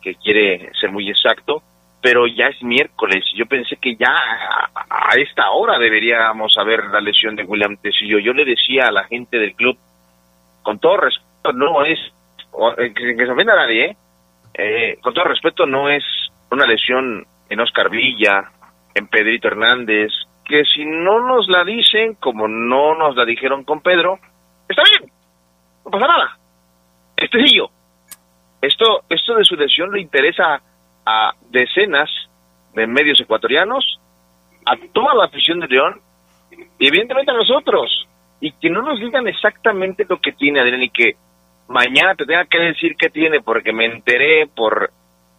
que 0.00 0.14
quiere 0.14 0.70
ser 0.80 0.90
muy 0.90 1.10
exacto, 1.10 1.62
pero 2.00 2.26
ya 2.26 2.46
es 2.46 2.62
miércoles 2.62 3.22
yo 3.34 3.44
pensé 3.44 3.76
que 3.76 3.96
ya 3.96 4.14
a, 4.14 4.86
a 4.88 5.14
esta 5.16 5.50
hora 5.50 5.78
deberíamos 5.78 6.54
saber 6.54 6.84
la 6.86 7.02
lesión 7.02 7.36
de 7.36 7.44
William 7.44 7.76
Tecillo. 7.76 8.18
Yo 8.18 8.32
le 8.32 8.46
decía 8.46 8.88
a 8.88 8.92
la 8.92 9.04
gente 9.04 9.38
del 9.38 9.54
club, 9.54 9.76
con 10.62 10.78
todo 10.78 10.96
respeto, 10.96 11.52
no 11.52 11.84
es, 11.84 11.98
eh, 12.78 12.92
que, 12.94 13.16
que 13.16 13.26
se 13.26 13.32
ofenda 13.32 13.52
a 13.54 13.56
nadie, 13.56 13.84
¿eh? 13.84 13.96
Eh, 14.54 14.98
con 15.00 15.14
todo 15.14 15.24
respeto, 15.24 15.66
no 15.66 15.88
es 15.88 16.04
una 16.50 16.66
lesión 16.66 17.26
en 17.48 17.60
Oscar 17.60 17.88
Villa, 17.88 18.50
en 18.94 19.06
Pedrito 19.06 19.48
Hernández, 19.48 20.12
que 20.44 20.64
si 20.64 20.84
no 20.84 21.20
nos 21.26 21.48
la 21.48 21.64
dicen, 21.64 22.14
como 22.14 22.48
no 22.48 22.94
nos 22.96 23.14
la 23.16 23.24
dijeron 23.24 23.64
con 23.64 23.80
Pedro, 23.80 24.18
está 24.68 24.82
bien, 24.82 25.10
no 25.84 25.90
pasa 25.90 26.06
nada. 26.06 26.38
Es 27.16 27.30
Tecillo. 27.30 27.70
Esto, 28.60 29.02
esto 29.08 29.34
de 29.36 29.44
su 29.44 29.56
lesión 29.56 29.92
le 29.92 30.00
interesa 30.00 30.60
a 31.06 31.32
decenas 31.50 32.10
de 32.74 32.86
medios 32.86 33.20
ecuatorianos, 33.20 34.00
a 34.66 34.76
toda 34.92 35.14
la 35.14 35.24
afición 35.24 35.60
de 35.60 35.68
León 35.68 36.00
y 36.78 36.88
evidentemente 36.88 37.30
a 37.30 37.34
nosotros. 37.34 38.06
Y 38.40 38.52
que 38.52 38.70
no 38.70 38.82
nos 38.82 38.98
digan 38.98 39.28
exactamente 39.28 40.06
lo 40.08 40.20
que 40.20 40.32
tiene 40.32 40.60
Adrián 40.60 40.82
y 40.82 40.90
que 40.90 41.16
mañana 41.70 42.14
te 42.14 42.26
tenga 42.26 42.44
que 42.44 42.58
decir 42.58 42.94
qué 42.98 43.08
tiene 43.08 43.40
porque 43.40 43.72
me 43.72 43.86
enteré 43.86 44.46
por 44.46 44.90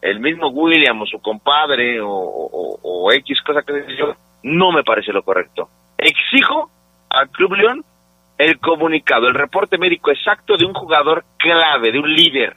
el 0.02 0.20
mismo 0.20 0.48
William 0.50 1.00
o 1.02 1.06
su 1.06 1.20
compadre 1.22 2.02
o, 2.02 2.10
o- 2.10 2.80
o 2.82 3.12
X 3.12 3.40
cosa 3.46 3.62
que 3.62 3.74
yo, 3.98 4.16
no 4.44 4.72
me 4.72 4.84
parece 4.84 5.12
lo 5.14 5.22
correcto. 5.24 5.70
Exijo 5.98 6.72
al 7.10 7.30
Club 7.30 7.54
León 7.54 7.84
el 8.38 8.58
comunicado, 8.60 9.28
el 9.28 9.36
reporte 9.36 9.78
médico 9.78 10.10
exacto 10.10 10.58
de 10.58 10.66
un 10.66 10.74
jugador 10.74 11.24
clave, 11.38 11.92
de 11.92 12.00
un 12.00 12.12
líder, 12.12 12.56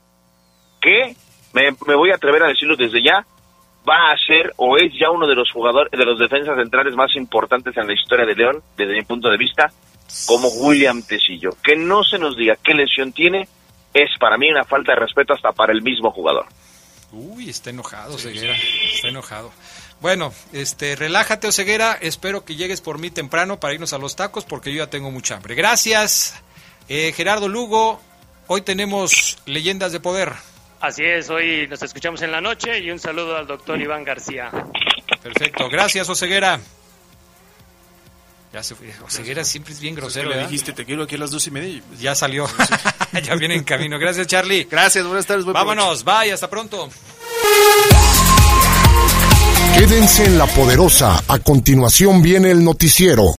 que 0.80 1.14
me, 1.52 1.70
me 1.86 1.94
voy 1.94 2.10
a 2.10 2.14
atrever 2.14 2.42
a 2.44 2.48
decirlo 2.48 2.74
desde 2.76 3.02
ya, 3.02 3.26
va 3.86 4.12
a 4.12 4.16
ser 4.26 4.52
o 4.56 4.78
es 4.78 4.92
ya 4.98 5.10
uno 5.10 5.26
de 5.26 5.34
los 5.34 5.50
jugadores, 5.52 5.90
de 5.92 6.04
los 6.06 6.18
defensas 6.18 6.56
centrales 6.56 6.94
más 6.96 7.14
importantes 7.16 7.76
en 7.76 7.86
la 7.86 7.92
historia 7.92 8.24
de 8.24 8.34
León, 8.34 8.62
desde 8.78 8.94
mi 8.94 9.02
punto 9.02 9.28
de 9.28 9.36
vista, 9.36 9.70
como 10.26 10.48
William 10.48 11.02
Tecillo. 11.06 11.50
Que 11.62 11.76
no 11.76 12.02
se 12.02 12.18
nos 12.18 12.34
diga 12.34 12.56
qué 12.62 12.72
lesión 12.72 13.12
tiene, 13.12 13.46
es 13.94 14.10
para 14.18 14.36
mí 14.36 14.50
una 14.50 14.64
falta 14.64 14.92
de 14.92 15.00
respeto 15.00 15.32
hasta 15.32 15.52
para 15.52 15.72
el 15.72 15.80
mismo 15.82 16.10
jugador. 16.10 16.46
Uy, 17.12 17.48
está 17.48 17.70
enojado, 17.70 18.18
Ceguera. 18.18 18.54
Está 18.92 19.08
enojado. 19.08 19.52
Bueno, 20.00 20.32
este, 20.52 20.96
relájate, 20.96 21.52
Ceguera. 21.52 21.96
Espero 22.00 22.44
que 22.44 22.56
llegues 22.56 22.80
por 22.80 22.98
mí 22.98 23.10
temprano 23.10 23.60
para 23.60 23.74
irnos 23.74 23.92
a 23.92 23.98
los 23.98 24.16
tacos 24.16 24.44
porque 24.44 24.72
yo 24.72 24.84
ya 24.84 24.90
tengo 24.90 25.12
mucha 25.12 25.36
hambre. 25.36 25.54
Gracias, 25.54 26.42
eh, 26.88 27.12
Gerardo 27.16 27.48
Lugo. 27.48 28.00
Hoy 28.48 28.62
tenemos 28.62 29.38
leyendas 29.46 29.92
de 29.92 30.00
poder. 30.00 30.32
Así 30.80 31.04
es, 31.04 31.30
hoy 31.30 31.66
nos 31.68 31.82
escuchamos 31.82 32.20
en 32.22 32.32
la 32.32 32.40
noche 32.40 32.80
y 32.80 32.90
un 32.90 32.98
saludo 32.98 33.38
al 33.38 33.46
doctor 33.46 33.80
Iván 33.80 34.04
García. 34.04 34.50
Perfecto. 35.22 35.68
Gracias, 35.70 36.08
Oseguera. 36.10 36.60
Ya 38.54 38.62
se 38.62 38.76
fue. 38.76 38.94
Oseguera 39.04 39.42
siempre 39.44 39.72
es 39.74 39.80
bien 39.80 39.94
Es 39.94 39.96
que 39.96 40.00
grosero, 40.02 40.30
dijiste, 40.38 40.72
te 40.72 40.84
quiero 40.84 41.02
aquí 41.02 41.16
a 41.16 41.18
las 41.18 41.32
dos 41.32 41.44
y 41.48 41.50
media. 41.50 41.68
y- 41.70 41.82
Ya 42.00 42.14
salió. 42.14 42.46
ya 43.24 43.34
viene 43.34 43.56
en 43.56 43.64
camino. 43.64 43.98
Gracias, 43.98 44.28
Charlie. 44.28 44.68
Gracias, 44.70 45.04
buenas 45.04 45.26
tardes. 45.26 45.42
buen 45.44 45.54
Vámonos, 45.54 46.04
bye, 46.04 46.30
hasta 46.32 46.48
pronto. 46.48 46.88
Quédense 49.76 50.26
en 50.26 50.38
la 50.38 50.46
poderosa. 50.46 51.24
A 51.26 51.40
continuación 51.40 52.22
viene 52.22 52.52
el 52.52 52.62
noticiero. 52.62 53.24